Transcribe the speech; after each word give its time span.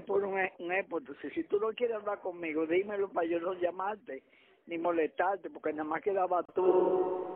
pone 0.00 0.24
un, 0.24 0.32
un. 0.60 0.72
Entonces, 0.72 1.32
si 1.34 1.44
tú 1.44 1.58
no 1.60 1.72
quieres 1.74 1.96
hablar 1.96 2.20
conmigo, 2.20 2.66
dímelo 2.66 3.10
para 3.10 3.26
yo 3.26 3.38
no 3.40 3.52
llamarte 3.52 4.22
ni 4.66 4.78
molestarte, 4.78 5.50
porque 5.50 5.72
nada 5.72 5.84
más 5.84 6.00
quedaba 6.02 6.42
tú. 6.54 7.26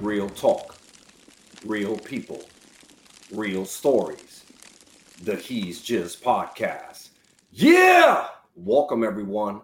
Real 0.00 0.30
talk, 0.30 0.76
real 1.66 1.96
people, 1.98 2.40
real 3.30 3.66
stories. 3.66 4.44
The 5.22 5.36
He's 5.36 5.80
Just 5.80 6.22
podcast. 6.22 7.10
Yeah! 7.50 8.28
Welcome, 8.56 9.04
everyone, 9.04 9.62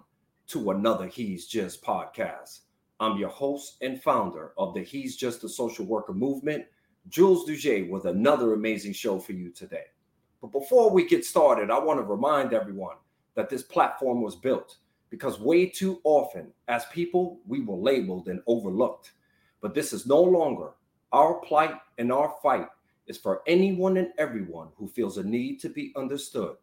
to 0.49 0.71
another 0.71 1.07
He's 1.07 1.47
Just 1.47 1.83
podcast. 1.83 2.61
I'm 3.01 3.19
your 3.19 3.31
host 3.31 3.77
and 3.81 4.01
founder 4.01 4.53
of 4.57 4.75
the 4.75 4.83
He's 4.83 5.17
Just 5.17 5.45
a 5.45 5.49
Social 5.49 5.85
Worker 5.85 6.13
movement, 6.13 6.67
Jules 7.09 7.49
Duget, 7.49 7.91
with 7.91 8.05
another 8.05 8.53
amazing 8.53 8.93
show 8.93 9.19
for 9.19 9.33
you 9.33 9.51
today. 9.51 9.87
But 10.41 10.53
before 10.53 10.91
we 10.91 11.07
get 11.07 11.25
started, 11.25 11.71
I 11.71 11.79
want 11.79 11.99
to 11.99 12.05
remind 12.05 12.53
everyone 12.53 12.97
that 13.35 13.51
this 13.51 13.63
platform 13.63 14.23
was 14.23 14.37
built 14.37 14.77
because 15.11 15.41
way 15.41 15.67
too 15.67 16.01
often, 16.05 16.53
as 16.69 16.85
people, 16.87 17.41
we 17.47 17.61
were 17.61 17.77
labeled 17.77 18.29
and 18.29 18.41
overlooked. 18.47 19.13
But 19.61 19.75
this 19.75 19.93
is 19.93 20.07
no 20.07 20.23
longer 20.23 20.71
our 21.13 21.35
plight 21.41 21.75
and 21.99 22.13
our 22.13 22.35
fight 22.43 22.69
is 23.07 23.19
for 23.19 23.43
anyone 23.47 23.97
and 23.97 24.13
everyone 24.19 24.69
who 24.77 24.87
feels 24.87 25.19
a 25.19 25.23
need 25.25 25.59
to 25.61 25.69
be 25.69 25.93
understood. 25.97 26.57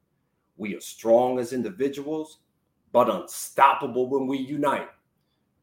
We 0.55 0.75
are 0.75 0.81
strong 0.81 1.39
as 1.39 1.51
individuals, 1.51 2.39
but 2.93 3.09
unstoppable 3.09 4.09
when 4.09 4.27
we 4.27 4.37
unite. 4.37 4.89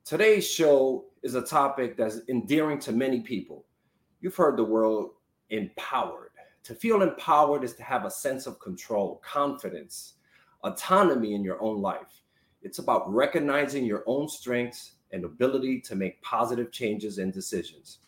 Today's 0.04 0.46
show 0.46 1.06
is 1.22 1.34
a 1.34 1.42
topic 1.42 1.96
that's 1.96 2.20
endearing 2.28 2.78
to 2.80 2.92
many 2.92 3.20
people. 3.20 3.64
You've 4.20 4.36
heard 4.36 4.58
the 4.58 4.64
word 4.64 5.06
empowered. 5.48 6.33
To 6.64 6.74
feel 6.74 7.02
empowered 7.02 7.62
is 7.62 7.74
to 7.74 7.82
have 7.82 8.06
a 8.06 8.10
sense 8.10 8.46
of 8.46 8.58
control, 8.58 9.20
confidence, 9.22 10.14
autonomy 10.62 11.34
in 11.34 11.44
your 11.44 11.62
own 11.62 11.82
life. 11.82 12.22
It's 12.62 12.78
about 12.78 13.12
recognizing 13.12 13.84
your 13.84 14.02
own 14.06 14.30
strengths 14.30 14.92
and 15.12 15.26
ability 15.26 15.82
to 15.82 15.94
make 15.94 16.22
positive 16.22 16.72
changes 16.72 17.18
and 17.18 17.34
decisions. 17.34 17.98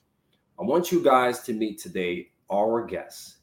I 0.59 0.62
want 0.62 0.91
you 0.91 1.03
guys 1.05 1.41
to 1.41 1.53
meet 1.53 1.79
today 1.79 2.31
our 2.51 2.87
guests. 2.87 3.41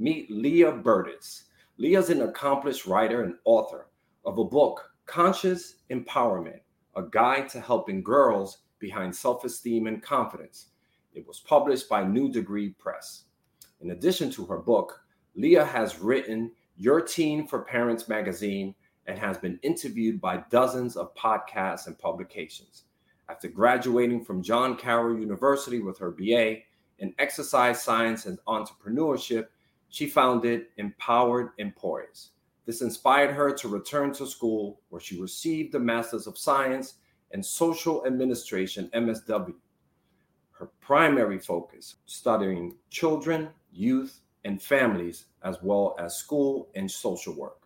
Meet 0.00 0.32
Leah 0.32 0.72
Berdysz. 0.72 1.44
Leah's 1.78 2.10
an 2.10 2.22
accomplished 2.22 2.86
writer 2.86 3.22
and 3.22 3.34
author 3.44 3.86
of 4.24 4.38
a 4.38 4.44
book, 4.44 4.90
Conscious 5.06 5.76
Empowerment 5.90 6.58
A 6.96 7.02
Guide 7.02 7.48
to 7.50 7.60
Helping 7.60 8.02
Girls 8.02 8.58
Behind 8.80 9.14
Self 9.14 9.44
Esteem 9.44 9.86
and 9.86 10.02
Confidence. 10.02 10.70
It 11.14 11.24
was 11.24 11.38
published 11.38 11.88
by 11.88 12.02
New 12.02 12.32
Degree 12.32 12.70
Press. 12.70 13.25
In 13.80 13.90
addition 13.90 14.30
to 14.32 14.46
her 14.46 14.58
book, 14.58 15.00
Leah 15.34 15.64
has 15.64 15.98
written 15.98 16.50
Your 16.76 17.00
Teen 17.00 17.46
for 17.46 17.62
Parents 17.62 18.08
magazine 18.08 18.74
and 19.06 19.18
has 19.18 19.38
been 19.38 19.58
interviewed 19.62 20.20
by 20.20 20.44
dozens 20.50 20.96
of 20.96 21.14
podcasts 21.14 21.86
and 21.86 21.98
publications. 21.98 22.84
After 23.28 23.48
graduating 23.48 24.24
from 24.24 24.42
John 24.42 24.76
Carroll 24.76 25.18
University 25.18 25.80
with 25.80 25.98
her 25.98 26.10
BA 26.10 26.58
in 26.98 27.14
exercise 27.18 27.82
science 27.82 28.26
and 28.26 28.38
entrepreneurship, 28.46 29.48
she 29.88 30.06
founded 30.06 30.66
Empowered 30.78 31.50
and 31.58 31.74
Poised. 31.76 32.30
This 32.64 32.82
inspired 32.82 33.32
her 33.32 33.52
to 33.52 33.68
return 33.68 34.12
to 34.14 34.26
school, 34.26 34.80
where 34.88 35.00
she 35.00 35.20
received 35.20 35.74
a 35.74 35.78
Master's 35.78 36.26
of 36.26 36.36
Science 36.36 36.94
in 37.30 37.42
Social 37.42 38.04
Administration, 38.06 38.90
MSW. 38.94 39.54
Her 40.52 40.70
primary 40.80 41.38
focus, 41.38 41.96
studying 42.06 42.76
children, 42.90 43.50
youth, 43.76 44.20
and 44.44 44.62
families, 44.62 45.26
as 45.42 45.58
well 45.62 45.96
as 45.98 46.16
school 46.16 46.70
and 46.74 46.90
social 46.90 47.34
work. 47.34 47.62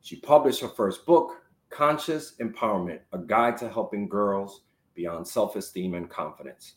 She 0.00 0.16
published 0.16 0.62
her 0.62 0.68
first 0.68 1.06
book, 1.06 1.42
Conscious 1.70 2.34
Empowerment 2.40 3.00
A 3.12 3.18
Guide 3.18 3.56
to 3.58 3.68
Helping 3.68 4.08
Girls 4.08 4.62
Beyond 4.94 5.26
Self 5.26 5.54
Esteem 5.54 5.94
and 5.94 6.08
Confidence. 6.08 6.74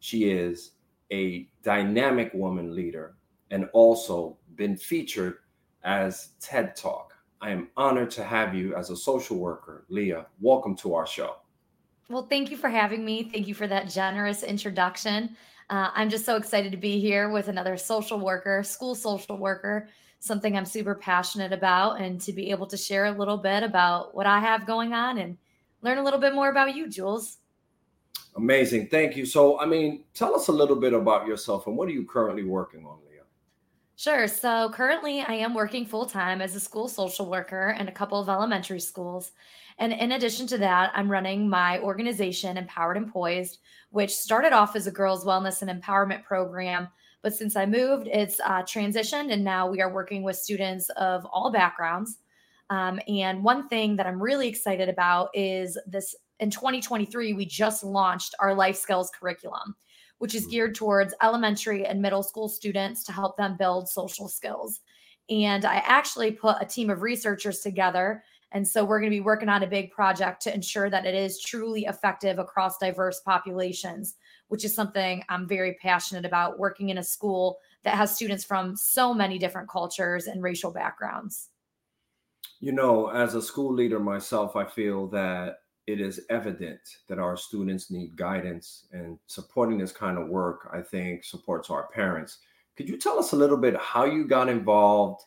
She 0.00 0.30
is 0.30 0.72
a 1.12 1.48
dynamic 1.62 2.32
woman 2.34 2.74
leader 2.74 3.16
and 3.50 3.68
also 3.72 4.36
been 4.56 4.76
featured 4.76 5.36
as 5.84 6.30
TED 6.40 6.76
Talk. 6.76 7.12
I 7.40 7.50
am 7.50 7.68
honored 7.76 8.10
to 8.12 8.24
have 8.24 8.54
you 8.54 8.74
as 8.74 8.90
a 8.90 8.96
social 8.96 9.38
worker. 9.38 9.84
Leah, 9.88 10.26
welcome 10.40 10.74
to 10.76 10.94
our 10.94 11.06
show. 11.06 11.36
Well, 12.08 12.26
thank 12.26 12.50
you 12.50 12.56
for 12.56 12.68
having 12.68 13.04
me. 13.04 13.30
Thank 13.32 13.48
you 13.48 13.54
for 13.54 13.66
that 13.66 13.88
generous 13.88 14.42
introduction. 14.42 15.36
Uh, 15.68 15.90
I'm 15.94 16.10
just 16.10 16.24
so 16.24 16.36
excited 16.36 16.70
to 16.72 16.78
be 16.78 17.00
here 17.00 17.28
with 17.28 17.48
another 17.48 17.76
social 17.76 18.20
worker, 18.20 18.62
school 18.62 18.94
social 18.94 19.36
worker, 19.36 19.88
something 20.20 20.56
I'm 20.56 20.64
super 20.64 20.94
passionate 20.94 21.52
about, 21.52 22.00
and 22.00 22.20
to 22.20 22.32
be 22.32 22.50
able 22.50 22.66
to 22.68 22.76
share 22.76 23.06
a 23.06 23.10
little 23.10 23.36
bit 23.36 23.62
about 23.62 24.14
what 24.14 24.26
I 24.26 24.38
have 24.38 24.66
going 24.66 24.92
on 24.92 25.18
and 25.18 25.36
learn 25.82 25.98
a 25.98 26.02
little 26.02 26.20
bit 26.20 26.34
more 26.34 26.50
about 26.50 26.76
you, 26.76 26.88
Jules. 26.88 27.38
Amazing. 28.36 28.88
Thank 28.88 29.16
you. 29.16 29.26
So, 29.26 29.58
I 29.58 29.66
mean, 29.66 30.04
tell 30.14 30.36
us 30.36 30.48
a 30.48 30.52
little 30.52 30.76
bit 30.76 30.92
about 30.92 31.26
yourself 31.26 31.66
and 31.66 31.76
what 31.76 31.88
are 31.88 31.92
you 31.92 32.04
currently 32.04 32.44
working 32.44 32.84
on, 32.84 32.98
Leah? 33.10 33.22
Sure. 33.96 34.28
So, 34.28 34.70
currently, 34.70 35.22
I 35.22 35.34
am 35.34 35.54
working 35.54 35.86
full 35.86 36.06
time 36.06 36.40
as 36.40 36.54
a 36.54 36.60
school 36.60 36.86
social 36.86 37.28
worker 37.28 37.74
in 37.78 37.88
a 37.88 37.92
couple 37.92 38.20
of 38.20 38.28
elementary 38.28 38.80
schools. 38.80 39.32
And 39.78 39.92
in 39.92 40.12
addition 40.12 40.46
to 40.48 40.58
that, 40.58 40.90
I'm 40.94 41.10
running 41.10 41.48
my 41.48 41.78
organization, 41.80 42.56
Empowered 42.56 42.96
and 42.96 43.12
Poised, 43.12 43.58
which 43.90 44.14
started 44.14 44.52
off 44.52 44.74
as 44.74 44.86
a 44.86 44.90
girls' 44.90 45.24
wellness 45.24 45.62
and 45.62 45.70
empowerment 45.70 46.24
program. 46.24 46.88
But 47.22 47.34
since 47.34 47.56
I 47.56 47.66
moved, 47.66 48.06
it's 48.06 48.40
uh, 48.40 48.62
transitioned, 48.62 49.32
and 49.32 49.44
now 49.44 49.68
we 49.68 49.80
are 49.80 49.92
working 49.92 50.22
with 50.22 50.36
students 50.36 50.88
of 50.90 51.26
all 51.26 51.50
backgrounds. 51.50 52.18
Um, 52.70 53.00
and 53.06 53.44
one 53.44 53.68
thing 53.68 53.96
that 53.96 54.06
I'm 54.06 54.22
really 54.22 54.48
excited 54.48 54.88
about 54.88 55.30
is 55.34 55.78
this 55.86 56.14
in 56.40 56.50
2023, 56.50 57.32
we 57.32 57.46
just 57.46 57.84
launched 57.84 58.34
our 58.40 58.54
life 58.54 58.76
skills 58.76 59.10
curriculum, 59.18 59.74
which 60.18 60.34
is 60.34 60.46
mm. 60.46 60.50
geared 60.50 60.74
towards 60.74 61.14
elementary 61.22 61.86
and 61.86 62.02
middle 62.02 62.22
school 62.22 62.48
students 62.48 63.04
to 63.04 63.12
help 63.12 63.36
them 63.36 63.56
build 63.58 63.88
social 63.88 64.28
skills. 64.28 64.80
And 65.28 65.64
I 65.64 65.76
actually 65.76 66.32
put 66.32 66.56
a 66.60 66.66
team 66.66 66.90
of 66.90 67.02
researchers 67.02 67.60
together. 67.60 68.22
And 68.52 68.66
so 68.66 68.84
we're 68.84 69.00
going 69.00 69.10
to 69.10 69.16
be 69.16 69.20
working 69.20 69.48
on 69.48 69.62
a 69.62 69.66
big 69.66 69.90
project 69.90 70.40
to 70.42 70.54
ensure 70.54 70.88
that 70.88 71.04
it 71.04 71.14
is 71.14 71.40
truly 71.40 71.84
effective 71.86 72.38
across 72.38 72.78
diverse 72.78 73.20
populations, 73.20 74.14
which 74.48 74.64
is 74.64 74.74
something 74.74 75.22
I'm 75.28 75.48
very 75.48 75.74
passionate 75.82 76.24
about 76.24 76.58
working 76.58 76.90
in 76.90 76.98
a 76.98 77.02
school 77.02 77.58
that 77.82 77.96
has 77.96 78.14
students 78.14 78.44
from 78.44 78.76
so 78.76 79.12
many 79.12 79.38
different 79.38 79.68
cultures 79.68 80.26
and 80.26 80.42
racial 80.42 80.70
backgrounds. 80.70 81.48
You 82.60 82.72
know, 82.72 83.08
as 83.08 83.34
a 83.34 83.42
school 83.42 83.74
leader 83.74 84.00
myself, 84.00 84.56
I 84.56 84.64
feel 84.64 85.08
that 85.08 85.58
it 85.86 86.00
is 86.00 86.20
evident 86.30 86.80
that 87.08 87.18
our 87.18 87.36
students 87.36 87.90
need 87.90 88.16
guidance 88.16 88.86
and 88.92 89.18
supporting 89.26 89.78
this 89.78 89.92
kind 89.92 90.18
of 90.18 90.28
work 90.28 90.68
i 90.72 90.80
think 90.80 91.24
supports 91.24 91.70
our 91.70 91.88
parents 91.88 92.38
could 92.76 92.88
you 92.88 92.98
tell 92.98 93.18
us 93.18 93.32
a 93.32 93.36
little 93.36 93.56
bit 93.56 93.76
how 93.76 94.04
you 94.04 94.26
got 94.26 94.48
involved 94.48 95.22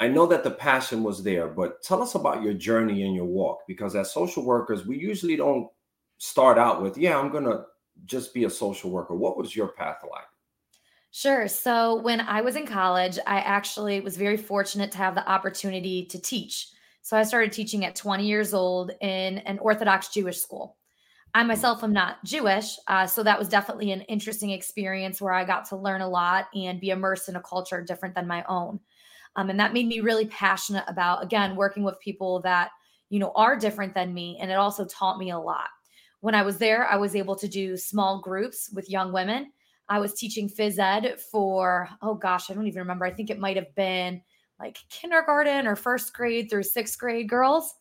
i 0.00 0.08
know 0.08 0.26
that 0.26 0.44
the 0.44 0.50
passion 0.50 1.02
was 1.02 1.22
there 1.22 1.48
but 1.48 1.82
tell 1.82 2.02
us 2.02 2.14
about 2.14 2.42
your 2.42 2.54
journey 2.54 3.02
and 3.04 3.14
your 3.14 3.24
walk 3.24 3.60
because 3.66 3.94
as 3.96 4.12
social 4.12 4.44
workers 4.44 4.86
we 4.86 4.98
usually 4.98 5.36
don't 5.36 5.68
start 6.18 6.58
out 6.58 6.82
with 6.82 6.96
yeah 6.96 7.18
i'm 7.18 7.30
gonna 7.30 7.64
just 8.04 8.34
be 8.34 8.44
a 8.44 8.50
social 8.50 8.90
worker 8.90 9.14
what 9.14 9.36
was 9.36 9.54
your 9.54 9.68
path 9.68 9.98
like 10.10 10.24
Sure. 11.12 11.48
So 11.48 12.02
when 12.02 12.20
I 12.20 12.42
was 12.42 12.56
in 12.56 12.66
college, 12.66 13.18
I 13.26 13.38
actually 13.38 14.00
was 14.00 14.18
very 14.18 14.36
fortunate 14.36 14.92
to 14.92 14.98
have 14.98 15.14
the 15.14 15.26
opportunity 15.26 16.04
to 16.10 16.20
teach. 16.20 16.68
So 17.00 17.16
I 17.16 17.22
started 17.22 17.52
teaching 17.52 17.86
at 17.86 17.94
20 17.94 18.26
years 18.26 18.52
old 18.52 18.90
in 19.00 19.38
an 19.38 19.58
Orthodox 19.60 20.08
Jewish 20.08 20.36
school. 20.36 20.76
I 21.32 21.40
hmm. 21.40 21.48
myself 21.48 21.82
am 21.82 21.94
not 21.94 22.22
Jewish, 22.24 22.76
uh, 22.88 23.06
so 23.06 23.22
that 23.22 23.38
was 23.38 23.48
definitely 23.48 23.92
an 23.92 24.02
interesting 24.02 24.50
experience 24.50 25.18
where 25.18 25.32
I 25.32 25.44
got 25.44 25.64
to 25.70 25.76
learn 25.76 26.02
a 26.02 26.08
lot 26.08 26.48
and 26.54 26.80
be 26.80 26.90
immersed 26.90 27.30
in 27.30 27.36
a 27.36 27.40
culture 27.40 27.80
different 27.80 28.14
than 28.14 28.26
my 28.26 28.44
own. 28.46 28.80
Um, 29.36 29.50
and 29.50 29.60
that 29.60 29.72
made 29.72 29.86
me 29.86 30.00
really 30.00 30.26
passionate 30.26 30.84
about, 30.88 31.22
again, 31.22 31.56
working 31.56 31.84
with 31.84 32.00
people 32.00 32.40
that, 32.40 32.70
you 33.10 33.18
know, 33.18 33.32
are 33.36 33.56
different 33.56 33.94
than 33.94 34.12
me. 34.12 34.38
And 34.40 34.50
it 34.50 34.54
also 34.54 34.84
taught 34.86 35.18
me 35.18 35.30
a 35.30 35.38
lot. 35.38 35.68
When 36.20 36.34
I 36.34 36.42
was 36.42 36.58
there, 36.58 36.88
I 36.88 36.96
was 36.96 37.14
able 37.14 37.36
to 37.36 37.46
do 37.46 37.76
small 37.76 38.20
groups 38.20 38.70
with 38.74 38.90
young 38.90 39.12
women. 39.12 39.52
I 39.88 40.00
was 40.00 40.14
teaching 40.14 40.48
phys 40.48 40.78
ed 40.78 41.20
for, 41.20 41.88
oh 42.02 42.14
gosh, 42.14 42.50
I 42.50 42.54
don't 42.54 42.66
even 42.66 42.80
remember. 42.80 43.04
I 43.04 43.12
think 43.12 43.30
it 43.30 43.38
might 43.38 43.56
have 43.56 43.72
been 43.74 44.22
like 44.58 44.78
kindergarten 44.88 45.66
or 45.66 45.76
first 45.76 46.14
grade 46.14 46.50
through 46.50 46.64
sixth 46.64 46.98
grade 46.98 47.28
girls. 47.28 47.74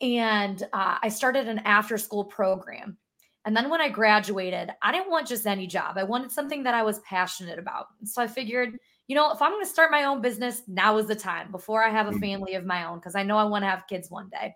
And 0.00 0.62
uh, 0.72 0.98
I 1.02 1.08
started 1.08 1.48
an 1.48 1.58
after 1.60 1.98
school 1.98 2.24
program. 2.24 2.96
And 3.44 3.56
then 3.56 3.68
when 3.68 3.80
I 3.80 3.88
graduated, 3.88 4.70
I 4.82 4.92
didn't 4.92 5.10
want 5.10 5.26
just 5.26 5.46
any 5.46 5.66
job. 5.66 5.98
I 5.98 6.04
wanted 6.04 6.30
something 6.30 6.62
that 6.62 6.74
I 6.74 6.82
was 6.82 7.00
passionate 7.00 7.58
about. 7.58 7.86
So 8.04 8.22
I 8.22 8.26
figured, 8.26 8.78
you 9.08 9.14
know, 9.14 9.32
if 9.32 9.40
I'm 9.40 9.52
going 9.52 9.64
to 9.64 9.70
start 9.70 9.90
my 9.90 10.04
own 10.04 10.20
business, 10.20 10.62
now 10.66 10.98
is 10.98 11.06
the 11.06 11.14
time 11.14 11.50
before 11.50 11.84
I 11.84 11.90
have 11.90 12.08
a 12.08 12.12
mm. 12.12 12.20
family 12.20 12.54
of 12.54 12.64
my 12.64 12.84
own, 12.84 12.98
because 12.98 13.14
I 13.14 13.22
know 13.22 13.38
I 13.38 13.44
want 13.44 13.62
to 13.62 13.68
have 13.68 13.86
kids 13.88 14.10
one 14.10 14.28
day. 14.30 14.54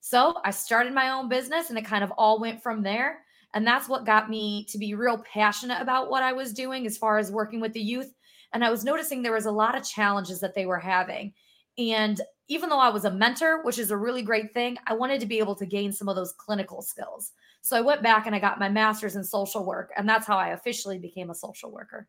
So 0.00 0.34
I 0.44 0.50
started 0.50 0.92
my 0.92 1.10
own 1.10 1.28
business 1.28 1.70
and 1.70 1.78
it 1.78 1.84
kind 1.84 2.04
of 2.04 2.12
all 2.12 2.40
went 2.40 2.62
from 2.62 2.82
there. 2.82 3.20
And 3.54 3.66
that's 3.66 3.88
what 3.88 4.04
got 4.04 4.28
me 4.28 4.64
to 4.68 4.78
be 4.78 4.94
real 4.94 5.18
passionate 5.32 5.80
about 5.80 6.10
what 6.10 6.22
I 6.22 6.32
was 6.32 6.52
doing 6.52 6.86
as 6.86 6.98
far 6.98 7.18
as 7.18 7.30
working 7.32 7.60
with 7.60 7.72
the 7.72 7.80
youth 7.80 8.12
And 8.52 8.64
I 8.64 8.70
was 8.70 8.84
noticing 8.84 9.22
there 9.22 9.32
was 9.32 9.46
a 9.46 9.50
lot 9.50 9.76
of 9.76 9.84
challenges 9.84 10.40
that 10.40 10.54
they 10.54 10.66
were 10.66 10.78
having. 10.78 11.32
And 11.78 12.20
even 12.48 12.68
though 12.68 12.78
I 12.78 12.88
was 12.88 13.04
a 13.04 13.10
mentor, 13.10 13.62
which 13.64 13.78
is 13.78 13.90
a 13.90 13.96
really 13.96 14.22
great 14.22 14.54
thing, 14.54 14.78
I 14.86 14.94
wanted 14.94 15.20
to 15.20 15.26
be 15.26 15.38
able 15.38 15.54
to 15.56 15.66
gain 15.66 15.92
some 15.92 16.08
of 16.08 16.16
those 16.16 16.32
clinical 16.32 16.80
skills. 16.80 17.32
So 17.60 17.76
I 17.76 17.80
went 17.80 18.02
back 18.02 18.26
and 18.26 18.34
I 18.34 18.38
got 18.38 18.60
my 18.60 18.68
master's 18.68 19.16
in 19.16 19.24
social 19.24 19.64
work. 19.64 19.92
And 19.96 20.08
that's 20.08 20.26
how 20.26 20.38
I 20.38 20.50
officially 20.50 20.98
became 20.98 21.30
a 21.30 21.34
social 21.34 21.70
worker. 21.70 22.08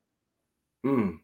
Mm. 0.86 1.20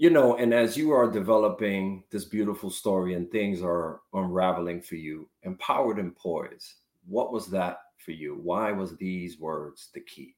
You 0.00 0.08
know, 0.08 0.38
and 0.38 0.54
as 0.54 0.78
you 0.78 0.92
are 0.92 1.10
developing 1.10 2.04
this 2.10 2.24
beautiful 2.24 2.70
story 2.70 3.12
and 3.12 3.30
things 3.30 3.60
are 3.60 4.00
unraveling 4.14 4.80
for 4.80 4.94
you, 4.94 5.28
empowered 5.42 5.98
and 5.98 6.16
poised, 6.16 6.72
what 7.06 7.34
was 7.34 7.48
that 7.48 7.80
for 7.98 8.12
you? 8.12 8.40
Why 8.42 8.72
was 8.72 8.96
these 8.96 9.38
words 9.38 9.90
the 9.92 10.00
key? 10.00 10.36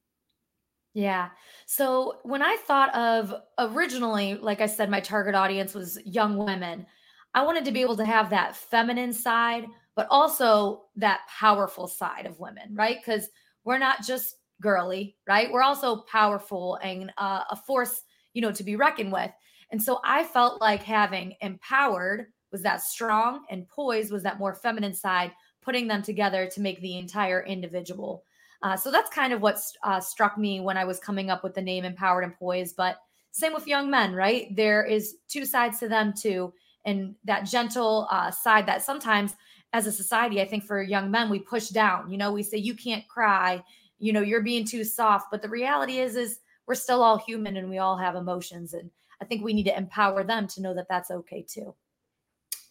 Yeah. 0.93 1.29
So 1.65 2.17
when 2.23 2.41
I 2.41 2.57
thought 2.67 2.93
of 2.93 3.33
originally, 3.57 4.35
like 4.35 4.59
I 4.59 4.65
said, 4.65 4.89
my 4.89 4.99
target 4.99 5.33
audience 5.33 5.73
was 5.73 5.97
young 6.03 6.35
women. 6.35 6.85
I 7.33 7.45
wanted 7.45 7.63
to 7.63 7.71
be 7.71 7.81
able 7.81 7.95
to 7.95 8.05
have 8.05 8.29
that 8.31 8.57
feminine 8.57 9.13
side, 9.13 9.65
but 9.95 10.07
also 10.09 10.87
that 10.97 11.21
powerful 11.29 11.87
side 11.87 12.25
of 12.25 12.37
women, 12.37 12.75
right? 12.75 12.97
Because 12.99 13.29
we're 13.63 13.77
not 13.77 14.03
just 14.05 14.35
girly, 14.61 15.15
right? 15.25 15.49
We're 15.49 15.63
also 15.63 16.01
powerful 16.11 16.79
and 16.83 17.13
uh, 17.17 17.43
a 17.49 17.55
force, 17.55 18.01
you 18.33 18.41
know, 18.41 18.51
to 18.51 18.63
be 18.65 18.75
reckoned 18.75 19.13
with. 19.13 19.31
And 19.71 19.81
so 19.81 19.99
I 20.03 20.23
felt 20.23 20.61
like 20.61 20.83
having 20.83 21.35
empowered 21.41 22.27
was 22.51 22.61
that 22.61 22.81
strong 22.81 23.45
and 23.49 23.67
poised 23.67 24.11
was 24.11 24.23
that 24.23 24.39
more 24.39 24.53
feminine 24.53 24.93
side, 24.93 25.31
putting 25.61 25.87
them 25.87 26.01
together 26.01 26.47
to 26.47 26.61
make 26.61 26.79
the 26.81 26.97
entire 26.97 27.43
individual. 27.43 28.23
Uh, 28.61 28.77
so 28.77 28.91
that's 28.91 29.09
kind 29.09 29.33
of 29.33 29.41
what 29.41 29.59
uh, 29.83 29.99
struck 29.99 30.37
me 30.37 30.61
when 30.61 30.77
I 30.77 30.85
was 30.85 30.99
coming 30.99 31.29
up 31.29 31.43
with 31.43 31.53
the 31.53 31.61
name 31.61 31.83
Empowered 31.83 32.23
and 32.23 32.33
Poised. 32.33 32.75
But 32.77 32.97
same 33.31 33.53
with 33.53 33.67
young 33.67 33.89
men, 33.89 34.13
right? 34.13 34.55
There 34.55 34.85
is 34.85 35.15
two 35.27 35.45
sides 35.45 35.79
to 35.79 35.89
them 35.89 36.13
too, 36.13 36.53
and 36.85 37.15
that 37.25 37.45
gentle 37.45 38.07
uh, 38.11 38.31
side 38.31 38.65
that 38.67 38.83
sometimes, 38.83 39.35
as 39.73 39.87
a 39.87 39.91
society, 39.91 40.39
I 40.39 40.47
think 40.47 40.63
for 40.63 40.81
young 40.83 41.09
men 41.09 41.29
we 41.29 41.39
push 41.39 41.69
down. 41.69 42.11
You 42.11 42.17
know, 42.17 42.31
we 42.31 42.43
say 42.43 42.57
you 42.57 42.75
can't 42.75 43.07
cry. 43.07 43.63
You 43.97 44.13
know, 44.13 44.21
you're 44.21 44.41
being 44.41 44.65
too 44.65 44.83
soft. 44.83 45.31
But 45.31 45.41
the 45.41 45.49
reality 45.49 45.97
is, 45.97 46.15
is 46.15 46.39
we're 46.67 46.75
still 46.75 47.01
all 47.01 47.17
human 47.17 47.57
and 47.57 47.69
we 47.69 47.79
all 47.79 47.97
have 47.97 48.15
emotions, 48.15 48.73
and 48.75 48.89
I 49.23 49.25
think 49.25 49.41
we 49.41 49.53
need 49.53 49.63
to 49.63 49.77
empower 49.77 50.25
them 50.25 50.47
to 50.47 50.61
know 50.61 50.73
that 50.73 50.87
that's 50.89 51.09
okay 51.09 51.45
too. 51.47 51.73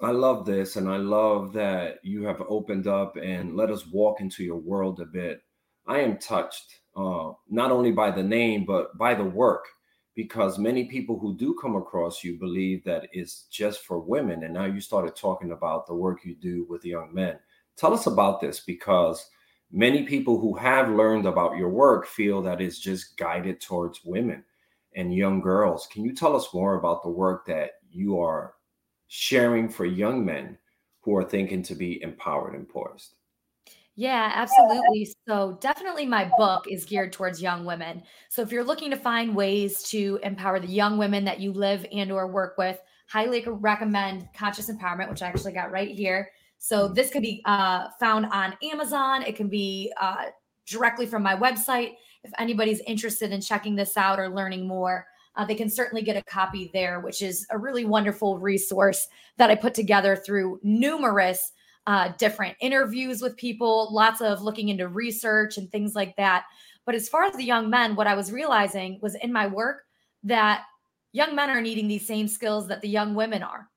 I 0.03 0.11
love 0.11 0.45
this, 0.45 0.77
and 0.77 0.87
I 0.87 0.99
love 0.99 1.55
that 1.55 1.99
you 2.03 2.25
have 2.25 2.43
opened 2.47 2.87
up 2.87 3.17
and 3.17 3.57
let 3.57 3.71
us 3.71 3.87
walk 3.87 4.21
into 4.21 4.45
your 4.45 4.59
world 4.59 5.01
a 5.01 5.07
bit 5.07 5.43
I 5.87 5.99
am 6.01 6.19
touched 6.19 6.81
uh, 6.95 7.33
not 7.49 7.73
only 7.73 7.91
by 7.91 8.11
the 8.11 8.23
name, 8.23 8.65
but 8.65 8.97
by 8.99 9.15
the 9.15 9.25
work, 9.25 9.65
because 10.15 10.59
many 10.59 10.85
people 10.85 11.19
who 11.19 11.37
do 11.37 11.57
come 11.61 11.75
across 11.75 12.23
you 12.23 12.39
believe 12.39 12.85
that 12.85 13.09
it's 13.13 13.47
just 13.51 13.85
for 13.85 13.99
women. 13.99 14.45
And 14.45 14.55
now 14.55 14.67
you 14.67 14.81
started 14.81 15.17
talking 15.17 15.53
about 15.53 15.87
the 15.87 15.95
work 15.95 16.21
you 16.25 16.35
do 16.35 16.67
with 16.69 16.85
young 16.85 17.13
men. 17.13 17.39
Tell 17.77 17.95
us 17.95 18.07
about 18.07 18.41
this 18.41 18.61
because 18.61 19.29
many 19.73 20.05
people 20.05 20.39
who 20.39 20.55
have 20.55 20.91
learned 20.91 21.27
about 21.27 21.57
your 21.57 21.71
work 21.71 22.07
feel 22.07 22.43
that 22.43 22.61
it's 22.61 22.79
just 22.79 23.17
guided 23.17 23.61
towards 23.61 24.05
women 24.05 24.45
and 24.97 25.15
young 25.15 25.41
girls. 25.41 25.87
Can 25.87 26.05
you 26.05 26.15
tell 26.15 26.37
us 26.37 26.53
more 26.55 26.77
about 26.77 27.03
the 27.03 27.09
work 27.09 27.47
that 27.47 27.73
you 27.91 28.21
are 28.21 28.55
sharing 29.09 29.69
for 29.69 29.85
young 29.85 30.25
men 30.25 30.59
who 31.01 31.17
are 31.17 31.25
thinking 31.25 31.63
to 31.65 31.75
be 31.75 32.03
empowered 32.03 32.55
and 32.55 32.69
poised? 32.69 33.15
Yeah, 33.95 34.33
absolutely. 34.35 35.15
So, 35.29 35.59
definitely 35.61 36.07
my 36.07 36.31
book 36.39 36.65
is 36.67 36.87
geared 36.87 37.13
towards 37.13 37.43
young 37.43 37.67
women. 37.67 38.03
So, 38.31 38.41
if 38.41 38.51
you're 38.51 38.65
looking 38.65 38.91
to 38.91 38.97
find 38.97 39.37
ways 39.37 39.83
to 39.91 40.19
empower 40.23 40.59
the 40.61 40.67
young 40.67 40.97
women 40.97 41.25
that 41.27 41.41
you 41.41 41.53
live 41.53 41.85
and 41.93 42.11
or 42.11 42.27
work 42.27 42.57
with, 42.57 42.81
highly 43.07 43.45
recommend 43.47 44.29
Conscious 44.35 44.71
Empowerment, 44.71 45.11
which 45.11 45.21
I 45.21 45.27
actually 45.27 45.53
got 45.53 45.71
right 45.71 45.91
here. 45.91 46.31
So, 46.57 46.89
this 46.89 47.11
could 47.11 47.21
be 47.21 47.43
uh, 47.45 47.89
found 48.01 48.27
on 48.27 48.57
Amazon. 48.63 49.25
It 49.25 49.37
can 49.37 49.49
be 49.49 49.93
uh, 50.01 50.27
directly 50.67 51.05
from 51.05 51.23
my 51.23 51.37
website. 51.37 51.93
If 52.25 52.33
anybody's 52.39 52.81
interested 52.81 53.33
in 53.33 53.41
checking 53.41 53.75
this 53.75 53.97
out 53.97 54.19
or 54.19 54.29
learning 54.29 54.67
more, 54.67 55.07
uh, 55.37 55.45
they 55.45 55.55
can 55.55 55.71
certainly 55.71 56.03
get 56.03 56.17
a 56.17 56.23
copy 56.23 56.71
there, 56.73 57.01
which 57.01 57.23
is 57.23 57.47
a 57.51 57.59
really 57.59 57.85
wonderful 57.85 58.39
resource 58.39 59.09
that 59.39 59.51
I 59.51 59.55
put 59.55 59.75
together 59.75 60.17
through 60.17 60.61
numerous 60.63 61.53
uh, 61.87 62.13
different 62.19 62.57
interviews 62.61 63.23
with 63.23 63.37
people, 63.37 63.89
lots 63.93 64.21
of 64.21 64.43
looking 64.43 64.69
into 64.69 64.89
research 64.89 65.59
and 65.59 65.71
things 65.71 65.95
like 65.95 66.15
that. 66.17 66.45
But 66.85 66.95
as 66.95 67.09
far 67.09 67.25
as 67.25 67.35
the 67.35 67.45
young 67.45 67.71
men, 67.71 67.97
what 67.97 68.07
I 68.07 68.15
was 68.15 68.33
realizing 68.33 68.99
was 69.03 69.15
in 69.17 69.33
my 69.33 69.47
work 69.47 69.83
that 70.25 70.65
young 71.13 71.35
men 71.35 71.51
are 71.51 71.61
needing 71.61 71.89
these 71.89 72.07
same 72.07 72.29
skills 72.29 72.69
that 72.69 72.81
the 72.81 72.89
young 72.89 73.15
women 73.15 73.43
are. 73.43 73.69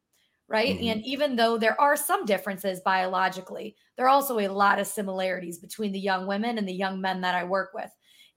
Right. 0.47 0.75
Mm-hmm. 0.75 0.87
And 0.89 1.05
even 1.05 1.35
though 1.35 1.57
there 1.57 1.79
are 1.81 1.97
some 1.97 2.23
differences 2.23 2.79
biologically, 2.85 3.75
there 3.97 4.05
are 4.05 4.09
also 4.09 4.37
a 4.37 4.47
lot 4.47 4.77
of 4.77 4.85
similarities 4.85 5.57
between 5.57 5.91
the 5.91 5.99
young 5.99 6.27
women 6.27 6.59
and 6.59 6.67
the 6.67 6.73
young 6.73 7.01
men 7.01 7.21
that 7.21 7.33
I 7.33 7.43
work 7.43 7.71
with. 7.73 7.89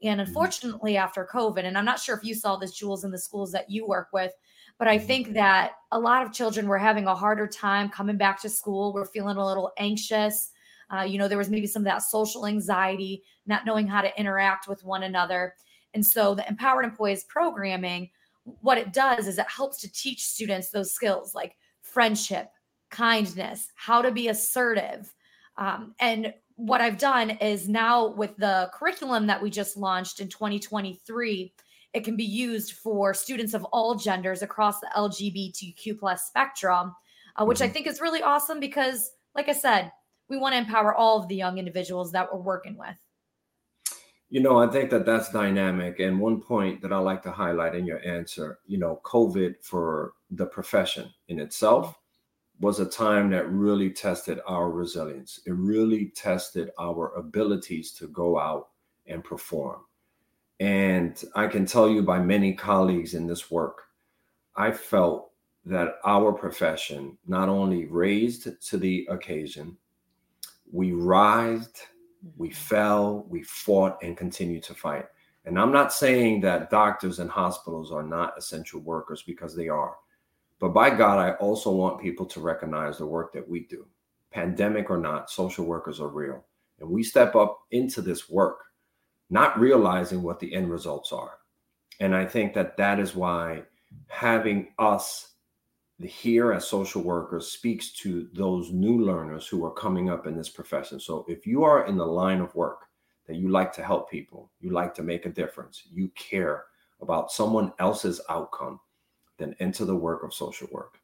And 0.03 0.21
mm-hmm. 0.21 0.29
unfortunately, 0.29 0.93
mm-hmm. 0.93 1.05
after 1.05 1.29
COVID, 1.33 1.65
and 1.65 1.77
I'm 1.77 1.85
not 1.85 2.01
sure 2.01 2.17
if 2.17 2.25
you 2.25 2.35
saw 2.35 2.57
this, 2.57 2.73
Jules, 2.73 3.05
in 3.05 3.11
the 3.11 3.19
schools 3.19 3.53
that 3.53 3.71
you 3.71 3.87
work 3.87 4.09
with, 4.13 4.33
but 4.79 4.89
I 4.89 4.97
mm-hmm. 4.97 5.07
think 5.07 5.33
that 5.35 5.73
a 5.93 5.99
lot 5.99 6.25
of 6.25 6.33
children 6.33 6.69
were 6.69 6.79
having 6.79 7.07
a 7.07 7.15
harder 7.15 7.47
time 7.47 7.89
coming 7.89 8.17
back 8.17 8.41
to 8.43 8.49
school. 8.49 8.93
We're 8.93 9.07
feeling 9.07 9.37
a 9.37 9.47
little 9.47 9.73
anxious. 9.79 10.51
Uh, 10.91 11.03
you 11.03 11.19
know, 11.19 11.29
there 11.29 11.39
was 11.39 11.51
maybe 11.51 11.67
some 11.67 11.83
of 11.83 11.87
that 11.87 12.03
social 12.03 12.47
anxiety, 12.47 13.23
not 13.47 13.67
knowing 13.67 13.87
how 13.87 14.01
to 14.01 14.19
interact 14.19 14.69
with 14.69 14.85
one 14.85 15.03
another. 15.03 15.55
And 15.95 16.05
so 16.05 16.35
the 16.35 16.49
Empowered 16.49 16.85
and 16.85 16.97
Poised 16.97 17.29
programming, 17.29 18.11
what 18.61 18.79
it 18.79 18.93
does 18.93 19.27
is 19.27 19.39
it 19.39 19.47
helps 19.49 19.79
to 19.81 19.93
teach 19.93 20.25
students 20.25 20.71
those 20.71 20.93
skills 20.93 21.35
like 21.35 21.57
friendship, 21.83 22.51
kindness, 22.91 23.69
how 23.75 24.01
to 24.01 24.11
be 24.11 24.29
assertive. 24.29 25.13
Um, 25.57 25.95
and 25.99 26.33
what 26.59 26.81
I've 26.81 26.99
done 26.99 27.31
is 27.31 27.69
now 27.69 28.09
with 28.09 28.37
the 28.37 28.69
curriculum 28.75 29.29
that 29.29 29.41
we 29.41 29.49
just 29.49 29.77
launched 29.77 30.19
in 30.19 30.29
2023, 30.29 31.55
it 31.95 32.05
can 32.05 32.17
be 32.17 32.25
used 32.25 32.73
for 32.73 33.15
students 33.15 33.55
of 33.55 33.63
all 33.67 33.95
genders 33.95 34.43
across 34.43 34.81
the 34.81 34.91
LGBTQ 34.97 35.97
plus 36.01 36.27
spectrum, 36.27 36.93
uh, 37.37 37.45
which 37.45 37.59
mm-hmm. 37.59 37.67
I 37.67 37.69
think 37.69 37.87
is 37.87 38.01
really 38.01 38.23
awesome 38.23 38.59
because, 38.59 39.13
like 39.37 39.49
I 39.49 39.53
said, 39.53 39.93
we 40.29 40.37
want 40.37 40.55
to 40.55 40.59
empower 40.59 40.93
all 40.93 41.21
of 41.23 41.29
the 41.29 41.37
young 41.37 41.59
individuals 41.59 42.11
that 42.11 42.27
we're 42.31 42.41
working 42.41 42.77
with. 42.77 42.97
You 44.29 44.41
know, 44.41 44.59
I 44.59 44.67
think 44.67 44.91
that 44.91 45.07
that's 45.07 45.31
dynamic. 45.31 46.01
And 46.01 46.19
one 46.19 46.43
point 46.43 46.83
that 46.83 46.93
I 46.93 46.99
like 46.99 47.23
to 47.23 47.31
highlight 47.31 47.77
in 47.77 47.87
your 47.87 48.05
answer, 48.05 48.59
you 48.67 48.79
know, 48.79 49.01
COVID 49.05 49.63
for 49.63 50.15
the 50.33 50.47
profession 50.47 51.09
in 51.29 51.39
itself 51.39 51.98
was 52.61 52.81
a 52.81 52.87
time 52.87 53.31
that 53.31 53.51
really 53.51 53.91
tested 53.91 54.41
our 54.47 54.71
resilience. 54.71 55.41
It 55.47 55.53
really 55.53 56.07
tested 56.17 56.71
our 56.79 57.15
abilities 57.15 57.93
to 57.93 58.09
go 58.09 58.39
out 58.39 58.71
and 59.07 59.23
perform. 59.23 59.81
And 60.61 61.23
I 61.37 61.47
can 61.47 61.67
tell 61.67 61.89
you 61.89 62.03
by 62.03 62.19
many 62.19 62.53
colleagues 62.53 63.15
in 63.15 63.27
this 63.27 63.51
work, 63.51 63.83
I 64.57 64.73
felt 64.73 65.31
that 65.65 65.97
our 66.05 66.33
profession 66.33 67.17
not 67.27 67.49
only 67.49 67.87
raised 67.87 68.49
to 68.69 68.77
the 68.77 69.07
occasion, 69.09 69.77
we 70.73 70.93
rised, 70.93 71.79
we 72.37 72.49
mm-hmm. 72.49 72.57
fell, 72.57 73.27
we 73.29 73.43
fought, 73.45 74.03
and 74.03 74.17
continue 74.17 74.61
to 74.63 74.75
fight. 74.75 75.07
And 75.45 75.59
I'm 75.59 75.73
not 75.73 75.93
saying 75.93 76.41
that 76.43 76.71
doctors 76.71 77.21
and 77.21 77.31
hospitals 77.31 77.93
are 77.93 78.03
not 78.03 78.37
essential 78.37 78.81
workers 78.81 79.23
because 79.23 79.55
they 79.55 79.69
are. 79.69 79.95
But 80.61 80.71
by 80.71 80.91
God, 80.91 81.19
I 81.19 81.33
also 81.35 81.71
want 81.71 82.03
people 82.03 82.27
to 82.27 82.41
recognize 82.41 82.99
the 82.99 83.07
work 83.07 83.33
that 83.33 83.49
we 83.49 83.61
do. 83.61 83.87
Pandemic 84.33 84.91
or 84.91 84.99
not, 84.99 85.31
social 85.31 85.65
workers 85.65 86.01
are 86.01 86.09
real. 86.09 86.45
And 86.81 86.89
we 86.89 87.03
step 87.03 87.37
up 87.37 87.61
into 87.71 88.03
this 88.03 88.29
work 88.29 88.59
not 89.31 89.59
realizing 89.59 90.23
what 90.23 90.41
the 90.41 90.55
end 90.55 90.71
results 90.71 91.13
are. 91.13 91.39
And 92.01 92.15
I 92.15 92.25
think 92.25 92.55
that 92.55 92.77
that 92.77 92.99
is 92.99 93.15
why 93.15 93.63
having 94.09 94.69
us 94.79 95.33
here 95.99 96.53
as 96.53 96.67
social 96.67 97.03
workers 97.03 97.51
speaks 97.51 97.93
to 97.93 98.29
those 98.33 98.71
new 98.71 99.05
learners 99.05 99.47
who 99.47 99.65
are 99.65 99.73
coming 99.73 100.09
up 100.09 100.27
in 100.27 100.37
this 100.37 100.49
profession. 100.49 101.01
So 101.01 101.25
if 101.29 101.47
you 101.47 101.65
are 101.65 101.87
in 101.87 101.97
the 101.97 102.07
line 102.07 102.41
of 102.41 102.55
work 102.55 102.83
that 103.27 103.37
you 103.37 103.49
like 103.49 103.73
to 103.75 103.85
help 103.85 104.11
people, 104.11 104.51
you 104.61 104.71
like 104.71 104.95
to 104.95 105.03
make 105.03 105.27
a 105.27 105.31
difference, 105.31 105.83
you 105.91 106.09
care 106.15 106.65
about 107.01 107.33
someone 107.33 107.73
else's 107.79 108.21
outcome, 108.31 108.81
then 109.39 109.55
into 109.61 109.85
the 109.85 109.97
work 109.97 110.23
of 110.23 110.35
social 110.35 110.69
work. 110.71 110.99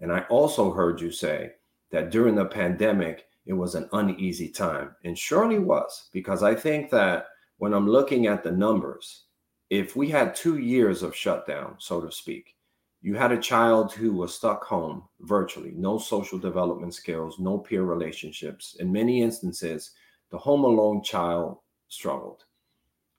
And 0.00 0.12
I 0.12 0.20
also 0.22 0.72
heard 0.72 1.00
you 1.00 1.10
say 1.10 1.52
that 1.90 2.10
during 2.10 2.34
the 2.34 2.46
pandemic, 2.46 3.26
it 3.46 3.52
was 3.52 3.74
an 3.74 3.88
uneasy 3.92 4.48
time. 4.48 4.96
And 5.04 5.16
surely 5.16 5.58
was, 5.58 6.08
because 6.12 6.42
I 6.42 6.54
think 6.54 6.90
that 6.90 7.26
when 7.58 7.72
I'm 7.72 7.88
looking 7.88 8.26
at 8.26 8.42
the 8.42 8.50
numbers, 8.50 9.24
if 9.70 9.96
we 9.96 10.08
had 10.08 10.34
two 10.34 10.58
years 10.58 11.02
of 11.02 11.14
shutdown, 11.14 11.76
so 11.78 12.00
to 12.00 12.10
speak, 12.10 12.56
you 13.02 13.14
had 13.14 13.32
a 13.32 13.38
child 13.38 13.92
who 13.92 14.12
was 14.14 14.34
stuck 14.34 14.64
home 14.64 15.04
virtually, 15.20 15.72
no 15.76 15.98
social 15.98 16.38
development 16.38 16.94
skills, 16.94 17.38
no 17.38 17.58
peer 17.58 17.82
relationships. 17.82 18.76
In 18.80 18.90
many 18.90 19.20
instances, 19.20 19.90
the 20.30 20.38
home 20.38 20.64
alone 20.64 21.02
child 21.02 21.58
struggled. 21.88 22.44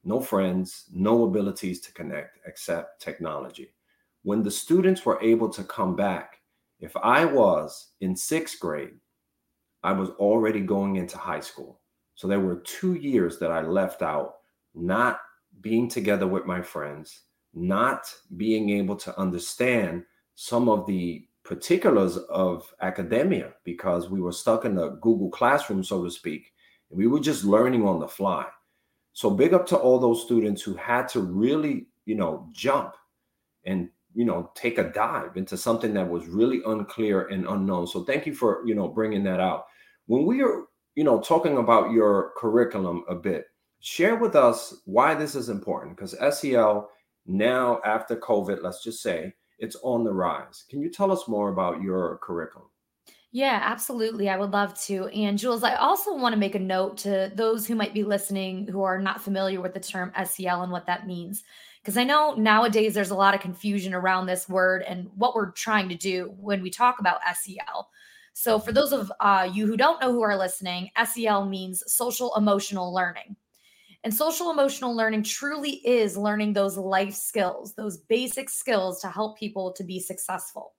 No 0.04 0.20
friends, 0.20 0.86
no 0.92 1.26
abilities 1.26 1.82
to 1.82 1.94
connect 1.94 2.40
except 2.48 3.00
technology. 3.00 3.75
When 4.26 4.42
the 4.42 4.50
students 4.50 5.06
were 5.06 5.22
able 5.22 5.48
to 5.48 5.64
come 5.64 5.96
back, 5.96 6.42
if 6.80 6.98
I 6.98 7.26
was 7.26 7.92
in 8.02 8.16
sixth 8.16 8.60
grade, 8.60 8.96
I 9.84 9.92
was 9.92 10.10
already 10.18 10.62
going 10.62 10.96
into 10.96 11.16
high 11.16 11.42
school. 11.42 11.80
So 12.16 12.28
there 12.28 12.40
were 12.40 12.56
two 12.62 12.96
years 12.96 13.38
that 13.38 13.52
I 13.52 13.62
left 13.62 14.02
out, 14.02 14.38
not 14.74 15.20
being 15.62 15.88
together 15.88 16.26
with 16.26 16.48
my 16.48 16.60
friends, 16.60 17.22
not 17.54 18.12
being 18.36 18.72
able 18.72 18.96
to 18.96 19.16
understand 19.20 20.04
some 20.34 20.70
of 20.70 20.88
the 20.88 21.28
particulars 21.44 22.18
of 22.18 22.66
academia 22.82 23.54
because 23.64 24.10
we 24.10 24.22
were 24.22 24.32
stuck 24.32 24.66
in 24.66 24.76
a 24.80 24.96
Google 25.02 25.30
Classroom, 25.30 25.84
so 25.84 26.04
to 26.04 26.10
speak. 26.10 26.52
And 26.90 26.98
we 26.98 27.06
were 27.06 27.20
just 27.20 27.44
learning 27.44 27.88
on 27.88 28.00
the 28.00 28.08
fly. 28.08 28.48
So 29.14 29.30
big 29.30 29.54
up 29.54 29.68
to 29.68 29.78
all 29.78 30.00
those 30.00 30.24
students 30.24 30.64
who 30.64 30.74
had 30.74 31.08
to 31.10 31.22
really, 31.22 31.86
you 32.06 32.16
know, 32.16 32.50
jump 32.54 32.96
and 33.66 33.90
you 34.16 34.26
know 34.26 34.52
take 34.56 34.78
a 34.78 34.92
dive 34.92 35.38
into 35.38 35.58
something 35.58 35.94
that 35.94 36.10
was 36.10 36.28
really 36.28 36.62
unclear 36.66 37.28
and 37.28 37.46
unknown. 37.46 37.88
So 37.88 38.04
thank 38.04 38.26
you 38.26 38.34
for 38.34 38.66
you 38.66 38.74
know 38.74 38.88
bringing 38.88 39.24
that 39.26 39.40
out. 39.40 39.66
When 40.08 40.26
we 40.26 40.42
are 40.42 40.64
you 40.96 41.04
know 41.04 41.20
talking 41.20 41.58
about 41.58 41.92
your 41.92 42.32
curriculum 42.38 43.04
a 43.10 43.16
bit, 43.16 43.46
share 43.80 44.16
with 44.16 44.36
us 44.36 44.82
why 44.86 45.14
this 45.14 45.36
is 45.36 45.50
important 45.50 45.96
because 45.96 46.16
SEL 46.40 46.90
now 47.28 47.82
after 47.86 48.16
COVID, 48.16 48.64
let's 48.64 48.84
just 48.84 49.02
say 49.02 49.34
it's 49.60 49.78
on 49.84 50.04
the 50.04 50.14
rise. 50.14 50.66
Can 50.70 50.82
you 50.82 50.90
tell 50.90 51.12
us 51.12 51.28
more 51.28 51.50
about 51.50 51.82
your 51.82 52.20
curriculum? 52.24 52.70
Yeah, 53.36 53.60
absolutely. 53.62 54.30
I 54.30 54.38
would 54.38 54.52
love 54.52 54.80
to. 54.84 55.08
And 55.08 55.38
Jules, 55.38 55.64
I 55.64 55.76
also 55.76 56.16
want 56.16 56.32
to 56.32 56.40
make 56.40 56.56
a 56.56 56.60
note 56.60 56.98
to 57.00 57.30
those 57.36 57.68
who 57.68 57.76
might 57.76 57.94
be 57.94 58.04
listening 58.06 58.66
who 58.68 58.82
are 58.84 58.98
not 58.98 59.20
familiar 59.22 59.60
with 59.60 59.74
the 59.74 59.80
term 59.82 60.14
SEL 60.16 60.64
and 60.64 60.72
what 60.72 60.86
that 60.86 61.06
means. 61.06 61.44
Because 61.82 61.98
I 61.98 62.06
know 62.06 62.34
nowadays 62.36 62.94
there's 62.94 63.10
a 63.12 63.16
lot 63.16 63.36
of 63.36 63.42
confusion 63.42 63.94
around 63.94 64.26
this 64.26 64.48
word 64.48 64.84
and 64.84 65.10
what 65.16 65.36
we're 65.36 65.52
trying 65.52 65.90
to 65.90 65.96
do 65.96 66.34
when 66.40 66.62
we 66.62 66.70
talk 66.70 67.00
about 67.02 67.20
SEL. 67.26 67.90
So, 68.34 68.58
for 68.58 68.72
those 68.72 68.94
of 68.94 69.12
uh, 69.20 69.50
you 69.52 69.68
who 69.68 69.76
don't 69.76 70.00
know 70.02 70.14
who 70.14 70.22
are 70.22 70.38
listening, 70.38 70.90
SEL 70.96 71.46
means 71.46 71.84
social 71.92 72.34
emotional 72.38 72.94
learning. 72.94 73.36
And 74.04 74.14
social 74.14 74.52
emotional 74.52 74.96
learning 74.96 75.24
truly 75.24 75.74
is 75.88 76.18
learning 76.18 76.54
those 76.54 76.78
life 76.78 77.16
skills, 77.16 77.74
those 77.76 77.98
basic 77.98 78.50
skills 78.50 79.02
to 79.02 79.10
help 79.10 79.38
people 79.40 79.74
to 79.74 79.84
be 79.84 80.00
successful. 80.00 80.74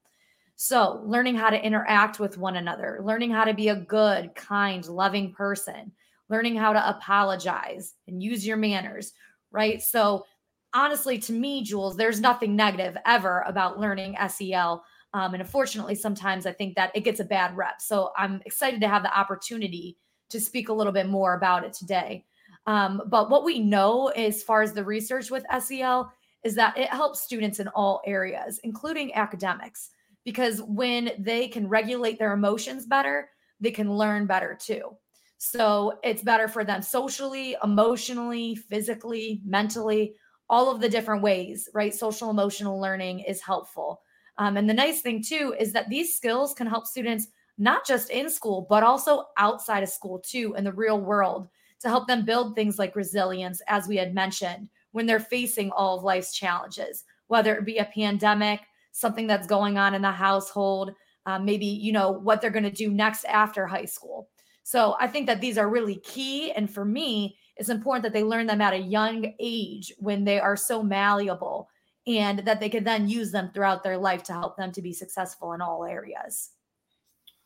So, 0.59 1.03
learning 1.05 1.37
how 1.37 1.51
to 1.51 1.63
interact 1.63 2.19
with 2.19 2.39
one 2.39 2.57
another, 2.57 3.01
learning 3.05 3.31
how 3.31 3.45
to 3.45 3.53
be 3.53 3.69
a 3.69 3.77
good, 3.77 4.35
kind, 4.35 4.87
loving 4.89 5.33
person, 5.33 5.93
learning 6.31 6.57
how 6.57 6.73
to 6.73 6.89
apologize 6.89 7.93
and 8.09 8.23
use 8.23 8.47
your 8.47 8.57
manners, 8.57 9.13
right? 9.51 9.83
So, 9.83 10.25
honestly, 10.73 11.19
to 11.19 11.33
me, 11.35 11.63
Jules, 11.63 11.99
there's 11.99 12.21
nothing 12.21 12.57
negative 12.57 12.97
ever 13.05 13.45
about 13.47 13.79
learning 13.79 14.17
SEL. 14.29 14.83
Um, 15.13 15.35
and 15.35 15.43
unfortunately, 15.43 15.95
sometimes 15.95 16.47
I 16.47 16.53
think 16.53 16.75
that 16.77 16.91
it 16.95 17.05
gets 17.05 17.21
a 17.21 17.25
bad 17.25 17.55
rep. 17.55 17.83
So, 17.83 18.13
I'm 18.17 18.41
excited 18.47 18.81
to 18.81 18.89
have 18.89 19.03
the 19.03 19.17
opportunity 19.17 19.99
to 20.31 20.41
speak 20.41 20.71
a 20.71 20.73
little 20.73 20.93
bit 20.93 21.07
more 21.07 21.35
about 21.35 21.65
it 21.65 21.75
today. 21.75 22.25
Um, 22.67 23.03
but 23.09 23.29
what 23.29 23.45
we 23.45 23.59
know 23.59 24.09
as 24.09 24.43
far 24.43 24.63
as 24.63 24.73
the 24.73 24.85
research 24.85 25.31
with 25.31 25.45
SEL 25.61 26.11
is 26.45 26.55
that 26.55 26.79
it 26.79 26.89
helps 26.89 27.21
students 27.21 27.61
in 27.61 27.69
all 27.69 28.01
areas, 28.07 28.59
including 28.65 29.15
academics, 29.15 29.91
because 30.27 30.61
when 30.63 31.13
they 31.21 31.47
can 31.47 31.69
regulate 31.69 32.19
their 32.19 32.33
emotions 32.33 32.85
better, 32.85 33.31
they 33.61 33.71
can 33.71 33.95
learn 33.95 34.27
better 34.27 34.59
too. 34.61 34.91
So 35.39 36.01
it's 36.03 36.23
better 36.23 36.49
for 36.49 36.65
them 36.65 36.83
socially, 36.83 37.57
emotionally, 37.63 38.57
physically, 38.57 39.41
mentally, 39.47 40.17
all 40.51 40.69
of 40.69 40.81
the 40.81 40.89
different 40.89 41.23
ways, 41.23 41.69
right? 41.73 41.95
Social 41.95 42.29
emotional 42.29 42.81
learning 42.81 43.21
is 43.21 43.41
helpful. 43.41 44.01
Um, 44.37 44.57
and 44.57 44.69
the 44.69 44.75
nice 44.75 45.01
thing 45.01 45.23
too 45.23 45.55
is 45.61 45.73
that 45.73 45.89
these 45.89 46.17
skills 46.17 46.55
can 46.55 46.67
help 46.67 46.87
students 46.89 47.29
not 47.57 47.87
just 47.87 48.11
in 48.11 48.29
school, 48.29 48.67
but 48.69 48.83
also 48.83 49.27
outside 49.39 49.85
of 49.85 49.89
school 49.89 50.19
too, 50.19 50.57
in 50.59 50.65
the 50.65 50.73
real 50.73 51.01
world 51.01 51.49
to 51.83 51.89
help 51.89 52.09
them 52.09 52.25
build 52.25 52.57
things 52.57 52.81
like 52.81 52.97
resilience, 52.97 53.63
as 53.69 53.87
we 53.87 53.97
had 53.97 54.13
mentioned, 54.13 54.69
when 54.91 55.07
they're 55.07 55.21
facing 55.21 55.71
all 55.71 55.97
of 55.99 56.03
life's 56.03 56.35
challenges, 56.35 57.05
whether 57.29 57.55
it 57.55 57.65
be 57.65 57.79
a 57.79 57.85
pandemic, 57.85 58.61
something 58.97 59.27
that's 59.27 59.47
going 59.47 59.77
on 59.77 59.95
in 59.95 60.01
the 60.01 60.11
household, 60.11 60.91
um, 61.27 61.45
maybe, 61.45 61.67
you 61.67 61.93
know, 61.93 62.11
what 62.11 62.41
they're 62.41 62.51
going 62.51 62.63
to 62.65 62.71
do 62.71 62.91
next 62.91 63.25
after 63.27 63.67
high 63.67 63.85
school. 63.85 64.31
So 64.63 64.97
I 64.99 65.07
think 65.07 65.27
that 65.27 65.43
these 65.43 65.59
are 65.59 65.69
really 65.69 65.97
key. 65.97 66.51
And 66.53 66.73
for 66.73 66.85
me, 66.85 67.37
it's 67.59 67.69
important 67.69 68.05
that 68.05 68.15
they 68.15 68.25
learn 68.25 68.47
them 68.47 68.63
at 68.63 68.73
a 68.73 68.79
young 68.79 69.35
age 69.39 69.93
when 69.99 70.25
they 70.25 70.41
are 70.41 70.57
so 70.57 70.83
malleable 70.83 71.69
and 72.07 72.39
that 72.41 72.59
they 72.59 72.71
can 72.71 72.85
then 72.85 73.07
use 73.07 73.31
them 73.31 73.51
throughout 73.53 73.85
their 73.85 73.99
life 73.99 74.23
to 74.25 74.33
help 74.33 74.57
them 74.57 74.73
to 74.73 74.81
be 74.81 74.95
successful 74.95 75.53
in 75.53 75.61
all 75.61 75.85
areas. 75.85 76.53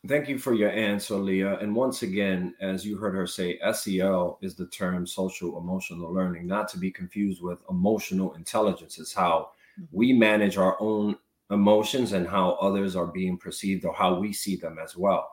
Thank 0.07 0.29
you 0.29 0.39
for 0.39 0.53
your 0.53 0.71
answer, 0.71 1.15
Leah. 1.15 1.59
And 1.59 1.75
once 1.75 2.01
again, 2.01 2.55
as 2.61 2.85
you 2.85 2.97
heard 2.97 3.13
her 3.13 3.27
say, 3.27 3.59
SEL 3.73 4.39
is 4.41 4.55
the 4.55 4.67
term 4.67 5.05
social 5.05 5.57
emotional 5.57 6.13
learning, 6.13 6.47
not 6.47 6.69
to 6.69 6.79
be 6.79 6.91
confused 6.91 7.41
with 7.41 7.61
emotional 7.69 8.33
intelligence. 8.35 8.97
is 8.97 9.13
how 9.13 9.49
mm-hmm. 9.79 9.83
we 9.91 10.13
manage 10.13 10.57
our 10.57 10.77
own 10.79 11.17
emotions 11.51 12.13
and 12.13 12.27
how 12.27 12.53
others 12.53 12.95
are 12.95 13.07
being 13.07 13.37
perceived 13.37 13.85
or 13.85 13.93
how 13.93 14.19
we 14.19 14.33
see 14.33 14.55
them 14.55 14.77
as 14.81 14.97
well. 14.97 15.29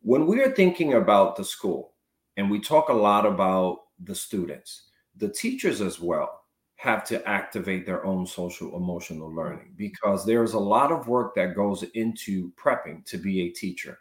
When 0.00 0.26
we 0.26 0.40
are 0.40 0.52
thinking 0.52 0.94
about 0.94 1.36
the 1.36 1.44
school, 1.44 1.94
and 2.36 2.48
we 2.48 2.60
talk 2.60 2.88
a 2.88 2.92
lot 2.92 3.26
about 3.26 3.80
the 4.04 4.14
students, 4.14 4.90
the 5.16 5.28
teachers 5.28 5.80
as 5.80 6.00
well 6.00 6.42
have 6.76 7.02
to 7.04 7.28
activate 7.28 7.84
their 7.84 8.06
own 8.06 8.24
social 8.24 8.76
emotional 8.76 9.34
learning 9.34 9.74
because 9.76 10.24
there's 10.24 10.52
a 10.52 10.58
lot 10.58 10.92
of 10.92 11.08
work 11.08 11.34
that 11.34 11.56
goes 11.56 11.82
into 11.94 12.52
prepping 12.52 13.04
to 13.04 13.18
be 13.18 13.42
a 13.42 13.50
teacher 13.50 13.98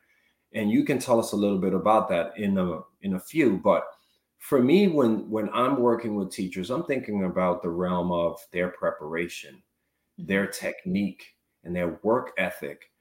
and 0.53 0.69
you 0.71 0.83
can 0.83 0.99
tell 0.99 1.19
us 1.19 1.31
a 1.31 1.35
little 1.35 1.57
bit 1.57 1.73
about 1.73 2.07
that 2.07 2.37
in 2.37 2.55
a 2.59 2.79
in 3.01 3.15
a 3.15 3.19
few 3.19 3.57
but 3.57 3.83
for 4.37 4.61
me 4.61 4.87
when 4.87 5.27
when 5.27 5.49
i'm 5.53 5.79
working 5.79 6.15
with 6.15 6.31
teachers 6.31 6.69
i'm 6.69 6.83
thinking 6.83 7.23
about 7.23 7.63
the 7.63 7.69
realm 7.69 8.11
of 8.11 8.39
their 8.53 8.69
preparation 8.69 9.61
their 10.19 10.45
mm-hmm. 10.45 10.65
technique 10.65 11.33
and 11.63 11.75
their 11.75 11.99
work 12.03 12.31
ethic 12.37 12.91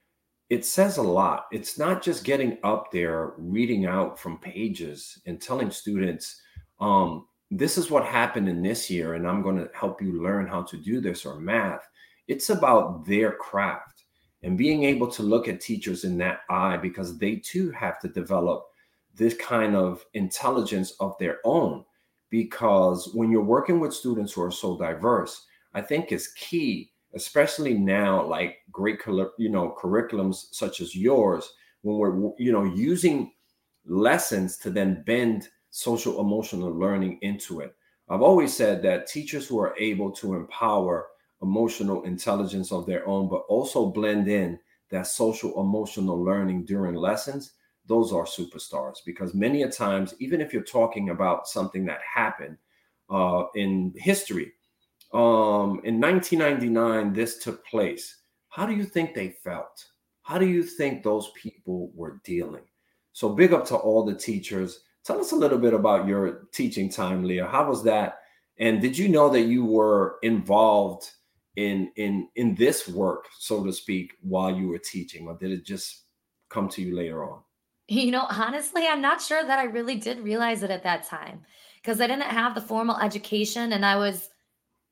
it 0.48 0.64
says 0.64 0.96
a 0.96 1.02
lot. 1.02 1.46
It's 1.50 1.78
not 1.78 2.02
just 2.02 2.24
getting 2.24 2.58
up 2.62 2.92
there 2.92 3.32
reading 3.36 3.86
out 3.86 4.18
from 4.18 4.38
pages 4.38 5.20
and 5.26 5.40
telling 5.40 5.70
students 5.70 6.40
um, 6.78 7.26
this 7.50 7.78
is 7.78 7.90
what 7.90 8.04
happened 8.04 8.48
in 8.48 8.60
this 8.60 8.90
year 8.90 9.14
and 9.14 9.26
i'm 9.26 9.40
going 9.40 9.56
to 9.56 9.70
help 9.72 10.02
you 10.02 10.20
learn 10.20 10.48
how 10.48 10.62
to 10.62 10.76
do 10.76 11.00
this 11.00 11.24
or 11.24 11.40
math. 11.40 11.88
It's 12.28 12.50
about 12.50 13.06
their 13.06 13.32
craft 13.32 14.04
and 14.42 14.58
being 14.58 14.82
able 14.84 15.10
to 15.12 15.22
look 15.22 15.48
at 15.48 15.60
teachers 15.60 16.04
in 16.04 16.18
that 16.18 16.40
eye 16.50 16.76
because 16.76 17.18
they 17.18 17.36
too 17.36 17.70
have 17.70 17.98
to 18.00 18.08
develop 18.08 18.66
this 19.14 19.34
kind 19.34 19.74
of 19.74 20.04
intelligence 20.14 20.92
of 21.00 21.16
their 21.18 21.38
own. 21.44 21.84
Because 22.30 23.14
when 23.14 23.30
you're 23.30 23.42
working 23.42 23.80
with 23.80 23.94
students 23.94 24.32
who 24.32 24.42
are 24.42 24.50
so 24.50 24.76
diverse 24.76 25.46
i 25.74 25.80
think 25.80 26.12
is 26.12 26.28
key 26.28 26.90
especially 27.16 27.74
now 27.74 28.24
like 28.24 28.58
great 28.70 29.00
you 29.38 29.48
know 29.48 29.74
curriculums 29.78 30.46
such 30.52 30.80
as 30.80 30.94
yours 30.94 31.52
when 31.82 31.96
we're 31.96 32.32
you 32.38 32.52
know 32.52 32.64
using 32.64 33.32
lessons 33.86 34.56
to 34.58 34.70
then 34.70 35.02
bend 35.06 35.48
social 35.70 36.20
emotional 36.20 36.70
learning 36.70 37.18
into 37.22 37.60
it. 37.60 37.74
I've 38.08 38.22
always 38.22 38.56
said 38.56 38.82
that 38.82 39.06
teachers 39.06 39.46
who 39.46 39.58
are 39.58 39.76
able 39.78 40.10
to 40.12 40.34
empower 40.34 41.06
emotional 41.42 42.04
intelligence 42.04 42.72
of 42.72 42.86
their 42.86 43.06
own, 43.06 43.28
but 43.28 43.42
also 43.48 43.90
blend 43.90 44.28
in 44.28 44.58
that 44.90 45.06
social 45.06 45.60
emotional 45.60 46.22
learning 46.22 46.64
during 46.64 46.94
lessons, 46.94 47.52
those 47.86 48.12
are 48.12 48.24
superstars. 48.24 48.96
Because 49.04 49.34
many 49.34 49.62
a 49.62 49.70
times, 49.70 50.14
even 50.18 50.40
if 50.40 50.52
you're 50.52 50.62
talking 50.62 51.10
about 51.10 51.48
something 51.48 51.84
that 51.86 52.00
happened 52.14 52.56
uh, 53.10 53.44
in 53.54 53.92
history, 53.96 54.52
um, 55.16 55.80
in 55.84 56.00
1999, 56.00 57.12
this 57.12 57.38
took 57.38 57.64
place. 57.66 58.22
How 58.48 58.66
do 58.66 58.74
you 58.74 58.84
think 58.84 59.14
they 59.14 59.30
felt? 59.30 59.84
How 60.22 60.38
do 60.38 60.46
you 60.46 60.62
think 60.62 61.02
those 61.02 61.30
people 61.40 61.90
were 61.94 62.20
dealing? 62.24 62.64
So, 63.12 63.30
big 63.30 63.52
up 63.52 63.64
to 63.66 63.76
all 63.76 64.04
the 64.04 64.14
teachers 64.14 64.80
Tell 65.06 65.20
us 65.20 65.30
a 65.30 65.36
little 65.36 65.58
bit 65.58 65.72
about 65.72 66.08
your 66.08 66.48
teaching 66.50 66.90
time, 66.90 67.22
Leah. 67.22 67.46
How 67.46 67.68
was 67.68 67.84
that? 67.84 68.22
And 68.58 68.80
did 68.80 68.98
you 68.98 69.08
know 69.08 69.28
that 69.28 69.42
you 69.42 69.64
were 69.64 70.16
involved 70.22 71.08
in 71.54 71.92
in 71.94 72.28
in 72.34 72.56
this 72.56 72.88
work, 72.88 73.26
so 73.38 73.64
to 73.64 73.72
speak, 73.72 74.14
while 74.20 74.52
you 74.52 74.66
were 74.66 74.78
teaching, 74.78 75.28
or 75.28 75.38
did 75.38 75.52
it 75.52 75.64
just 75.64 76.06
come 76.48 76.68
to 76.70 76.82
you 76.82 76.96
later 76.96 77.22
on? 77.22 77.42
You 77.86 78.10
know, 78.10 78.26
honestly, 78.28 78.84
I'm 78.88 79.00
not 79.00 79.22
sure 79.22 79.44
that 79.44 79.60
I 79.60 79.64
really 79.64 79.94
did 79.94 80.18
realize 80.18 80.64
it 80.64 80.72
at 80.72 80.82
that 80.82 81.04
time 81.04 81.42
because 81.80 82.00
I 82.00 82.08
didn't 82.08 82.22
have 82.22 82.56
the 82.56 82.60
formal 82.60 82.96
education 82.96 83.74
and 83.74 83.86
I 83.86 83.94
was 83.94 84.30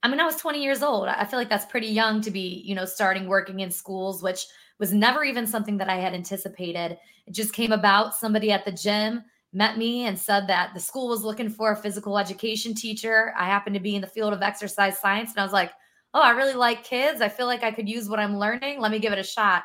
I 0.05 0.09
mean, 0.09 0.21
I 0.21 0.27
was 0.27 0.37
20 0.37 0.63
years 0.63 0.83
old. 0.83 1.09
I 1.09 1.25
feel 1.25 1.39
like 1.39 1.49
that's 1.49 1.65
pretty 1.65 1.87
young 1.87 2.21
to 2.21 2.31
be, 2.31 2.63
you 2.65 2.75
know, 2.75 2.85
starting 2.85 3.27
working 3.27 3.61
in 3.61 3.71
schools, 3.71 4.23
which 4.23 4.47
was 4.79 4.93
never 4.93 5.25
even 5.25 5.47
something 5.47 5.79
that 5.79 5.89
I 5.89 5.97
had 5.97 6.13
anticipated. 6.13 6.99
It 7.27 7.33
just 7.33 7.55
came 7.55 7.73
about 7.73 8.15
somebody 8.15 8.53
at 8.53 8.67
the 8.67 8.73
gym 8.73 9.25
met 9.55 9.79
me 9.79 10.07
and 10.07 10.19
said 10.19 10.47
that 10.49 10.75
the 10.75 10.81
school 10.81 11.09
was 11.09 11.23
looking 11.23 11.49
for 11.49 11.73
a 11.73 11.77
physical 11.77 12.19
education 12.19 12.75
teacher. 12.75 13.33
I 13.39 13.47
happened 13.47 13.75
to 13.75 13.81
be 13.81 13.95
in 13.95 14.03
the 14.03 14.07
field 14.07 14.35
of 14.35 14.43
exercise 14.43 14.99
science. 14.99 15.31
And 15.31 15.39
I 15.39 15.45
was 15.45 15.53
like, 15.53 15.73
oh, 16.13 16.21
I 16.21 16.33
really 16.33 16.55
like 16.55 16.85
kids. 16.85 17.21
I 17.21 17.29
feel 17.29 17.47
like 17.47 17.63
I 17.63 17.71
could 17.71 17.89
use 17.89 18.09
what 18.09 18.19
I'm 18.19 18.37
learning. 18.37 18.81
Let 18.81 18.91
me 18.91 18.99
give 18.99 19.13
it 19.13 19.19
a 19.19 19.25
shot. 19.25 19.63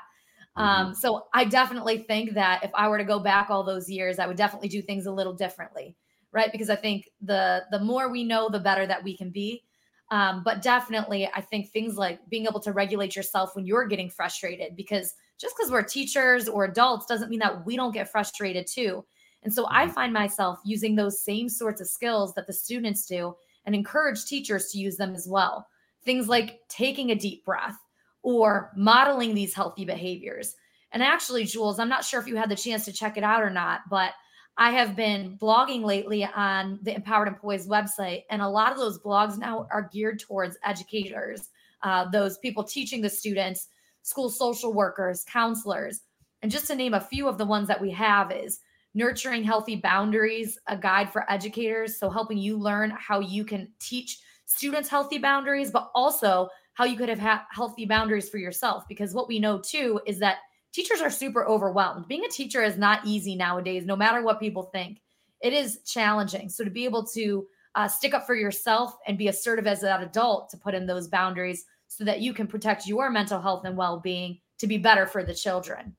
Mm-hmm. 0.58 0.62
Um, 0.62 0.94
so 0.94 1.28
I 1.34 1.44
definitely 1.44 2.00
think 2.00 2.34
that 2.36 2.64
if 2.64 2.72
I 2.74 2.88
were 2.88 2.98
to 2.98 3.04
go 3.04 3.20
back 3.20 3.50
all 3.50 3.64
those 3.64 3.90
years, 3.90 4.20
I 4.20 4.28
would 4.28 4.38
definitely 4.38 4.70
do 4.70 4.82
things 4.82 5.06
a 5.06 5.12
little 5.12 5.34
differently, 5.34 5.98
right? 6.32 6.52
Because 6.52 6.70
I 6.70 6.76
think 6.76 7.10
the 7.22 7.64
the 7.72 7.80
more 7.80 8.10
we 8.10 8.24
know, 8.24 8.50
the 8.50 8.60
better 8.60 8.86
that 8.88 9.04
we 9.04 9.18
can 9.18 9.32
be. 9.32 9.64
Um, 10.12 10.42
but 10.44 10.62
definitely, 10.62 11.30
I 11.36 11.42
think 11.42 11.70
things 11.70 11.96
like 11.96 12.20
being 12.30 12.46
able 12.46 12.60
to 12.62 12.74
regulate 12.74 13.16
yourself 13.16 13.56
when 13.56 13.66
you're 13.66 13.86
getting 13.86 14.10
frustrated, 14.10 14.76
because 14.76 15.14
just 15.40 15.56
because 15.56 15.72
we're 15.72 15.84
teachers 15.84 16.50
or 16.50 16.66
adults 16.66 17.06
doesn't 17.06 17.30
mean 17.30 17.40
that 17.40 17.66
we 17.66 17.76
don't 17.76 17.94
get 17.94 18.12
frustrated 18.12 18.66
too. 18.66 19.06
And 19.44 19.54
so 19.54 19.68
I 19.70 19.86
mm-hmm. 19.86 19.94
find 19.94 20.14
myself 20.14 20.60
using 20.66 20.96
those 20.96 21.22
same 21.22 21.48
sorts 21.48 21.80
of 21.80 21.88
skills 21.88 22.34
that 22.34 22.48
the 22.48 22.54
students 22.54 23.06
do 23.06 23.36
and 23.66 23.76
encourage 23.76 24.26
teachers 24.26 24.72
to 24.72 24.80
use 24.80 24.98
them 24.98 25.14
as 25.14 25.28
well. 25.28 25.68
Things 26.04 26.28
like 26.28 26.60
taking 26.70 27.12
a 27.12 27.16
deep 27.16 27.46
breath 27.46 27.78
or 28.24 28.72
modeling 28.76 29.34
these 29.34 29.54
healthy 29.54 29.86
behaviors. 29.86 30.56
And 30.92 31.04
actually, 31.04 31.46
Jules, 31.46 31.80
I'm 31.80 31.88
not 31.88 32.04
sure 32.04 32.20
if 32.20 32.28
you 32.28 32.36
had 32.36 32.50
the 32.50 32.56
chance 32.56 32.84
to 32.86 32.92
check 32.92 33.16
it 33.16 33.24
out 33.24 33.44
or 33.44 33.50
not, 33.50 33.82
but 33.90 34.14
I 34.60 34.72
have 34.72 34.94
been 34.94 35.38
blogging 35.38 35.86
lately 35.86 36.26
on 36.26 36.80
the 36.84 36.94
Empowered 36.94 37.30
and 37.30 37.38
Poised 37.38 37.70
website, 37.70 38.24
and 38.30 38.42
a 38.42 38.48
lot 38.48 38.74
of 38.74 38.78
those 38.78 39.00
blogs 39.00 39.38
now 39.38 39.66
are 39.72 39.90
geared 39.94 40.20
towards 40.20 40.58
educators, 40.66 41.48
uh, 41.82 42.10
those 42.10 42.38
people 42.40 42.66
teaching 42.66 43.02
the 43.02 43.10
students, 43.10 43.70
school 44.02 44.30
social 44.30 44.74
workers, 44.74 45.24
counselors. 45.32 46.02
And 46.42 46.52
just 46.52 46.68
to 46.68 46.76
name 46.76 46.94
a 46.94 47.00
few 47.00 47.30
of 47.30 47.38
the 47.38 47.46
ones 47.46 47.70
that 47.70 47.80
we 47.80 47.90
have 47.92 48.34
is 48.34 48.60
Nurturing 48.94 49.46
Healthy 49.46 49.78
Boundaries, 49.78 50.60
a 50.68 50.76
guide 50.76 51.10
for 51.10 51.32
educators. 51.32 51.98
So, 51.98 52.10
helping 52.10 52.38
you 52.38 52.58
learn 52.58 52.92
how 52.92 53.22
you 53.22 53.46
can 53.46 53.70
teach 53.80 54.20
students 54.46 54.90
healthy 54.90 55.20
boundaries, 55.20 55.72
but 55.72 55.90
also 55.96 56.50
how 56.74 56.84
you 56.84 56.98
could 56.98 57.08
have 57.08 57.20
ha- 57.20 57.48
healthy 57.50 57.86
boundaries 57.86 58.28
for 58.28 58.40
yourself. 58.40 58.84
Because 58.90 59.14
what 59.14 59.30
we 59.30 59.40
know 59.40 59.60
too 59.60 60.02
is 60.06 60.20
that 60.20 60.40
teachers 60.74 61.02
are 61.02 61.10
super 61.10 61.46
overwhelmed. 61.46 62.08
Being 62.08 62.26
a 62.26 62.30
teacher 62.30 62.64
is 62.64 62.78
not 62.78 63.06
easy 63.06 63.36
nowadays, 63.36 63.86
no 63.86 63.96
matter 63.96 64.22
what 64.22 64.40
people 64.40 64.64
think. 64.64 65.02
It 65.42 65.54
is 65.54 65.80
challenging. 65.86 66.50
So, 66.50 66.64
to 66.64 66.70
be 66.70 66.86
able 66.86 67.06
to 67.08 67.48
uh, 67.76 67.88
stick 67.88 68.14
up 68.14 68.26
for 68.26 68.36
yourself 68.36 68.98
and 69.08 69.18
be 69.18 69.28
assertive 69.28 69.68
as 69.68 69.82
that 69.82 70.04
adult 70.04 70.50
to 70.50 70.58
put 70.58 70.74
in 70.74 70.86
those 70.86 71.08
boundaries 71.08 71.66
so 71.88 72.04
that 72.04 72.22
you 72.22 72.34
can 72.34 72.48
protect 72.48 72.88
your 72.88 73.10
mental 73.10 73.42
health 73.42 73.66
and 73.66 73.78
well 73.78 74.00
being 74.00 74.40
to 74.58 74.68
be 74.68 74.78
better 74.78 75.06
for 75.06 75.24
the 75.24 75.34
children. 75.34 75.96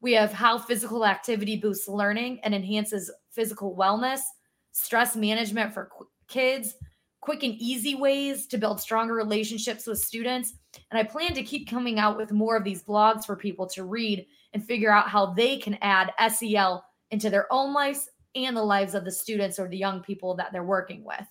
We 0.00 0.12
have 0.14 0.32
how 0.32 0.58
physical 0.58 1.06
activity 1.06 1.56
boosts 1.56 1.88
learning 1.88 2.40
and 2.42 2.54
enhances 2.54 3.10
physical 3.30 3.76
wellness, 3.76 4.20
stress 4.72 5.14
management 5.14 5.72
for 5.72 5.90
qu- 5.96 6.08
kids, 6.26 6.74
quick 7.22 7.44
and 7.44 7.54
easy 7.54 7.94
ways 7.94 8.46
to 8.48 8.58
build 8.58 8.80
stronger 8.80 9.14
relationships 9.14 9.86
with 9.86 9.98
students. 9.98 10.54
And 10.90 10.98
I 10.98 11.04
plan 11.04 11.32
to 11.34 11.42
keep 11.42 11.70
coming 11.70 11.98
out 11.98 12.16
with 12.18 12.32
more 12.32 12.56
of 12.56 12.64
these 12.64 12.82
blogs 12.82 13.24
for 13.24 13.36
people 13.36 13.66
to 13.68 13.84
read 13.84 14.26
and 14.52 14.62
figure 14.62 14.92
out 14.92 15.08
how 15.08 15.26
they 15.26 15.56
can 15.56 15.78
add 15.80 16.12
SEL 16.28 16.84
into 17.12 17.30
their 17.30 17.50
own 17.50 17.72
lives 17.72 18.10
and 18.34 18.56
the 18.56 18.62
lives 18.62 18.94
of 18.94 19.04
the 19.04 19.12
students 19.12 19.58
or 19.58 19.68
the 19.68 19.76
young 19.76 20.00
people 20.00 20.34
that 20.34 20.52
they're 20.52 20.64
working 20.64 21.04
with. 21.04 21.24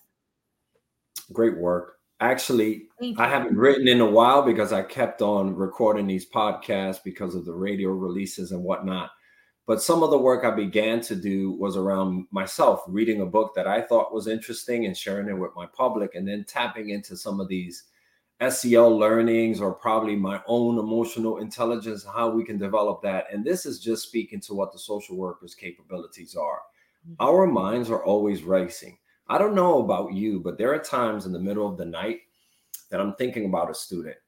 Great 1.32 1.58
work. 1.58 1.96
Actually, 2.20 2.86
I 3.18 3.28
haven't 3.28 3.56
written 3.56 3.86
in 3.86 4.00
a 4.00 4.08
while 4.08 4.42
because 4.42 4.72
I 4.72 4.82
kept 4.82 5.20
on 5.22 5.56
recording 5.56 6.06
these 6.06 6.28
podcasts 6.30 7.02
because 7.04 7.34
of 7.34 7.44
the 7.44 7.52
radio 7.52 7.90
releases 7.90 8.52
and 8.52 8.62
whatnot. 8.62 9.10
But 9.72 9.80
some 9.80 10.02
of 10.02 10.10
the 10.10 10.18
work 10.18 10.44
I 10.44 10.50
began 10.50 11.00
to 11.00 11.16
do 11.16 11.52
was 11.52 11.78
around 11.78 12.26
myself, 12.30 12.82
reading 12.86 13.22
a 13.22 13.26
book 13.26 13.54
that 13.54 13.66
I 13.66 13.80
thought 13.80 14.12
was 14.12 14.26
interesting 14.26 14.84
and 14.84 14.94
sharing 14.94 15.30
it 15.30 15.38
with 15.38 15.52
my 15.56 15.64
public, 15.64 16.14
and 16.14 16.28
then 16.28 16.44
tapping 16.44 16.90
into 16.90 17.16
some 17.16 17.40
of 17.40 17.48
these 17.48 17.84
SEL 18.46 18.98
learnings 18.98 19.62
or 19.62 19.72
probably 19.72 20.14
my 20.14 20.42
own 20.46 20.78
emotional 20.78 21.38
intelligence, 21.38 22.04
how 22.04 22.28
we 22.28 22.44
can 22.44 22.58
develop 22.58 23.00
that. 23.00 23.32
And 23.32 23.42
this 23.42 23.64
is 23.64 23.80
just 23.80 24.06
speaking 24.06 24.42
to 24.42 24.52
what 24.52 24.74
the 24.74 24.78
social 24.78 25.16
worker's 25.16 25.54
capabilities 25.54 26.36
are. 26.36 26.60
Mm-hmm. 27.08 27.14
Our 27.20 27.46
minds 27.46 27.88
are 27.88 28.04
always 28.04 28.42
racing. 28.42 28.98
I 29.28 29.38
don't 29.38 29.54
know 29.54 29.82
about 29.82 30.12
you, 30.12 30.40
but 30.40 30.58
there 30.58 30.74
are 30.74 30.80
times 30.80 31.24
in 31.24 31.32
the 31.32 31.40
middle 31.40 31.66
of 31.66 31.78
the 31.78 31.86
night 31.86 32.18
that 32.90 33.00
I'm 33.00 33.14
thinking 33.14 33.46
about 33.46 33.70
a 33.70 33.74
student 33.74 34.18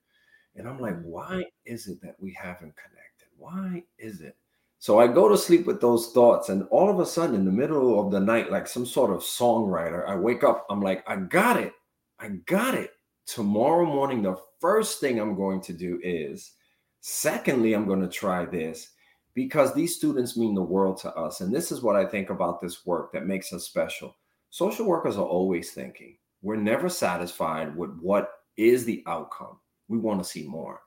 and 0.56 0.66
I'm 0.66 0.80
like, 0.80 0.98
why 1.02 1.44
is 1.66 1.86
it 1.86 2.00
that 2.00 2.16
we 2.18 2.32
haven't 2.32 2.74
connected? 2.76 3.28
Why 3.36 3.82
is 3.98 4.22
it? 4.22 4.38
So 4.84 4.98
I 4.98 5.06
go 5.06 5.30
to 5.30 5.38
sleep 5.38 5.64
with 5.64 5.80
those 5.80 6.08
thoughts, 6.08 6.50
and 6.50 6.68
all 6.68 6.90
of 6.90 7.00
a 7.00 7.06
sudden, 7.06 7.34
in 7.34 7.46
the 7.46 7.50
middle 7.50 7.98
of 7.98 8.12
the 8.12 8.20
night, 8.20 8.50
like 8.50 8.68
some 8.68 8.84
sort 8.84 9.12
of 9.12 9.20
songwriter, 9.20 10.06
I 10.06 10.14
wake 10.14 10.44
up. 10.44 10.66
I'm 10.68 10.82
like, 10.82 11.02
I 11.08 11.16
got 11.16 11.56
it. 11.56 11.72
I 12.18 12.28
got 12.44 12.74
it. 12.74 12.90
Tomorrow 13.24 13.86
morning, 13.86 14.20
the 14.20 14.36
first 14.60 15.00
thing 15.00 15.18
I'm 15.18 15.36
going 15.36 15.62
to 15.62 15.72
do 15.72 15.98
is, 16.02 16.52
secondly, 17.00 17.72
I'm 17.72 17.86
going 17.86 18.02
to 18.02 18.08
try 18.08 18.44
this 18.44 18.90
because 19.32 19.72
these 19.72 19.96
students 19.96 20.36
mean 20.36 20.54
the 20.54 20.60
world 20.60 20.98
to 20.98 21.14
us. 21.14 21.40
And 21.40 21.50
this 21.50 21.72
is 21.72 21.80
what 21.80 21.96
I 21.96 22.04
think 22.04 22.28
about 22.28 22.60
this 22.60 22.84
work 22.84 23.10
that 23.14 23.26
makes 23.26 23.54
us 23.54 23.64
special. 23.64 24.14
Social 24.50 24.84
workers 24.84 25.16
are 25.16 25.24
always 25.24 25.70
thinking. 25.70 26.18
We're 26.42 26.56
never 26.56 26.90
satisfied 26.90 27.74
with 27.74 27.98
what 28.02 28.32
is 28.58 28.84
the 28.84 29.02
outcome. 29.06 29.58
We 29.88 29.96
want 29.96 30.22
to 30.22 30.28
see 30.28 30.46
more. 30.46 30.82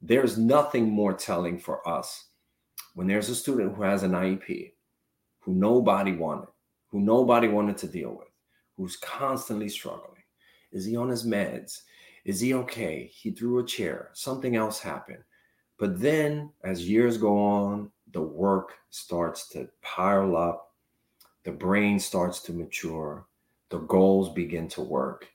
There's 0.00 0.38
nothing 0.38 0.88
more 0.88 1.14
telling 1.14 1.58
for 1.58 1.86
us 1.88 2.26
when 2.94 3.06
there's 3.06 3.28
a 3.28 3.34
student 3.34 3.74
who 3.74 3.82
has 3.82 4.02
an 4.02 4.12
IEP, 4.12 4.72
who 5.40 5.54
nobody 5.54 6.12
wanted, 6.12 6.48
who 6.88 7.00
nobody 7.00 7.48
wanted 7.48 7.76
to 7.78 7.88
deal 7.88 8.10
with, 8.10 8.28
who's 8.76 8.96
constantly 8.96 9.68
struggling. 9.68 10.22
Is 10.72 10.84
he 10.84 10.96
on 10.96 11.08
his 11.08 11.26
meds? 11.26 11.82
Is 12.24 12.40
he 12.40 12.54
okay? 12.54 13.10
He 13.12 13.30
threw 13.30 13.58
a 13.58 13.66
chair. 13.66 14.10
Something 14.12 14.56
else 14.56 14.80
happened. 14.80 15.24
But 15.78 16.00
then, 16.00 16.50
as 16.62 16.88
years 16.88 17.16
go 17.16 17.38
on, 17.38 17.90
the 18.12 18.20
work 18.20 18.74
starts 18.90 19.48
to 19.50 19.68
pile 19.82 20.36
up 20.36 20.70
the 21.44 21.52
brain 21.52 21.98
starts 21.98 22.40
to 22.40 22.52
mature, 22.52 23.26
the 23.70 23.78
goals 23.78 24.28
begin 24.30 24.68
to 24.68 24.82
work. 24.82 25.28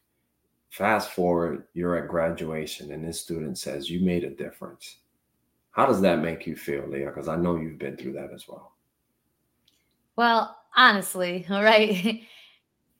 Fast 0.69 1.11
forward, 1.11 1.63
you're 1.73 1.97
at 1.97 2.09
graduation, 2.09 2.91
and 2.91 3.03
this 3.03 3.19
student 3.19 3.57
says, 3.57 3.89
You 3.89 4.01
made 4.01 4.23
a 4.23 4.29
difference. 4.29 4.97
How 5.75 5.85
does 5.85 5.99
that 6.01 6.19
make 6.19 6.47
you 6.47 6.55
feel, 6.55 6.87
Leah? 6.87 7.07
Because 7.07 7.27
I 7.27 7.35
know 7.35 7.57
you've 7.57 7.77
been 7.77 7.97
through 7.97 8.13
that 8.13 8.31
as 8.33 8.47
well. 8.47 8.71
Well, 10.15 10.57
honestly, 10.73 11.45
all 11.51 11.63
right, 11.63 12.23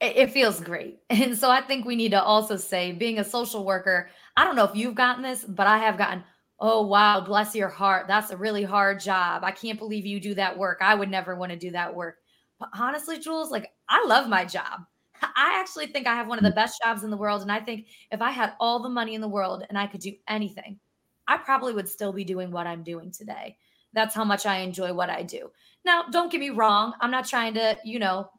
it 0.01 0.31
feels 0.31 0.59
great. 0.59 0.99
And 1.09 1.37
so 1.37 1.49
I 1.49 1.61
think 1.61 1.85
we 1.85 1.95
need 1.95 2.11
to 2.11 2.21
also 2.21 2.57
say, 2.57 2.91
being 2.91 3.19
a 3.19 3.23
social 3.23 3.63
worker, 3.63 4.09
I 4.35 4.43
don't 4.43 4.57
know 4.57 4.65
if 4.65 4.75
you've 4.75 4.95
gotten 4.95 5.23
this, 5.23 5.45
but 5.45 5.67
I 5.67 5.77
have 5.77 5.97
gotten, 5.97 6.21
oh, 6.59 6.85
wow, 6.85 7.21
bless 7.21 7.55
your 7.55 7.69
heart. 7.69 8.07
That's 8.09 8.31
a 8.31 8.37
really 8.37 8.63
hard 8.63 8.99
job. 8.99 9.45
I 9.45 9.51
can't 9.51 9.79
believe 9.79 10.05
you 10.05 10.19
do 10.19 10.33
that 10.33 10.57
work. 10.57 10.79
I 10.81 10.95
would 10.95 11.09
never 11.09 11.35
want 11.35 11.53
to 11.53 11.57
do 11.57 11.71
that 11.71 11.95
work. 11.95 12.17
But 12.59 12.69
honestly, 12.77 13.19
Jules, 13.19 13.51
like 13.51 13.71
I 13.87 14.05
love 14.05 14.27
my 14.27 14.43
job. 14.43 14.81
I 15.21 15.57
actually 15.61 15.87
think 15.87 16.07
I 16.07 16.15
have 16.15 16.27
one 16.27 16.39
of 16.39 16.43
the 16.43 16.51
mm. 16.51 16.55
best 16.55 16.81
jobs 16.83 17.03
in 17.03 17.09
the 17.09 17.17
world. 17.17 17.41
And 17.41 17.51
I 17.51 17.61
think 17.61 17.87
if 18.11 18.21
I 18.21 18.31
had 18.31 18.53
all 18.59 18.81
the 18.81 18.89
money 18.89 19.15
in 19.15 19.21
the 19.21 19.29
world 19.29 19.63
and 19.69 19.77
I 19.77 19.87
could 19.87 20.01
do 20.01 20.11
anything, 20.27 20.77
I 21.27 21.37
probably 21.37 21.73
would 21.73 21.89
still 21.89 22.13
be 22.13 22.23
doing 22.23 22.51
what 22.51 22.67
I'm 22.67 22.83
doing 22.83 23.11
today. 23.11 23.57
That's 23.93 24.13
how 24.13 24.25
much 24.25 24.45
I 24.45 24.59
enjoy 24.59 24.93
what 24.93 25.09
I 25.09 25.23
do. 25.23 25.51
Now, 25.85 26.03
don't 26.11 26.31
get 26.31 26.39
me 26.39 26.49
wrong. 26.49 26.93
I'm 26.99 27.11
not 27.11 27.27
trying 27.27 27.53
to, 27.53 27.77
you 27.83 27.99
know, 27.99 28.29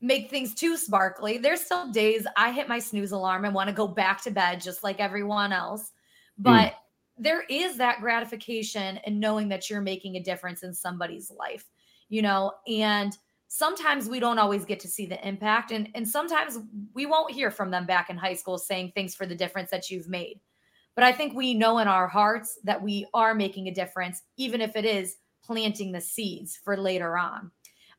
make 0.00 0.30
things 0.30 0.54
too 0.54 0.76
sparkly. 0.76 1.38
There's 1.38 1.60
still 1.60 1.90
days 1.90 2.26
I 2.36 2.52
hit 2.52 2.68
my 2.68 2.78
snooze 2.78 3.12
alarm 3.12 3.44
and 3.44 3.54
want 3.54 3.68
to 3.68 3.74
go 3.74 3.88
back 3.88 4.22
to 4.22 4.30
bed 4.30 4.60
just 4.60 4.84
like 4.84 5.00
everyone 5.00 5.52
else. 5.52 5.82
Mm. 6.40 6.44
But 6.44 6.72
mm. 6.72 6.74
there 7.18 7.42
is 7.50 7.76
that 7.78 8.00
gratification 8.00 8.98
in 9.04 9.18
knowing 9.20 9.48
that 9.48 9.68
you're 9.68 9.80
making 9.80 10.16
a 10.16 10.22
difference 10.22 10.62
in 10.62 10.72
somebody's 10.72 11.30
life 11.30 11.66
you 12.10 12.20
know, 12.20 12.52
and 12.68 13.16
sometimes 13.48 14.08
we 14.08 14.20
don't 14.20 14.38
always 14.38 14.66
get 14.66 14.78
to 14.80 14.88
see 14.88 15.06
the 15.06 15.26
impact 15.26 15.72
and 15.72 15.88
and 15.94 16.06
sometimes 16.06 16.58
we 16.92 17.06
won't 17.06 17.32
hear 17.32 17.50
from 17.50 17.70
them 17.70 17.86
back 17.86 18.10
in 18.10 18.16
high 18.16 18.34
school 18.34 18.58
saying 18.58 18.92
thanks 18.94 19.14
for 19.14 19.26
the 19.26 19.34
difference 19.34 19.70
that 19.70 19.90
you've 19.90 20.08
made. 20.08 20.38
But 21.00 21.06
I 21.06 21.12
think 21.12 21.32
we 21.32 21.54
know 21.54 21.78
in 21.78 21.88
our 21.88 22.06
hearts 22.06 22.58
that 22.64 22.82
we 22.82 23.06
are 23.14 23.34
making 23.34 23.68
a 23.68 23.74
difference 23.74 24.20
even 24.36 24.60
if 24.60 24.76
it 24.76 24.84
is 24.84 25.16
planting 25.42 25.92
the 25.92 26.00
seeds 26.00 26.60
for 26.62 26.76
later 26.76 27.16
on. 27.16 27.50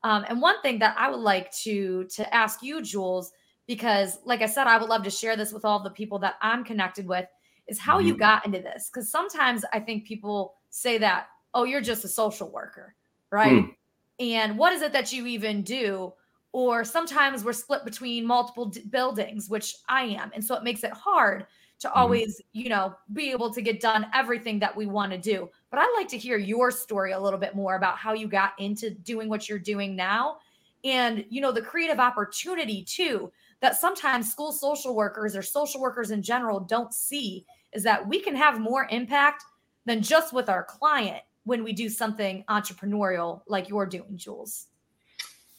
Um, 0.03 0.23
and 0.29 0.39
one 0.39 0.61
thing 0.61 0.77
that 0.79 0.95
I 0.99 1.09
would 1.09 1.19
like 1.19 1.51
to 1.63 2.05
to 2.05 2.31
ask 2.31 2.61
you, 2.61 2.79
Jules, 2.81 3.31
because 3.65 4.19
like 4.23 4.43
I 4.43 4.45
said, 4.45 4.67
I 4.67 4.77
would 4.77 4.89
love 4.89 5.01
to 5.05 5.09
share 5.09 5.35
this 5.35 5.51
with 5.51 5.65
all 5.65 5.81
the 5.81 5.89
people 5.89 6.19
that 6.19 6.35
I'm 6.43 6.63
connected 6.63 7.07
with, 7.07 7.25
is 7.65 7.79
how 7.79 7.97
mm-hmm. 7.97 8.09
you 8.09 8.17
got 8.17 8.45
into 8.45 8.59
this. 8.59 8.91
Because 8.93 9.09
sometimes 9.09 9.65
I 9.73 9.79
think 9.79 10.05
people 10.05 10.53
say 10.69 10.99
that, 10.99 11.27
oh, 11.55 11.63
you're 11.63 11.81
just 11.81 12.05
a 12.05 12.07
social 12.07 12.51
worker, 12.51 12.93
right? 13.31 13.63
Mm 13.63 13.75
and 14.21 14.57
what 14.57 14.71
is 14.71 14.81
it 14.81 14.93
that 14.93 15.11
you 15.11 15.25
even 15.25 15.63
do 15.63 16.13
or 16.53 16.83
sometimes 16.83 17.43
we're 17.43 17.53
split 17.53 17.83
between 17.83 18.25
multiple 18.25 18.67
d- 18.67 18.83
buildings 18.89 19.49
which 19.49 19.75
i 19.89 20.03
am 20.03 20.31
and 20.33 20.45
so 20.45 20.55
it 20.55 20.63
makes 20.63 20.83
it 20.83 20.91
hard 20.91 21.45
to 21.81 21.87
mm-hmm. 21.87 21.99
always 21.99 22.41
you 22.53 22.69
know 22.69 22.95
be 23.13 23.31
able 23.31 23.53
to 23.53 23.61
get 23.61 23.81
done 23.81 24.07
everything 24.13 24.59
that 24.59 24.75
we 24.75 24.85
want 24.85 25.11
to 25.11 25.17
do 25.17 25.49
but 25.69 25.79
i'd 25.79 25.93
like 25.97 26.07
to 26.07 26.17
hear 26.17 26.37
your 26.37 26.71
story 26.71 27.11
a 27.11 27.19
little 27.19 27.39
bit 27.39 27.55
more 27.55 27.75
about 27.75 27.97
how 27.97 28.13
you 28.13 28.27
got 28.27 28.53
into 28.59 28.89
doing 28.89 29.27
what 29.27 29.49
you're 29.49 29.59
doing 29.59 29.95
now 29.95 30.37
and 30.83 31.25
you 31.29 31.41
know 31.41 31.51
the 31.51 31.61
creative 31.61 31.99
opportunity 31.99 32.83
too 32.83 33.31
that 33.61 33.79
sometimes 33.79 34.31
school 34.31 34.51
social 34.51 34.95
workers 34.95 35.35
or 35.35 35.41
social 35.41 35.79
workers 35.79 36.11
in 36.11 36.21
general 36.21 36.59
don't 36.59 36.93
see 36.93 37.45
is 37.73 37.83
that 37.83 38.05
we 38.07 38.19
can 38.19 38.35
have 38.35 38.59
more 38.59 38.87
impact 38.91 39.43
than 39.85 40.01
just 40.01 40.33
with 40.33 40.49
our 40.49 40.63
client 40.63 41.21
when 41.43 41.63
we 41.63 41.73
do 41.73 41.89
something 41.89 42.43
entrepreneurial 42.49 43.41
like 43.47 43.69
you're 43.69 43.85
doing, 43.85 44.15
Jules. 44.15 44.67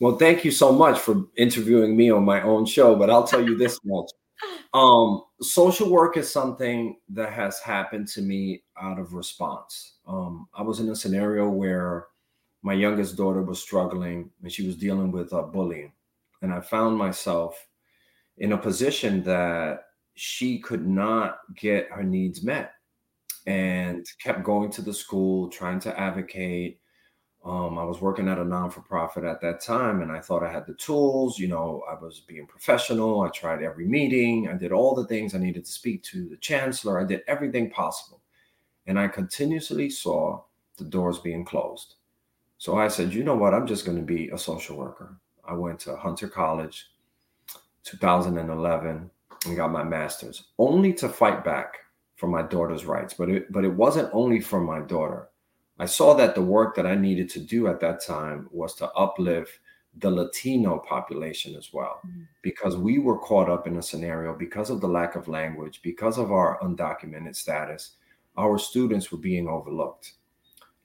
Well, 0.01 0.17
thank 0.17 0.45
you 0.45 0.51
so 0.51 0.73
much 0.73 0.99
for 0.99 1.27
interviewing 1.37 1.97
me 1.97 2.11
on 2.11 2.25
my 2.25 2.43
own 2.43 2.67
show, 2.67 2.97
but 2.97 3.11
I'll 3.11 3.27
tell 3.27 3.43
you 3.43 3.57
this 3.57 3.79
much. 3.85 4.11
Um, 4.75 5.23
social 5.43 5.91
work 5.91 6.17
is 6.17 6.31
something 6.31 6.97
that 7.11 7.33
has 7.33 7.61
happened 7.61 8.09
to 8.09 8.23
me 8.23 8.63
out 8.81 8.99
of 8.99 9.15
response. 9.15 9.95
Um, 10.07 10.49
I 10.55 10.63
was 10.63 10.81
in 10.81 10.89
a 10.91 10.97
scenario 10.97 11.49
where 11.49 12.07
my 12.63 12.73
youngest 12.73 13.17
daughter 13.17 13.43
was 13.43 13.61
struggling 13.61 14.31
and 14.43 14.53
she 14.53 14.67
was 14.67 14.77
dealing 14.77 15.11
with 15.11 15.33
uh, 15.33 15.43
bullying. 15.43 15.93
And 16.43 16.53
I 16.53 16.61
found 16.61 16.97
myself 16.97 17.67
in 18.39 18.53
a 18.53 18.59
position 18.59 19.23
that 19.25 19.85
she 20.15 20.59
could 20.59 20.87
not 20.87 21.39
get 21.57 21.91
her 21.91 22.03
needs 22.03 22.43
met 22.43 22.73
and 23.47 24.07
kept 24.23 24.45
going 24.45 24.71
to 24.71 24.83
the 24.83 24.95
school, 24.95 25.49
trying 25.49 25.81
to 25.81 25.99
advocate. 25.99 26.81
Um, 27.45 27.77
I 27.77 27.83
was 27.83 28.01
working 28.01 28.29
at 28.29 28.39
a 28.39 28.45
non 28.45 28.71
for 28.71 28.83
profit 28.83 29.25
at 29.25 29.41
that 29.41 29.61
time, 29.61 30.01
and 30.01 30.13
I 30.13 30.21
thought 30.21 30.45
I 30.45 30.53
had 30.53 30.67
the 30.67 30.75
tools. 30.75 31.39
You 31.39 31.49
know, 31.49 31.83
I 31.91 31.95
was 31.95 32.21
being 32.21 32.47
professional. 32.47 33.23
I 33.23 33.31
tried 33.31 33.63
every 33.63 33.87
meeting. 33.87 34.49
I 34.49 34.55
did 34.55 34.71
all 34.71 34.95
the 34.95 35.07
things 35.07 35.35
I 35.35 35.39
needed 35.39 35.65
to 35.65 35.73
speak 35.73 36.05
to 36.05 36.29
the 36.29 36.37
chancellor. 36.37 37.01
I 37.01 37.05
did 37.05 37.23
everything 37.27 37.71
possible. 37.71 38.21
And 38.87 38.99
I 38.99 39.09
continuously 39.09 39.91
saw 39.91 40.43
the 40.77 40.85
doors 40.85 41.19
being 41.19 41.45
closed. 41.45 41.97
So 42.59 42.79
I 42.79 42.87
said, 42.87 43.13
you 43.13 43.25
know 43.25 43.35
what? 43.35 43.55
I'm 43.55 43.67
just 43.67 43.85
going 43.85 43.99
to 43.99 44.05
be 44.05 44.29
a 44.29 44.39
social 44.39 44.77
worker. 44.77 45.17
I 45.45 45.55
went 45.55 45.81
to 45.81 45.97
Hunter 45.97 46.29
College, 46.29 46.91
2011, 47.83 49.11
and 49.47 49.57
got 49.57 49.73
my 49.73 49.83
master's, 49.83 50.45
only 50.59 50.93
to 50.95 51.09
fight 51.09 51.45
back 51.45 51.75
for 52.15 52.29
my 52.29 52.43
daughter's 52.43 52.85
rights. 52.85 53.15
But 53.15 53.31
it, 53.31 53.53
but 53.53 53.65
it 53.65 53.75
wasn't 53.75 54.11
only 54.13 54.41
for 54.41 54.61
my 54.61 54.81
daughter. 54.81 55.29
I 55.79 55.87
saw 55.87 56.15
that 56.15 56.35
the 56.35 56.43
work 56.43 56.75
that 56.77 56.87
I 56.87 56.95
needed 56.95 57.29
to 57.31 57.41
do 57.41 57.67
at 57.67 57.81
that 57.81 58.05
time 58.05 58.49
was 58.53 58.75
to 58.77 58.91
uplift 58.93 59.59
the 59.99 60.11
Latino 60.11 60.79
population 60.79 61.55
as 61.55 61.73
well, 61.73 62.01
mm-hmm. 62.07 62.23
because 62.41 62.77
we 62.77 62.99
were 62.99 63.19
caught 63.19 63.51
up 63.51 63.67
in 63.67 63.77
a 63.77 63.83
scenario 63.83 64.35
because 64.35 64.71
of 64.71 64.81
the 64.81 64.89
lack 64.89 65.17
of 65.17 65.29
language, 65.29 65.81
because 65.83 66.19
of 66.19 66.33
our 66.33 66.59
undocumented 66.61 67.37
status, 67.37 67.97
our 68.37 68.59
students 68.59 69.13
were 69.13 69.19
being 69.19 69.49
overlooked. 69.49 70.13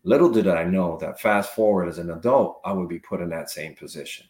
Little 0.03 0.29
did 0.29 0.47
I 0.47 0.63
know 0.63 0.97
that 1.01 1.19
fast 1.19 1.53
forward 1.53 1.87
as 1.87 1.97
an 1.97 2.11
adult, 2.11 2.61
I 2.65 2.71
would 2.71 2.89
be 2.89 2.99
put 2.99 3.21
in 3.21 3.29
that 3.29 3.49
same 3.49 3.75
position. 3.75 4.25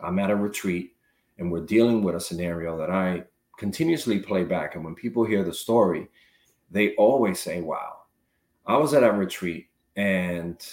I'm 0.00 0.18
at 0.18 0.30
a 0.30 0.36
retreat 0.36 0.94
and 1.38 1.50
we're 1.50 1.64
dealing 1.64 2.02
with 2.02 2.14
a 2.14 2.20
scenario 2.20 2.76
that 2.78 2.90
I 2.90 3.24
continuously 3.58 4.20
play 4.20 4.44
back. 4.44 4.74
And 4.74 4.84
when 4.84 4.94
people 4.94 5.24
hear 5.24 5.44
the 5.44 5.52
story, 5.52 6.08
they 6.70 6.94
always 6.94 7.40
say, 7.40 7.60
Wow, 7.60 8.02
I 8.66 8.76
was 8.76 8.94
at 8.94 9.02
a 9.02 9.10
retreat 9.10 9.67
and 9.98 10.64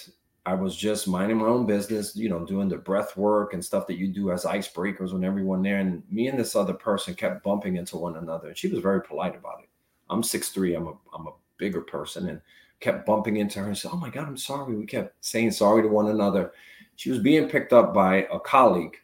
I 0.46 0.54
was 0.54 0.76
just 0.76 1.08
minding 1.08 1.38
my 1.38 1.46
own 1.46 1.66
business, 1.66 2.14
you 2.14 2.28
know, 2.28 2.46
doing 2.46 2.68
the 2.68 2.76
breath 2.76 3.16
work 3.16 3.52
and 3.52 3.64
stuff 3.64 3.88
that 3.88 3.98
you 3.98 4.06
do 4.06 4.30
as 4.30 4.44
icebreakers 4.44 5.12
when 5.12 5.24
everyone 5.24 5.62
there. 5.62 5.80
And 5.80 6.04
me 6.08 6.28
and 6.28 6.38
this 6.38 6.54
other 6.54 6.72
person 6.72 7.12
kept 7.12 7.42
bumping 7.42 7.74
into 7.74 7.96
one 7.96 8.16
another. 8.16 8.48
And 8.48 8.56
she 8.56 8.68
was 8.68 8.78
very 8.78 9.02
polite 9.02 9.34
about 9.34 9.58
it. 9.64 9.68
I'm 10.08 10.22
6'3, 10.22 10.76
I'm 10.76 10.86
a 10.86 10.92
I'm 11.12 11.26
a 11.26 11.32
bigger 11.58 11.80
person 11.80 12.28
and 12.28 12.40
kept 12.78 13.04
bumping 13.04 13.38
into 13.38 13.58
her 13.58 13.66
and 13.66 13.76
said, 13.76 13.90
Oh 13.92 13.96
my 13.96 14.10
God, 14.10 14.28
I'm 14.28 14.36
sorry. 14.36 14.76
We 14.76 14.86
kept 14.86 15.24
saying 15.24 15.50
sorry 15.50 15.82
to 15.82 15.88
one 15.88 16.08
another. 16.08 16.52
She 16.94 17.10
was 17.10 17.18
being 17.18 17.48
picked 17.48 17.72
up 17.72 17.92
by 17.92 18.28
a 18.32 18.38
colleague 18.38 18.96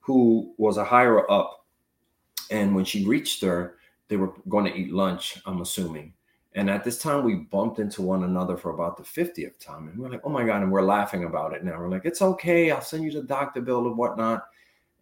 who 0.00 0.52
was 0.58 0.76
a 0.76 0.84
higher 0.84 1.30
up. 1.30 1.64
And 2.50 2.74
when 2.74 2.84
she 2.84 3.06
reached 3.06 3.40
her, 3.40 3.76
they 4.08 4.16
were 4.16 4.34
going 4.50 4.66
to 4.66 4.78
eat 4.78 4.92
lunch, 4.92 5.38
I'm 5.46 5.62
assuming. 5.62 6.12
And 6.54 6.68
at 6.68 6.84
this 6.84 6.98
time, 6.98 7.24
we 7.24 7.34
bumped 7.36 7.78
into 7.78 8.02
one 8.02 8.24
another 8.24 8.56
for 8.56 8.72
about 8.72 8.96
the 8.96 9.02
50th 9.02 9.58
time. 9.58 9.88
And 9.88 9.98
we're 9.98 10.10
like, 10.10 10.20
oh 10.24 10.28
my 10.28 10.44
God. 10.44 10.62
And 10.62 10.70
we're 10.70 10.82
laughing 10.82 11.24
about 11.24 11.54
it 11.54 11.64
now. 11.64 11.78
We're 11.78 11.88
like, 11.88 12.04
it's 12.04 12.20
okay. 12.20 12.70
I'll 12.70 12.82
send 12.82 13.04
you 13.04 13.10
the 13.10 13.22
doctor 13.22 13.60
bill 13.60 13.86
and 13.86 13.96
whatnot. 13.96 14.44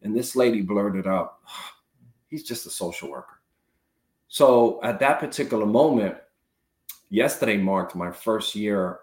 And 0.02 0.16
this 0.16 0.36
lady 0.36 0.62
blurted 0.62 1.06
up, 1.06 1.42
he's 2.28 2.44
just 2.44 2.66
a 2.66 2.70
social 2.70 3.10
worker. 3.10 3.40
So 4.28 4.80
at 4.84 5.00
that 5.00 5.18
particular 5.18 5.66
moment, 5.66 6.16
yesterday 7.08 7.56
marked 7.56 7.96
my 7.96 8.12
first 8.12 8.54
year 8.54 9.00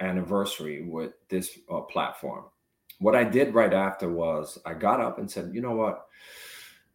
anniversary 0.00 0.82
with 0.82 1.12
this 1.28 1.58
uh, 1.70 1.80
platform. 1.80 2.44
What 2.98 3.14
I 3.14 3.24
did 3.24 3.54
right 3.54 3.72
after 3.72 4.10
was 4.10 4.58
I 4.64 4.74
got 4.74 5.00
up 5.00 5.18
and 5.18 5.30
said, 5.30 5.54
you 5.54 5.60
know 5.60 5.76
what? 5.76 6.06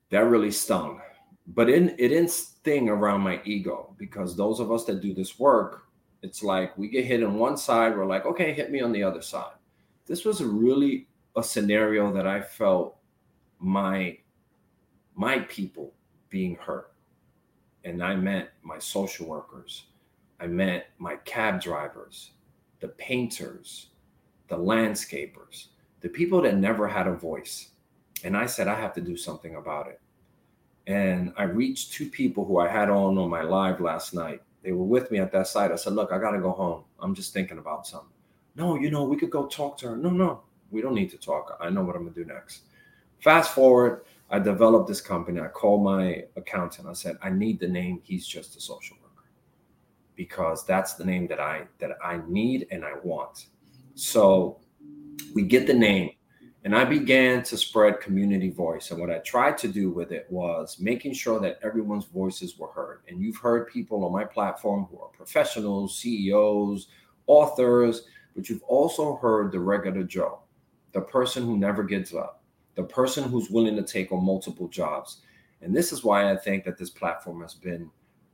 That 0.10 0.26
really 0.26 0.52
stung. 0.52 1.02
But 1.48 1.70
in, 1.70 1.90
it 1.90 2.10
didn't 2.10 2.32
sting 2.32 2.90
around 2.90 3.22
my 3.22 3.42
ego 3.46 3.96
because 3.98 4.36
those 4.36 4.60
of 4.60 4.72
us 4.72 4.84
that 4.86 5.02
do 5.02 5.14
this 5.14 5.40
work, 5.40 5.84
it's 6.22 6.44
like 6.44 6.78
we 6.78 6.90
get 6.90 7.06
hit 7.06 7.24
on 7.24 7.40
one 7.40 7.58
side, 7.58 7.96
we're 7.96 8.06
like, 8.06 8.26
okay, 8.26 8.54
hit 8.54 8.72
me 8.72 8.82
on 8.82 8.92
the 8.92 9.04
other 9.04 9.22
side. 9.22 9.54
This 10.06 10.26
was 10.26 10.44
really 10.44 11.08
a 11.36 11.44
scenario 11.44 12.12
that 12.14 12.28
I 12.28 12.42
felt 12.42 12.98
my 13.60 14.18
my 15.16 15.40
people 15.40 15.94
being 16.30 16.56
hurt. 16.56 16.94
And 17.84 18.04
I 18.04 18.16
meant 18.16 18.50
my 18.64 18.78
social 18.80 19.28
workers, 19.28 19.86
I 20.40 20.48
meant 20.48 20.84
my 20.98 21.16
cab 21.18 21.62
drivers, 21.62 22.32
the 22.82 22.90
painters, 22.90 23.88
the 24.50 24.58
landscapers, 24.58 25.68
the 26.02 26.10
people 26.10 26.42
that 26.42 26.58
never 26.58 26.88
had 26.88 27.08
a 27.08 27.14
voice. 27.14 27.70
And 28.24 28.36
I 28.36 28.46
said, 28.46 28.68
I 28.68 28.76
have 28.80 28.94
to 28.96 29.02
do 29.02 29.16
something 29.16 29.56
about 29.56 29.88
it. 29.88 30.02
And 30.88 31.34
I 31.36 31.44
reached 31.44 31.92
two 31.92 32.10
people 32.10 32.46
who 32.46 32.60
I 32.60 32.68
had 32.70 32.90
on 32.90 33.18
on 33.18 33.30
my 33.30 33.42
live 33.42 33.82
last 33.82 34.14
night. 34.14 34.42
They 34.64 34.72
were 34.72 34.86
with 34.86 35.12
me 35.12 35.20
at 35.20 35.32
that 35.34 35.48
site. 35.48 35.72
I 35.72 35.76
said, 35.76 35.94
Look, 35.94 36.12
I 36.12 36.18
got 36.18 36.32
to 36.32 36.40
go 36.40 36.52
home. 36.52 36.84
I'm 37.00 37.14
just 37.14 37.34
thinking 37.34 37.58
about 37.58 37.86
something. 37.86 38.10
No, 38.56 38.76
you 38.80 38.90
know, 38.90 39.04
we 39.04 39.18
could 39.18 39.30
go 39.30 39.46
talk 39.46 39.78
to 39.80 39.90
her. 39.90 39.98
No, 39.98 40.10
no, 40.10 40.42
we 40.72 40.82
don't 40.82 40.96
need 40.96 41.12
to 41.12 41.18
talk. 41.18 41.58
I 41.62 41.70
know 41.70 41.84
what 41.84 41.96
I'm 41.96 42.08
to 42.08 42.14
do 42.14 42.26
next. 42.26 42.64
Fast 43.20 43.52
forward, 43.54 44.06
I 44.30 44.40
developed 44.40 44.88
this 44.88 45.02
company. 45.02 45.40
I 45.40 45.48
called 45.48 45.84
my 45.84 46.24
accountant. 46.36 46.88
I 46.88 46.94
said, 46.94 47.18
I 47.22 47.30
need 47.30 47.60
the 47.60 47.68
name. 47.68 48.02
He's 48.04 48.26
just 48.26 48.56
a 48.56 48.62
social 48.62 48.98
worker," 49.02 49.28
because 50.16 50.66
that's 50.66 50.96
the 50.96 51.06
name 51.06 51.28
that 51.28 51.40
I 51.40 51.68
that 51.80 51.92
I 52.04 52.22
need 52.28 52.68
and 52.72 52.84
I 52.84 52.94
want. 53.04 53.48
So 53.96 54.60
we 55.34 55.44
get 55.44 55.68
the 55.68 55.74
name 55.74 56.12
and 56.64 56.76
I 56.76 56.84
began 56.84 57.44
to 57.44 57.58
spread 57.58 58.02
community 58.02 58.50
voice. 58.50 58.92
And 58.92 59.00
what 59.00 59.12
I 59.12 59.20
tried 59.20 59.58
to 59.60 59.68
do 59.68 59.90
with 59.90 60.12
it 60.12 60.28
was 60.30 60.80
making 60.80 61.14
sure 61.14 61.40
that 61.40 61.60
everyone's 61.64 62.06
voices 62.06 62.58
were 62.58 62.68
heard. 62.68 63.02
And 63.08 63.22
you've 63.22 63.38
heard 63.38 63.72
people 63.72 64.04
on 64.04 64.12
my 64.12 64.26
platform 64.26 64.88
who 64.90 65.00
are 65.00 65.08
professionals, 65.10 65.98
CEOs, 66.00 66.88
authors, 67.28 68.04
but 68.36 68.50
you've 68.50 68.64
also 68.64 69.16
heard 69.18 69.52
the 69.52 69.60
regular 69.60 70.04
Joe, 70.04 70.40
the 70.92 71.02
person 71.02 71.46
who 71.46 71.58
never 71.58 71.84
gives 71.84 72.14
up, 72.14 72.44
the 72.76 72.84
person 72.84 73.24
who's 73.24 73.50
willing 73.50 73.76
to 73.76 73.84
take 73.84 74.12
on 74.12 74.26
multiple 74.26 74.68
jobs. 74.68 75.22
And 75.62 75.76
this 75.76 75.92
is 75.92 76.04
why 76.04 76.32
I 76.32 76.36
think 76.36 76.64
that 76.66 76.78
this 76.78 76.90
platform 76.90 77.42
has 77.42 77.54
been 77.54 77.90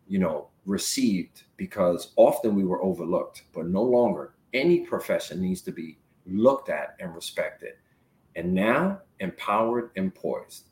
you 0.08 0.20
know, 0.20 0.48
received 0.66 1.44
because 1.58 2.14
often 2.16 2.56
we 2.56 2.66
were 2.66 2.84
overlooked, 2.84 3.44
but 3.54 3.68
no 3.68 3.82
longer. 3.82 4.34
Any 4.54 4.82
profession 4.82 5.42
needs 5.42 5.62
to 5.62 5.72
be 5.72 5.98
looked 6.26 6.70
at 6.70 6.96
and 7.00 7.16
respected, 7.16 7.74
and 8.36 8.54
now 8.54 9.00
empowered 9.20 9.92
and 9.96 10.14
poised. 10.14 10.66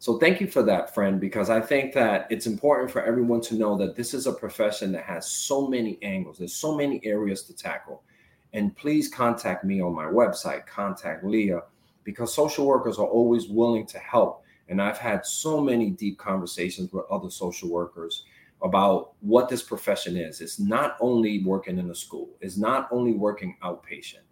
So 0.00 0.18
thank 0.18 0.40
you 0.40 0.46
for 0.46 0.62
that, 0.62 0.94
friend, 0.94 1.20
because 1.20 1.50
I 1.50 1.60
think 1.60 1.92
that 1.94 2.28
it's 2.30 2.46
important 2.46 2.90
for 2.90 3.02
everyone 3.04 3.40
to 3.42 3.56
know 3.56 3.76
that 3.78 3.96
this 3.96 4.14
is 4.14 4.28
a 4.28 4.32
profession 4.32 4.92
that 4.92 5.04
has 5.04 5.28
so 5.28 5.66
many 5.66 5.98
angles. 6.02 6.38
There's 6.38 6.54
so 6.54 6.76
many 6.76 7.00
areas 7.04 7.42
to 7.44 7.56
tackle. 7.56 8.04
And 8.52 8.76
please 8.76 9.08
contact 9.08 9.64
me 9.64 9.82
on 9.82 9.94
my 9.94 10.04
website, 10.04 10.66
contact 10.66 11.24
Leah, 11.24 11.62
because 12.04 12.32
social 12.32 12.64
workers 12.64 12.98
are 12.98 13.06
always 13.06 13.48
willing 13.48 13.86
to 13.86 13.98
help. 13.98 14.44
And 14.68 14.80
I've 14.80 14.98
had 14.98 15.26
so 15.26 15.60
many 15.60 15.90
deep 15.90 16.16
conversations 16.18 16.92
with 16.92 17.04
other 17.10 17.28
social 17.28 17.68
workers 17.68 18.24
about 18.62 19.14
what 19.20 19.48
this 19.48 19.62
profession 19.62 20.16
is. 20.16 20.40
It's 20.40 20.60
not 20.60 20.96
only 21.00 21.42
working 21.44 21.78
in 21.78 21.90
a 21.90 21.94
school, 21.94 22.30
it's 22.40 22.56
not 22.56 22.88
only 22.92 23.12
working 23.12 23.56
outpatient. 23.62 24.22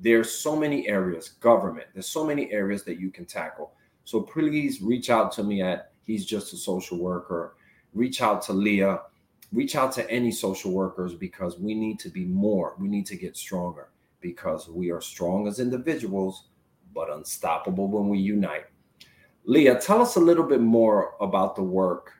There's 0.00 0.32
so 0.32 0.56
many 0.56 0.88
areas, 0.88 1.30
government, 1.40 1.86
there's 1.92 2.08
so 2.08 2.24
many 2.24 2.50
areas 2.52 2.82
that 2.84 2.98
you 2.98 3.10
can 3.10 3.24
tackle. 3.24 3.72
So 4.04 4.20
please 4.20 4.82
reach 4.82 5.10
out 5.10 5.30
to 5.32 5.44
me 5.44 5.62
at 5.62 5.92
He's 6.02 6.26
Just 6.26 6.52
a 6.52 6.56
Social 6.56 6.98
Worker. 6.98 7.54
Reach 7.94 8.20
out 8.20 8.42
to 8.42 8.52
Leah. 8.52 9.02
Reach 9.52 9.76
out 9.76 9.92
to 9.92 10.10
any 10.10 10.32
social 10.32 10.72
workers 10.72 11.14
because 11.14 11.58
we 11.58 11.74
need 11.74 12.00
to 12.00 12.08
be 12.08 12.24
more. 12.24 12.74
We 12.78 12.88
need 12.88 13.06
to 13.06 13.16
get 13.16 13.36
stronger 13.36 13.90
because 14.20 14.68
we 14.68 14.90
are 14.90 15.00
strong 15.00 15.46
as 15.46 15.60
individuals, 15.60 16.46
but 16.94 17.10
unstoppable 17.10 17.86
when 17.88 18.08
we 18.08 18.18
unite. 18.18 18.64
Leah, 19.44 19.78
tell 19.78 20.00
us 20.00 20.16
a 20.16 20.20
little 20.20 20.44
bit 20.44 20.60
more 20.60 21.14
about 21.20 21.54
the 21.54 21.62
work 21.62 22.12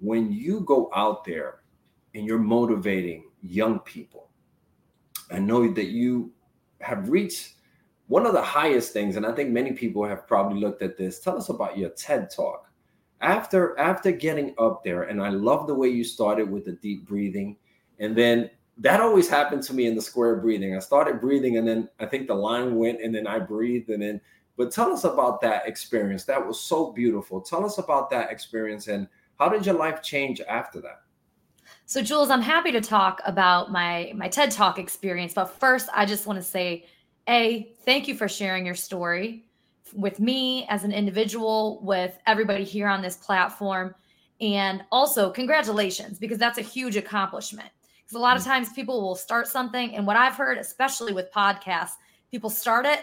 when 0.00 0.32
you 0.32 0.60
go 0.60 0.90
out 0.94 1.24
there 1.24 1.60
and 2.14 2.26
you're 2.26 2.38
motivating 2.38 3.24
young 3.42 3.78
people, 3.80 4.28
I 5.30 5.38
know 5.38 5.72
that 5.72 5.88
you 5.88 6.32
have 6.80 7.08
reached 7.08 7.54
one 8.08 8.26
of 8.26 8.32
the 8.32 8.42
highest 8.42 8.92
things, 8.92 9.16
and 9.16 9.24
I 9.24 9.32
think 9.32 9.50
many 9.50 9.72
people 9.72 10.04
have 10.04 10.26
probably 10.26 10.60
looked 10.60 10.82
at 10.82 10.96
this. 10.96 11.20
Tell 11.20 11.36
us 11.36 11.48
about 11.48 11.78
your 11.78 11.90
TED 11.90 12.30
talk. 12.30 12.70
after 13.20 13.78
after 13.78 14.10
getting 14.12 14.54
up 14.58 14.82
there, 14.82 15.02
and 15.04 15.22
I 15.22 15.28
love 15.28 15.66
the 15.66 15.74
way 15.74 15.88
you 15.88 16.04
started 16.04 16.50
with 16.50 16.64
the 16.64 16.72
deep 16.72 17.06
breathing, 17.06 17.56
and 17.98 18.16
then 18.16 18.50
that 18.78 19.00
always 19.00 19.28
happened 19.28 19.62
to 19.64 19.74
me 19.74 19.86
in 19.86 19.94
the 19.94 20.00
square 20.00 20.36
breathing. 20.36 20.74
I 20.74 20.78
started 20.78 21.20
breathing, 21.20 21.58
and 21.58 21.68
then 21.68 21.88
I 21.98 22.06
think 22.06 22.28
the 22.28 22.34
line 22.34 22.76
went, 22.76 23.02
and 23.02 23.14
then 23.14 23.26
I 23.26 23.38
breathed, 23.38 23.90
and 23.90 24.02
then. 24.02 24.20
But 24.56 24.72
tell 24.72 24.92
us 24.92 25.04
about 25.04 25.40
that 25.40 25.66
experience. 25.66 26.24
That 26.24 26.46
was 26.46 26.60
so 26.60 26.92
beautiful. 26.92 27.40
Tell 27.40 27.64
us 27.64 27.78
about 27.78 28.10
that 28.10 28.30
experience, 28.30 28.88
and 28.88 29.08
how 29.38 29.48
did 29.48 29.64
your 29.64 29.76
life 29.76 30.02
change 30.02 30.40
after 30.48 30.80
that? 30.82 31.00
So, 31.90 32.00
Jules, 32.00 32.30
I'm 32.30 32.40
happy 32.40 32.70
to 32.70 32.80
talk 32.80 33.20
about 33.24 33.72
my 33.72 34.12
my 34.14 34.28
TED 34.28 34.52
Talk 34.52 34.78
experience, 34.78 35.34
but 35.34 35.46
first, 35.46 35.88
I 35.92 36.06
just 36.06 36.24
want 36.24 36.36
to 36.36 36.42
say, 36.42 36.86
a 37.28 37.72
thank 37.84 38.06
you 38.06 38.14
for 38.14 38.28
sharing 38.28 38.64
your 38.64 38.76
story 38.76 39.44
with 39.92 40.20
me 40.20 40.68
as 40.68 40.84
an 40.84 40.92
individual, 40.92 41.80
with 41.82 42.16
everybody 42.28 42.62
here 42.62 42.86
on 42.86 43.02
this 43.02 43.16
platform. 43.16 43.92
And 44.40 44.84
also, 44.92 45.32
congratulations, 45.32 46.20
because 46.20 46.38
that's 46.38 46.58
a 46.58 46.62
huge 46.62 46.94
accomplishment. 46.94 47.70
Because 48.04 48.14
a 48.14 48.22
lot 48.22 48.36
of 48.36 48.44
mm. 48.44 48.46
times 48.46 48.72
people 48.72 49.02
will 49.02 49.16
start 49.16 49.48
something, 49.48 49.96
and 49.96 50.06
what 50.06 50.16
I've 50.16 50.36
heard, 50.36 50.58
especially 50.58 51.12
with 51.12 51.32
podcasts, 51.32 51.94
people 52.30 52.50
start 52.50 52.86
it 52.86 53.00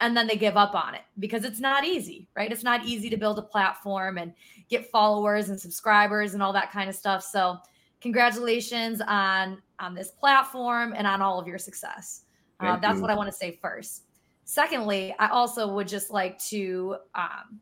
and 0.00 0.16
then 0.16 0.26
they 0.26 0.36
give 0.36 0.56
up 0.56 0.74
on 0.74 0.94
it 0.94 1.02
because 1.18 1.44
it's 1.44 1.60
not 1.60 1.84
easy, 1.84 2.26
right? 2.34 2.50
It's 2.50 2.64
not 2.64 2.86
easy 2.86 3.10
to 3.10 3.18
build 3.18 3.38
a 3.38 3.42
platform 3.42 4.16
and 4.16 4.32
get 4.70 4.90
followers 4.90 5.50
and 5.50 5.60
subscribers 5.60 6.32
and 6.32 6.42
all 6.42 6.54
that 6.54 6.72
kind 6.72 6.88
of 6.88 6.96
stuff. 6.96 7.22
So, 7.22 7.58
congratulations 8.00 9.00
on 9.06 9.60
on 9.78 9.94
this 9.94 10.10
platform 10.10 10.94
and 10.96 11.06
on 11.06 11.22
all 11.22 11.38
of 11.38 11.46
your 11.46 11.58
success. 11.58 12.22
Uh, 12.60 12.76
that's 12.76 12.96
you. 12.96 13.02
what 13.02 13.10
I 13.10 13.14
want 13.14 13.30
to 13.30 13.36
say 13.36 13.58
first. 13.62 14.04
Secondly, 14.44 15.14
I 15.18 15.28
also 15.28 15.72
would 15.74 15.88
just 15.88 16.10
like 16.10 16.38
to, 16.40 16.96
um, 17.14 17.60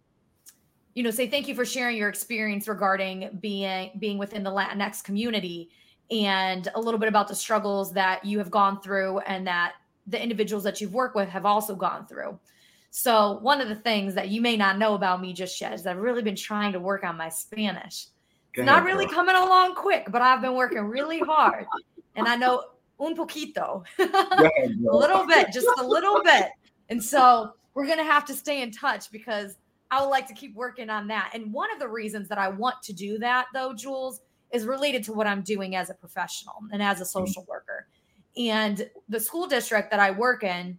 you 0.94 1.02
know, 1.02 1.10
say 1.10 1.28
thank 1.28 1.46
you 1.46 1.54
for 1.54 1.64
sharing 1.64 1.96
your 1.96 2.08
experience 2.08 2.66
regarding 2.66 3.38
being 3.40 3.90
being 3.98 4.18
within 4.18 4.42
the 4.42 4.50
Latinx 4.50 5.04
community 5.04 5.70
and 6.10 6.68
a 6.74 6.80
little 6.80 6.98
bit 6.98 7.08
about 7.08 7.28
the 7.28 7.34
struggles 7.34 7.92
that 7.92 8.24
you 8.24 8.38
have 8.38 8.50
gone 8.50 8.80
through 8.80 9.18
and 9.20 9.46
that 9.46 9.74
the 10.06 10.20
individuals 10.20 10.64
that 10.64 10.80
you've 10.80 10.94
worked 10.94 11.14
with 11.14 11.28
have 11.28 11.44
also 11.44 11.74
gone 11.74 12.06
through. 12.06 12.38
So, 12.90 13.38
one 13.42 13.60
of 13.60 13.68
the 13.68 13.74
things 13.74 14.14
that 14.14 14.28
you 14.28 14.40
may 14.40 14.56
not 14.56 14.78
know 14.78 14.94
about 14.94 15.20
me 15.20 15.32
just 15.32 15.60
yet 15.60 15.74
is 15.74 15.86
I've 15.86 15.98
really 15.98 16.22
been 16.22 16.36
trying 16.36 16.72
to 16.72 16.80
work 16.80 17.04
on 17.04 17.16
my 17.16 17.28
Spanish. 17.28 18.06
It's 18.58 18.66
not 18.66 18.84
really 18.84 19.06
coming 19.06 19.36
along 19.36 19.74
quick, 19.74 20.06
but 20.10 20.22
I've 20.22 20.40
been 20.40 20.54
working 20.54 20.80
really 20.80 21.20
hard. 21.20 21.66
And 22.16 22.26
I 22.26 22.36
know 22.36 22.64
un 23.00 23.16
poquito, 23.16 23.84
a 23.98 24.96
little 24.96 25.26
bit, 25.26 25.52
just 25.52 25.68
a 25.78 25.84
little 25.84 26.22
bit. 26.22 26.48
And 26.88 27.02
so 27.02 27.52
we're 27.74 27.86
going 27.86 27.98
to 27.98 28.04
have 28.04 28.24
to 28.26 28.34
stay 28.34 28.62
in 28.62 28.72
touch 28.72 29.10
because 29.10 29.56
I 29.90 30.00
would 30.00 30.08
like 30.08 30.26
to 30.28 30.34
keep 30.34 30.54
working 30.54 30.90
on 30.90 31.06
that. 31.08 31.30
And 31.34 31.52
one 31.52 31.72
of 31.72 31.78
the 31.78 31.88
reasons 31.88 32.28
that 32.28 32.38
I 32.38 32.48
want 32.48 32.82
to 32.82 32.92
do 32.92 33.18
that, 33.18 33.46
though, 33.54 33.72
Jules, 33.72 34.20
is 34.52 34.64
related 34.64 35.04
to 35.04 35.12
what 35.12 35.26
I'm 35.26 35.42
doing 35.42 35.76
as 35.76 35.90
a 35.90 35.94
professional 35.94 36.56
and 36.72 36.82
as 36.82 37.00
a 37.00 37.04
mm-hmm. 37.04 37.26
social 37.26 37.44
worker. 37.48 37.86
And 38.36 38.88
the 39.08 39.20
school 39.20 39.46
district 39.46 39.90
that 39.90 40.00
I 40.00 40.10
work 40.10 40.44
in, 40.44 40.78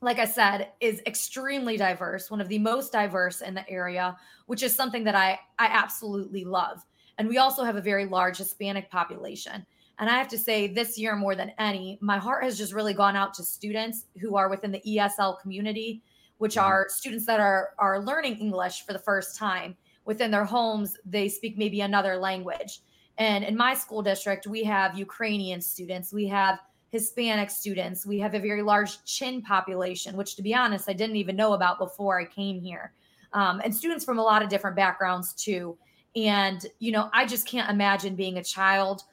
like 0.00 0.18
I 0.18 0.24
said, 0.24 0.72
is 0.80 1.00
extremely 1.06 1.76
diverse, 1.76 2.30
one 2.30 2.40
of 2.40 2.48
the 2.48 2.58
most 2.58 2.92
diverse 2.92 3.40
in 3.40 3.54
the 3.54 3.68
area, 3.68 4.16
which 4.46 4.62
is 4.62 4.74
something 4.74 5.04
that 5.04 5.14
I, 5.14 5.38
I 5.58 5.66
absolutely 5.66 6.44
love. 6.44 6.84
And 7.18 7.28
we 7.28 7.38
also 7.38 7.64
have 7.64 7.76
a 7.76 7.80
very 7.80 8.06
large 8.06 8.38
Hispanic 8.38 8.90
population. 8.90 9.66
And 9.98 10.10
I 10.10 10.18
have 10.18 10.28
to 10.28 10.38
say, 10.38 10.66
this 10.66 10.98
year 10.98 11.16
more 11.16 11.34
than 11.34 11.52
any, 11.58 11.98
my 12.02 12.18
heart 12.18 12.44
has 12.44 12.58
just 12.58 12.74
really 12.74 12.92
gone 12.92 13.16
out 13.16 13.32
to 13.34 13.42
students 13.42 14.04
who 14.20 14.36
are 14.36 14.50
within 14.50 14.70
the 14.72 14.82
ESL 14.86 15.40
community, 15.40 16.02
which 16.38 16.56
mm-hmm. 16.56 16.66
are 16.66 16.86
students 16.88 17.24
that 17.26 17.40
are 17.40 17.70
are 17.78 18.00
learning 18.00 18.38
English 18.38 18.84
for 18.84 18.92
the 18.92 18.98
first 18.98 19.38
time 19.38 19.76
within 20.04 20.30
their 20.30 20.44
homes. 20.44 20.96
They 21.06 21.28
speak 21.28 21.56
maybe 21.56 21.80
another 21.80 22.16
language. 22.16 22.80
And 23.18 23.44
in 23.44 23.56
my 23.56 23.72
school 23.72 24.02
district, 24.02 24.46
we 24.46 24.62
have 24.64 24.98
Ukrainian 24.98 25.60
students, 25.62 26.12
we 26.12 26.26
have 26.28 26.58
Hispanic 26.90 27.50
students, 27.50 28.06
we 28.06 28.18
have 28.18 28.34
a 28.34 28.38
very 28.38 28.62
large 28.62 29.02
Chin 29.04 29.42
population, 29.42 30.16
which, 30.16 30.36
to 30.36 30.42
be 30.42 30.54
honest, 30.54 30.88
I 30.88 30.92
didn't 30.92 31.16
even 31.16 31.36
know 31.36 31.54
about 31.54 31.78
before 31.78 32.20
I 32.20 32.26
came 32.26 32.60
here, 32.60 32.92
um, 33.32 33.60
and 33.64 33.74
students 33.74 34.04
from 34.04 34.18
a 34.18 34.22
lot 34.22 34.42
of 34.42 34.50
different 34.50 34.76
backgrounds 34.76 35.32
too. 35.32 35.78
And 36.16 36.64
you 36.78 36.90
know, 36.90 37.10
I 37.12 37.26
just 37.26 37.46
can't 37.46 37.70
imagine 37.70 38.16
being 38.16 38.38
a 38.38 38.44
child 38.44 39.04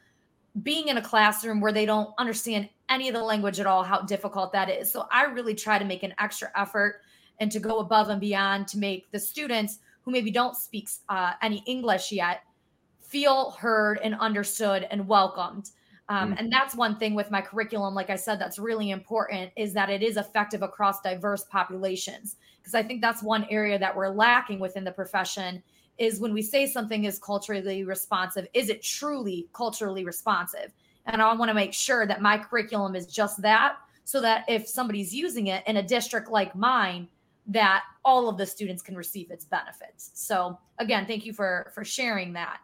being 0.62 0.89
in 0.89 0.98
a 0.98 1.02
classroom 1.02 1.60
where 1.60 1.72
they 1.72 1.86
don't 1.86 2.13
understand 2.20 2.70
any 2.89 3.08
of 3.08 3.16
the 3.16 3.24
language 3.24 3.60
at 3.60 3.66
all, 3.66 3.84
how 3.84 4.02
difficult 4.02 4.52
that 4.52 4.70
is. 4.70 4.92
So 4.92 5.08
I 5.12 5.24
really 5.24 5.56
try 5.56 5.80
to 5.80 5.86
make 5.86 6.04
an 6.04 6.13
extra 6.20 6.52
effort 6.56 7.02
and 7.39 7.52
to 7.52 7.60
go 7.60 7.80
above 7.80 8.10
and 8.10 8.22
beyond 8.22 8.68
to 8.68 8.78
make 8.78 9.12
the 9.12 9.20
students 9.20 9.80
who 10.04 10.12
maybe 10.12 10.30
don't 10.30 10.56
speak 10.56 10.89
uh, 11.10 11.34
any 11.42 11.63
English 11.66 12.12
yet 12.12 12.44
feel 13.00 13.52
heard 13.52 14.00
and 14.04 14.16
understood 14.16 14.88
and 14.92 15.08
welcomed. 15.08 15.72
Um, 16.10 16.32
mm-hmm. 16.32 16.38
And 16.38 16.54
that's 16.54 16.76
one 16.76 16.98
thing 16.98 17.16
with 17.16 17.32
my 17.32 17.42
curriculum, 17.42 17.96
like 17.96 18.10
I 18.10 18.16
said, 18.16 18.39
that's 18.39 18.60
really 18.60 18.92
important 18.92 19.52
is 19.56 19.74
that 19.74 19.89
it 19.89 20.04
is 20.04 20.18
effective 20.18 20.62
across 20.62 21.02
diverse 21.02 21.46
populations. 21.46 22.36
Because 22.60 22.76
I 22.76 22.84
think 22.84 23.02
that's 23.02 23.24
one 23.24 23.48
area 23.50 23.80
that 23.80 23.96
we're 23.96 24.10
lacking 24.10 24.60
within 24.60 24.84
the 24.84 24.92
profession 24.92 25.63
is 25.97 26.19
when 26.19 26.34
we 26.34 26.41
say 26.41 26.65
something 26.65 27.06
is 27.06 27.19
culturally 27.19 27.84
responsive, 27.84 28.47
is 28.53 28.69
it 28.69 28.82
truly 28.82 29.47
culturally 29.53 30.03
responsive? 30.03 30.73
And 31.06 31.21
I 31.21 31.34
want 31.34 31.49
to 31.49 31.53
make 31.53 31.73
sure 31.73 32.08
that 32.08 32.21
my 32.21 32.38
curriculum 32.38 32.95
is 32.95 33.08
just 33.08 33.41
that 33.41 33.77
so 34.06 34.21
that 34.21 34.45
if 34.47 34.67
somebody's 34.67 35.13
using 35.13 35.47
it 35.47 35.63
in 35.67 35.77
a 35.77 35.84
district 35.84 36.29
like 36.29 36.56
mine, 36.56 37.08
that 37.47 37.84
all 38.06 38.29
of 38.29 38.38
the 38.38 38.45
students 38.45 38.82
can 38.82 38.95
receive 38.95 39.32
its 39.32 39.45
benefits. 39.45 40.12
So 40.13 40.58
again, 40.79 41.06
thank 41.06 41.25
you 41.25 41.34
for 41.34 41.71
for 41.73 41.84
sharing 41.84 42.34
that. 42.34 42.60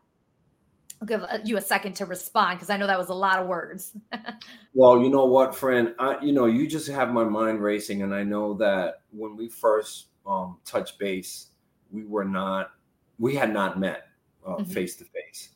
I'll 1.02 1.08
give 1.08 1.24
uh, 1.24 1.40
you 1.44 1.58
a 1.58 1.62
second 1.62 1.94
to 1.98 2.06
respond 2.06 2.58
because 2.58 2.70
I 2.70 2.78
know 2.78 2.88
that 2.88 3.00
was 3.00 3.10
a 3.10 3.14
lot 3.14 3.40
of 3.40 3.48
words. 3.48 3.94
well, 4.74 5.02
you 5.02 5.10
know 5.10 5.26
what, 5.26 5.56
friend, 5.56 5.94
I, 5.98 6.18
you 6.22 6.34
know, 6.34 6.46
you 6.46 6.68
just 6.68 6.90
have 6.90 7.14
my 7.14 7.24
mind 7.24 7.62
racing, 7.62 8.02
and 8.02 8.14
I 8.14 8.24
know 8.24 8.54
that 8.56 9.02
when 9.12 9.38
we 9.38 9.48
first 9.48 10.08
um, 10.26 10.58
touched 10.66 11.00
base, 11.00 11.48
we 11.90 12.04
were 12.04 12.26
not 12.26 12.72
we 13.20 13.36
had 13.36 13.54
not 13.54 13.80
met 13.80 14.08
face 14.70 14.96
to 14.96 15.06
face. 15.06 15.50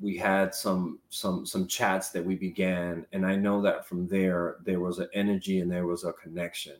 We 0.00 0.16
had 0.16 0.54
some 0.54 1.00
some 1.10 1.44
some 1.44 1.66
chats 1.66 2.10
that 2.10 2.24
we 2.24 2.36
began, 2.36 3.04
and 3.12 3.26
I 3.26 3.36
know 3.36 3.60
that 3.62 3.86
from 3.86 4.06
there 4.06 4.56
there 4.64 4.80
was 4.80 4.98
an 4.98 5.08
energy 5.12 5.60
and 5.60 5.70
there 5.70 5.86
was 5.86 6.04
a 6.04 6.12
connection. 6.14 6.76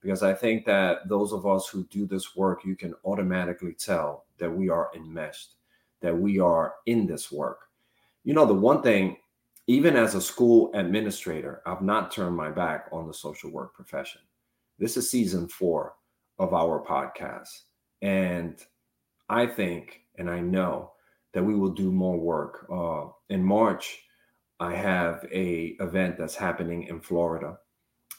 Because 0.00 0.24
I 0.24 0.34
think 0.34 0.64
that 0.66 1.08
those 1.08 1.32
of 1.32 1.46
us 1.46 1.68
who 1.68 1.84
do 1.84 2.06
this 2.06 2.34
work, 2.34 2.64
you 2.64 2.74
can 2.74 2.92
automatically 3.04 3.72
tell 3.72 4.24
that 4.38 4.50
we 4.50 4.68
are 4.68 4.90
enmeshed, 4.96 5.54
that 6.00 6.16
we 6.16 6.40
are 6.40 6.74
in 6.86 7.06
this 7.06 7.30
work. 7.30 7.68
You 8.24 8.34
know, 8.34 8.44
the 8.44 8.52
one 8.52 8.82
thing, 8.82 9.18
even 9.68 9.94
as 9.94 10.16
a 10.16 10.20
school 10.20 10.72
administrator, 10.74 11.62
I've 11.66 11.82
not 11.82 12.10
turned 12.10 12.34
my 12.34 12.50
back 12.50 12.88
on 12.90 13.06
the 13.06 13.14
social 13.14 13.50
work 13.50 13.74
profession. 13.74 14.22
This 14.76 14.96
is 14.96 15.08
season 15.08 15.46
four 15.46 15.94
of 16.40 16.52
our 16.52 16.84
podcast. 16.84 17.60
And 18.00 18.60
I 19.28 19.46
think 19.46 20.02
and 20.16 20.30
I 20.30 20.40
know 20.40 20.92
that 21.32 21.44
we 21.44 21.54
will 21.54 21.70
do 21.70 21.90
more 21.90 22.18
work. 22.18 22.66
Uh, 22.70 23.10
in 23.30 23.42
March, 23.42 24.02
I 24.60 24.74
have 24.74 25.26
a 25.32 25.76
event 25.80 26.18
that's 26.18 26.36
happening 26.36 26.84
in 26.84 27.00
Florida. 27.00 27.58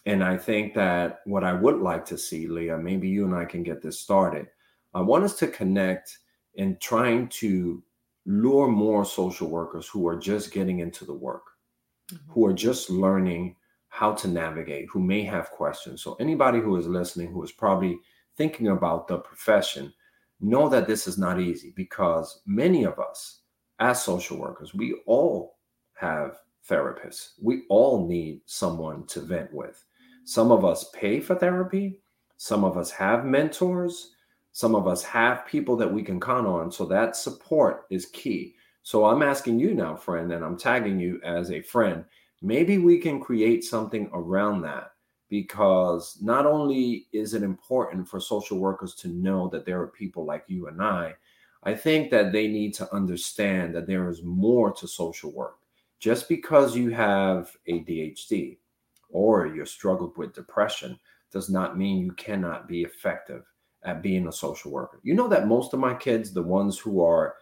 And 0.06 0.24
I 0.24 0.38
think 0.38 0.74
that 0.74 1.22
what 1.26 1.44
I 1.44 1.54
would 1.54 1.78
like 1.78 2.06
to 2.06 2.18
see, 2.18 2.48
Leah, 2.48 2.78
maybe 2.78 3.08
you 3.08 3.26
and 3.26 3.36
I 3.36 3.46
can 3.46 3.64
get 3.64 3.82
this 3.82 4.00
started. 4.00 4.48
I 4.94 5.02
want 5.02 5.24
us 5.24 5.38
to 5.40 5.48
connect 5.48 6.18
in 6.56 6.78
trying 6.82 7.30
to 7.30 7.82
lure 8.26 8.68
more 8.68 9.06
social 9.06 9.50
workers 9.50 9.88
who 9.88 10.08
are 10.08 10.18
just 10.18 10.52
getting 10.52 10.80
into 10.80 11.06
the 11.06 11.14
work, 11.14 11.44
mm-hmm. 12.12 12.32
who 12.32 12.46
are 12.46 12.54
just 12.54 12.90
learning 12.90 13.56
how 13.88 14.12
to 14.12 14.28
navigate, 14.28 14.88
who 14.92 15.00
may 15.00 15.24
have 15.24 15.52
questions. 15.52 16.02
So, 16.02 16.16
anybody 16.20 16.60
who 16.60 16.76
is 16.78 16.88
listening, 16.88 17.32
who 17.32 17.44
is 17.44 17.52
probably 17.52 18.00
thinking 18.36 18.70
about 18.70 19.08
the 19.08 19.20
profession, 19.20 19.94
know 20.44 20.70
that 20.70 20.88
this 20.88 21.08
is 21.08 21.18
not 21.18 21.40
easy 21.40 21.74
because 21.76 22.42
many 22.46 22.84
of 22.84 23.00
us, 23.00 23.40
as 23.80 24.04
social 24.04 24.38
workers, 24.38 24.74
we 24.74 24.96
all 25.06 25.58
have 25.96 26.38
therapists. 26.70 27.32
We 27.42 27.64
all 27.70 28.08
need 28.08 28.42
someone 28.46 29.06
to 29.08 29.22
vent 29.22 29.54
with. 29.54 29.84
Some 30.26 30.52
of 30.52 30.64
us 30.64 30.90
pay 30.94 31.20
for 31.20 31.36
therapy, 31.36 32.02
some 32.38 32.64
of 32.64 32.78
us 32.78 32.92
have 32.92 33.26
mentors, 33.26 34.12
some 34.52 34.76
of 34.76 34.88
us 34.88 35.04
have 35.04 35.46
people 35.46 35.76
that 35.78 35.92
we 35.92 36.04
can 36.04 36.20
count 36.20 36.46
on. 36.46 36.72
So 36.72 36.86
that 36.86 37.16
support 37.16 37.86
is 37.90 38.06
key. 38.08 38.56
So 38.84 39.06
I'm 39.06 39.24
asking 39.24 39.60
you 39.60 39.74
now, 39.74 39.96
friend, 39.96 40.32
and 40.32 40.44
I'm 40.44 40.58
tagging 40.58 41.00
you 41.00 41.20
as 41.24 41.52
a 41.52 41.62
friend. 41.62 42.06
Maybe 42.42 42.78
we 42.78 43.00
can 43.00 43.20
create 43.20 43.64
something 43.64 44.10
around 44.14 44.62
that 44.62 44.93
because 45.30 46.18
not 46.22 46.46
only 46.46 47.08
is 47.12 47.34
it 47.34 47.44
important 47.44 48.08
for 48.08 48.20
social 48.20 48.60
workers 48.60 48.94
to 48.96 49.08
know 49.08 49.48
that 49.50 49.66
there 49.66 49.82
are 49.82 49.88
people 49.88 50.26
like 50.26 50.44
you 50.48 50.68
and 50.68 50.82
I, 50.82 51.16
I 51.64 51.74
think 51.74 52.12
that 52.12 52.32
they 52.32 52.48
need 52.48 52.74
to 52.76 52.94
understand 52.94 53.74
that 53.76 53.88
there 53.88 54.10
is 54.10 54.22
more 54.22 54.72
to 54.74 54.88
social 54.88 55.32
work. 55.32 55.58
Just 56.00 56.28
because 56.28 56.76
you 56.76 56.90
have 56.90 57.56
ADHD 57.70 58.58
or 59.10 59.48
you're 59.48 59.66
struggled 59.66 60.18
with 60.18 60.34
depression 60.34 61.00
does 61.32 61.50
not 61.50 61.78
mean 61.78 62.00
you 62.00 62.12
cannot 62.14 62.68
be 62.68 62.84
effective 62.84 63.44
at 63.84 64.02
being 64.02 64.28
a 64.28 64.32
social 64.32 64.72
worker. 64.72 65.00
You 65.04 65.14
know 65.14 65.28
that 65.30 65.48
most 65.48 65.74
of 65.74 65.80
my 65.80 65.94
kids, 65.94 66.32
the 66.32 66.44
ones 66.44 66.78
who 66.78 67.02
are 67.02 67.36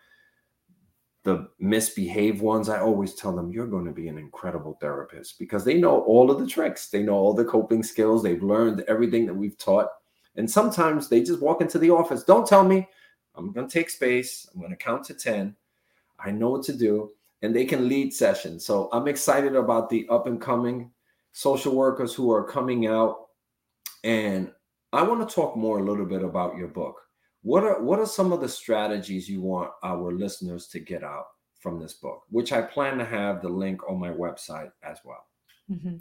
the 1.23 1.49
misbehaved 1.59 2.41
ones, 2.41 2.67
I 2.67 2.79
always 2.79 3.13
tell 3.13 3.35
them, 3.35 3.51
you're 3.51 3.67
going 3.67 3.85
to 3.85 3.91
be 3.91 4.07
an 4.07 4.17
incredible 4.17 4.77
therapist 4.81 5.37
because 5.37 5.63
they 5.63 5.75
know 5.75 6.01
all 6.01 6.31
of 6.31 6.39
the 6.39 6.47
tricks. 6.47 6.89
They 6.89 7.03
know 7.03 7.13
all 7.13 7.33
the 7.33 7.45
coping 7.45 7.83
skills. 7.83 8.23
They've 8.23 8.41
learned 8.41 8.83
everything 8.87 9.25
that 9.27 9.33
we've 9.33 9.57
taught. 9.57 9.87
And 10.35 10.49
sometimes 10.49 11.09
they 11.09 11.21
just 11.21 11.41
walk 11.41 11.61
into 11.61 11.77
the 11.77 11.91
office. 11.91 12.23
Don't 12.23 12.47
tell 12.47 12.63
me. 12.63 12.87
I'm 13.35 13.51
going 13.51 13.67
to 13.67 13.73
take 13.73 13.89
space. 13.89 14.47
I'm 14.53 14.59
going 14.59 14.71
to 14.71 14.77
count 14.77 15.03
to 15.05 15.13
10. 15.13 15.55
I 16.19 16.31
know 16.31 16.49
what 16.49 16.63
to 16.63 16.73
do. 16.73 17.11
And 17.43 17.55
they 17.55 17.65
can 17.65 17.87
lead 17.87 18.13
sessions. 18.13 18.65
So 18.65 18.89
I'm 18.91 19.07
excited 19.07 19.55
about 19.55 19.89
the 19.89 20.07
up 20.09 20.27
and 20.27 20.41
coming 20.41 20.91
social 21.33 21.75
workers 21.75 22.13
who 22.13 22.31
are 22.31 22.43
coming 22.43 22.87
out. 22.87 23.27
And 24.03 24.51
I 24.91 25.03
want 25.03 25.27
to 25.27 25.33
talk 25.33 25.55
more 25.55 25.79
a 25.79 25.83
little 25.83 26.05
bit 26.05 26.23
about 26.23 26.57
your 26.57 26.67
book. 26.67 27.01
What 27.43 27.63
are 27.63 27.81
what 27.81 27.99
are 27.99 28.05
some 28.05 28.31
of 28.31 28.41
the 28.41 28.49
strategies 28.49 29.29
you 29.29 29.41
want 29.41 29.71
our 29.83 30.11
listeners 30.11 30.67
to 30.67 30.79
get 30.79 31.03
out 31.03 31.25
from 31.61 31.79
this 31.79 31.93
book, 31.93 32.23
which 32.29 32.51
I 32.51 32.61
plan 32.61 32.97
to 32.97 33.05
have 33.05 33.41
the 33.41 33.49
link 33.49 33.87
on 33.87 33.99
my 33.99 34.09
website 34.09 34.71
as 34.83 34.97
well. 35.05 35.25
Mm-hmm. 35.71 35.97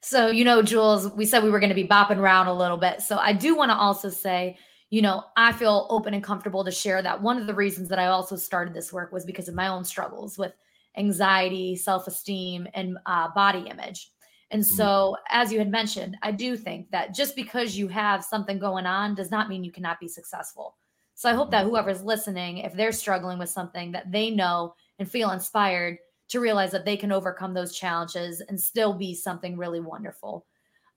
So, 0.00 0.28
you 0.28 0.44
know, 0.44 0.62
Jules, 0.62 1.12
we 1.12 1.26
said 1.26 1.44
we 1.44 1.50
were 1.50 1.60
going 1.60 1.68
to 1.68 1.74
be 1.74 1.86
bopping 1.86 2.16
around 2.16 2.48
a 2.48 2.54
little 2.54 2.78
bit. 2.78 3.02
So, 3.02 3.18
I 3.18 3.32
do 3.32 3.54
want 3.54 3.70
to 3.70 3.76
also 3.76 4.08
say, 4.08 4.56
you 4.90 5.02
know, 5.02 5.24
I 5.36 5.52
feel 5.52 5.86
open 5.90 6.14
and 6.14 6.24
comfortable 6.24 6.64
to 6.64 6.70
share 6.70 7.02
that 7.02 7.22
one 7.22 7.38
of 7.38 7.46
the 7.46 7.54
reasons 7.54 7.88
that 7.90 7.98
I 7.98 8.06
also 8.06 8.36
started 8.36 8.74
this 8.74 8.92
work 8.92 9.12
was 9.12 9.24
because 9.24 9.48
of 9.48 9.54
my 9.54 9.68
own 9.68 9.84
struggles 9.84 10.38
with 10.38 10.52
anxiety, 10.96 11.76
self 11.76 12.06
esteem, 12.06 12.66
and 12.74 12.98
uh, 13.06 13.28
body 13.34 13.68
image. 13.70 14.10
And 14.50 14.62
mm-hmm. 14.62 14.76
so, 14.76 15.16
as 15.30 15.52
you 15.52 15.58
had 15.58 15.70
mentioned, 15.70 16.16
I 16.22 16.32
do 16.32 16.56
think 16.56 16.90
that 16.90 17.14
just 17.14 17.36
because 17.36 17.76
you 17.76 17.86
have 17.88 18.24
something 18.24 18.58
going 18.58 18.86
on 18.86 19.14
does 19.14 19.30
not 19.30 19.48
mean 19.48 19.62
you 19.62 19.72
cannot 19.72 20.00
be 20.00 20.08
successful. 20.08 20.76
So 21.22 21.28
I 21.30 21.34
hope 21.34 21.52
that 21.52 21.66
whoever's 21.66 22.02
listening, 22.02 22.58
if 22.58 22.72
they're 22.72 22.90
struggling 22.90 23.38
with 23.38 23.48
something, 23.48 23.92
that 23.92 24.10
they 24.10 24.28
know 24.28 24.74
and 24.98 25.08
feel 25.08 25.30
inspired 25.30 25.98
to 26.30 26.40
realize 26.40 26.72
that 26.72 26.84
they 26.84 26.96
can 26.96 27.12
overcome 27.12 27.54
those 27.54 27.78
challenges 27.78 28.40
and 28.40 28.60
still 28.60 28.92
be 28.92 29.14
something 29.14 29.56
really 29.56 29.78
wonderful. 29.78 30.44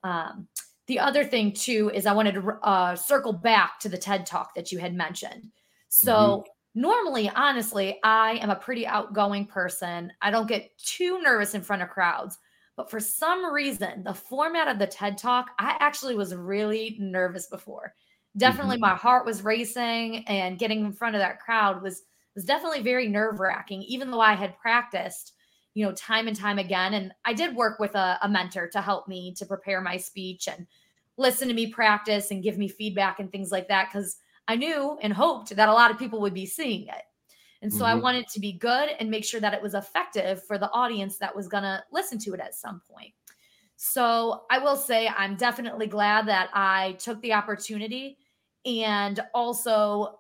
Um, 0.04 0.48
the 0.88 0.98
other 0.98 1.24
thing 1.24 1.54
too 1.54 1.92
is 1.94 2.08
I 2.08 2.14
wanted 2.14 2.34
to 2.34 2.58
uh, 2.64 2.96
circle 2.96 3.34
back 3.34 3.78
to 3.82 3.88
the 3.88 4.00
TED 4.00 4.26
talk 4.26 4.56
that 4.56 4.72
you 4.72 4.80
had 4.80 4.96
mentioned. 4.96 5.52
So 5.90 6.14
mm-hmm. 6.16 6.82
normally, 6.82 7.30
honestly, 7.30 8.00
I 8.04 8.40
am 8.42 8.50
a 8.50 8.56
pretty 8.56 8.88
outgoing 8.88 9.46
person. 9.46 10.12
I 10.24 10.32
don't 10.32 10.48
get 10.48 10.76
too 10.80 11.22
nervous 11.22 11.54
in 11.54 11.62
front 11.62 11.84
of 11.84 11.90
crowds. 11.90 12.40
But 12.76 12.90
for 12.90 13.00
some 13.00 13.54
reason, 13.54 14.04
the 14.04 14.16
format 14.16 14.70
of 14.70 14.80
the 14.80 14.88
TED 14.88 15.20
talk, 15.20 15.52
I 15.60 15.78
actually 15.80 16.16
was 16.16 16.34
really 16.34 16.98
nervous 17.00 17.46
before 17.46 17.94
definitely 18.38 18.76
mm-hmm. 18.76 18.92
my 18.92 18.96
heart 18.96 19.26
was 19.26 19.44
racing 19.44 20.26
and 20.28 20.60
getting 20.60 20.86
in 20.86 20.94
front 20.94 21.16
of 21.16 21.22
that 21.22 21.40
crowd 21.40 21.82
was 21.82 22.04
was 22.36 22.46
definitely 22.46 22.82
very 22.82 23.08
nerve 23.08 23.40
wracking 23.40 23.82
even 23.84 24.12
though 24.12 24.20
i 24.20 24.34
had 24.34 24.58
practiced 24.58 25.34
you 25.74 25.86
know 25.86 25.92
time 25.94 26.28
and 26.28 26.38
time 26.38 26.60
again 26.60 26.94
and 26.94 27.12
i 27.24 27.34
did 27.34 27.56
work 27.56 27.80
with 27.80 27.96
a, 27.96 28.18
a, 28.22 28.30
mentor 28.30 28.68
to 28.68 28.82
help 28.82 29.08
me 29.08 29.34
to 29.34 29.46
prepare 29.46 29.82
my 29.82 29.98
speech 29.98 30.48
and 30.48 30.68
listen 31.18 31.48
to 31.48 31.54
me 31.54 31.68
practice 31.68 32.32
and 32.32 32.44
give 32.44 32.58
me 32.58 32.68
feedback 32.68 33.20
and 33.20 33.32
things 33.32 33.52
like 33.52 33.68
that 33.68 33.90
because 33.92 34.18
i 34.48 34.56
knew 34.56 34.98
and 35.02 35.14
hoped 35.14 35.56
that 35.56 35.70
a 35.70 35.74
lot 35.74 35.92
of 35.92 36.00
people 36.00 36.20
would 36.20 36.34
be 36.34 36.46
seeing 36.46 36.88
it 36.88 37.04
and 37.62 37.72
so 37.72 37.80
mm-hmm. 37.80 37.98
i 37.98 38.02
wanted 38.02 38.28
to 38.28 38.40
be 38.40 38.54
good 38.54 38.90
and 39.00 39.10
make 39.10 39.24
sure 39.24 39.40
that 39.40 39.54
it 39.54 39.62
was 39.62 39.76
effective 39.76 40.44
for 40.44 40.58
the 40.58 40.72
audience 40.72 41.18
that 41.18 41.36
was 41.36 41.48
going 41.48 41.64
to 41.64 41.82
listen 41.92 42.18
to 42.18 42.34
it 42.34 42.40
at 42.40 42.56
some 42.56 42.82
point 42.90 43.14
so 43.78 44.44
i 44.50 44.58
will 44.58 44.78
say 44.78 45.08
i'm 45.10 45.36
definitely 45.36 45.88
glad 45.88 46.28
that 46.28 46.50
i 46.54 46.94
took 47.00 47.22
the 47.22 47.34
opportunity 47.34 48.18
and 48.66 49.20
also 49.34 50.20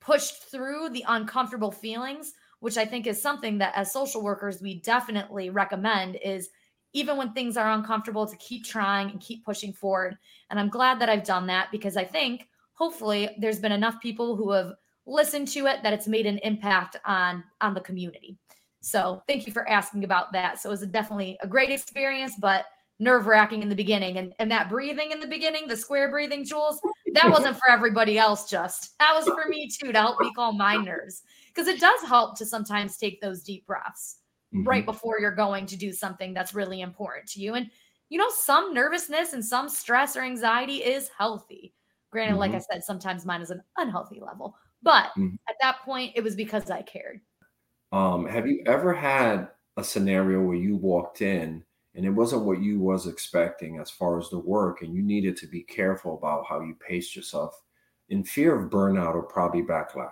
pushed 0.00 0.50
through 0.50 0.88
the 0.90 1.04
uncomfortable 1.08 1.70
feelings 1.70 2.32
which 2.60 2.76
i 2.76 2.84
think 2.84 3.06
is 3.06 3.20
something 3.20 3.58
that 3.58 3.72
as 3.76 3.92
social 3.92 4.22
workers 4.22 4.60
we 4.60 4.80
definitely 4.80 5.50
recommend 5.50 6.16
is 6.16 6.50
even 6.94 7.16
when 7.16 7.32
things 7.32 7.56
are 7.56 7.72
uncomfortable 7.72 8.26
to 8.26 8.36
keep 8.36 8.64
trying 8.64 9.10
and 9.10 9.20
keep 9.20 9.44
pushing 9.44 9.72
forward. 9.72 10.16
And 10.50 10.58
i'm 10.58 10.68
glad 10.68 11.00
that 11.00 11.08
i've 11.08 11.24
done 11.24 11.46
that 11.46 11.70
because 11.70 11.96
i 11.96 12.04
think 12.04 12.48
hopefully 12.74 13.30
there's 13.38 13.60
been 13.60 13.72
enough 13.72 14.00
people 14.00 14.36
who 14.36 14.50
have 14.52 14.74
listened 15.06 15.48
to 15.48 15.66
it 15.66 15.82
that 15.82 15.92
it's 15.92 16.06
made 16.06 16.26
an 16.26 16.38
impact 16.38 16.96
on 17.04 17.44
on 17.60 17.74
the 17.74 17.80
community. 17.80 18.36
So 18.80 19.22
thank 19.28 19.46
you 19.46 19.52
for 19.52 19.68
asking 19.68 20.04
about 20.04 20.32
that. 20.32 20.60
So 20.60 20.68
it 20.68 20.72
was 20.72 20.86
definitely 20.86 21.38
a 21.40 21.46
great 21.46 21.70
experience 21.70 22.34
but 22.38 22.66
nerve 22.98 23.26
wracking 23.26 23.62
in 23.62 23.68
the 23.68 23.74
beginning. 23.74 24.18
And, 24.18 24.32
and 24.38 24.50
that 24.50 24.68
breathing 24.68 25.10
in 25.10 25.20
the 25.20 25.26
beginning, 25.26 25.66
the 25.66 25.76
square 25.76 26.10
breathing, 26.10 26.44
Jules, 26.44 26.80
that 27.12 27.30
wasn't 27.30 27.56
for 27.56 27.70
everybody 27.70 28.18
else, 28.18 28.48
just 28.48 28.98
that 28.98 29.14
was 29.14 29.24
for 29.24 29.48
me 29.48 29.68
too 29.68 29.92
to 29.92 30.00
help 30.00 30.20
me 30.20 30.30
calm 30.34 30.56
my 30.56 30.76
nerves. 30.76 31.22
Because 31.48 31.68
it 31.68 31.80
does 31.80 32.00
help 32.02 32.36
to 32.38 32.46
sometimes 32.46 32.96
take 32.96 33.20
those 33.20 33.42
deep 33.42 33.66
breaths 33.66 34.18
mm-hmm. 34.54 34.66
right 34.66 34.86
before 34.86 35.20
you're 35.20 35.34
going 35.34 35.66
to 35.66 35.76
do 35.76 35.92
something 35.92 36.32
that's 36.32 36.54
really 36.54 36.80
important 36.80 37.28
to 37.30 37.40
you. 37.40 37.54
And, 37.54 37.70
you 38.08 38.18
know, 38.18 38.30
some 38.30 38.72
nervousness 38.72 39.32
and 39.32 39.44
some 39.44 39.68
stress 39.68 40.16
or 40.16 40.22
anxiety 40.22 40.76
is 40.76 41.10
healthy. 41.16 41.74
Granted, 42.10 42.32
mm-hmm. 42.32 42.40
like 42.40 42.54
I 42.54 42.58
said, 42.58 42.84
sometimes 42.84 43.26
mine 43.26 43.42
is 43.42 43.50
an 43.50 43.62
unhealthy 43.76 44.20
level. 44.20 44.56
But 44.82 45.10
mm-hmm. 45.18 45.34
at 45.48 45.56
that 45.60 45.80
point, 45.84 46.12
it 46.16 46.24
was 46.24 46.34
because 46.34 46.70
I 46.70 46.82
cared. 46.82 47.20
Um, 47.92 48.26
have 48.26 48.46
you 48.46 48.62
ever 48.66 48.94
had 48.94 49.48
a 49.76 49.84
scenario 49.84 50.40
where 50.40 50.56
you 50.56 50.76
walked 50.76 51.20
in 51.20 51.64
and 51.94 52.06
it 52.06 52.10
wasn't 52.10 52.44
what 52.44 52.62
you 52.62 52.80
was 52.80 53.06
expecting 53.06 53.78
as 53.78 53.90
far 53.90 54.18
as 54.18 54.30
the 54.30 54.38
work 54.38 54.82
and 54.82 54.94
you 54.94 55.02
needed 55.02 55.36
to 55.36 55.46
be 55.46 55.62
careful 55.62 56.16
about 56.16 56.46
how 56.46 56.60
you 56.60 56.74
paced 56.74 57.14
yourself 57.14 57.62
in 58.08 58.24
fear 58.24 58.58
of 58.58 58.70
burnout 58.70 59.14
or 59.14 59.22
probably 59.22 59.62
backlash. 59.62 60.10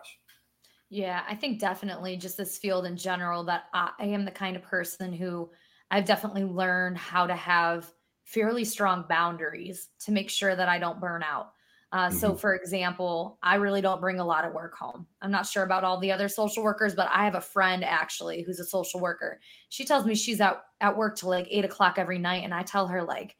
Yeah 0.88 1.22
i 1.28 1.34
think 1.34 1.60
definitely 1.60 2.16
just 2.16 2.36
this 2.36 2.58
field 2.58 2.86
in 2.86 2.96
general 2.96 3.44
that 3.44 3.64
i, 3.72 3.90
am 4.00 4.24
the 4.24 4.30
kind 4.30 4.56
of 4.56 4.62
person 4.62 5.12
who 5.12 5.50
i've 5.90 6.04
definitely 6.04 6.44
learned 6.44 6.98
how 6.98 7.26
to 7.26 7.36
have 7.36 7.92
fairly 8.24 8.64
strong 8.64 9.04
boundaries 9.08 9.88
to 10.00 10.12
make 10.12 10.28
sure 10.28 10.56
that 10.56 10.68
i 10.68 10.78
don't 10.78 11.00
burn 11.00 11.22
out 11.22 11.52
uh, 11.92 12.08
mm-hmm. 12.08 12.16
So, 12.16 12.34
for 12.34 12.54
example, 12.54 13.38
I 13.42 13.56
really 13.56 13.80
don't 13.80 14.00
bring 14.00 14.20
a 14.20 14.24
lot 14.24 14.44
of 14.44 14.52
work 14.52 14.76
home. 14.76 15.06
I'm 15.22 15.32
not 15.32 15.46
sure 15.46 15.64
about 15.64 15.82
all 15.82 15.98
the 15.98 16.12
other 16.12 16.28
social 16.28 16.62
workers, 16.62 16.94
but 16.94 17.08
I 17.12 17.24
have 17.24 17.34
a 17.34 17.40
friend 17.40 17.84
actually 17.84 18.42
who's 18.42 18.60
a 18.60 18.64
social 18.64 19.00
worker. 19.00 19.40
She 19.70 19.84
tells 19.84 20.06
me 20.06 20.14
she's 20.14 20.40
at, 20.40 20.62
at 20.80 20.96
work 20.96 21.16
till 21.16 21.30
like 21.30 21.48
eight 21.50 21.64
o'clock 21.64 21.98
every 21.98 22.18
night. 22.18 22.44
And 22.44 22.54
I 22.54 22.62
tell 22.62 22.86
her, 22.86 23.02
like, 23.02 23.36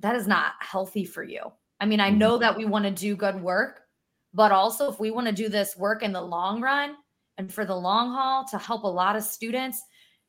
that 0.00 0.16
is 0.16 0.26
not 0.26 0.54
healthy 0.60 1.04
for 1.04 1.22
you. 1.22 1.40
I 1.80 1.86
mean, 1.86 2.00
I 2.00 2.10
know 2.10 2.32
mm-hmm. 2.32 2.42
that 2.42 2.56
we 2.56 2.64
want 2.64 2.84
to 2.84 2.90
do 2.90 3.14
good 3.14 3.40
work, 3.40 3.82
but 4.34 4.50
also 4.50 4.90
if 4.90 4.98
we 4.98 5.12
want 5.12 5.28
to 5.28 5.32
do 5.32 5.48
this 5.48 5.76
work 5.76 6.02
in 6.02 6.12
the 6.12 6.20
long 6.20 6.60
run 6.60 6.96
and 7.36 7.52
for 7.52 7.64
the 7.64 7.76
long 7.76 8.10
haul 8.12 8.44
to 8.50 8.58
help 8.58 8.82
a 8.82 8.88
lot 8.88 9.14
of 9.14 9.22
students, 9.22 9.80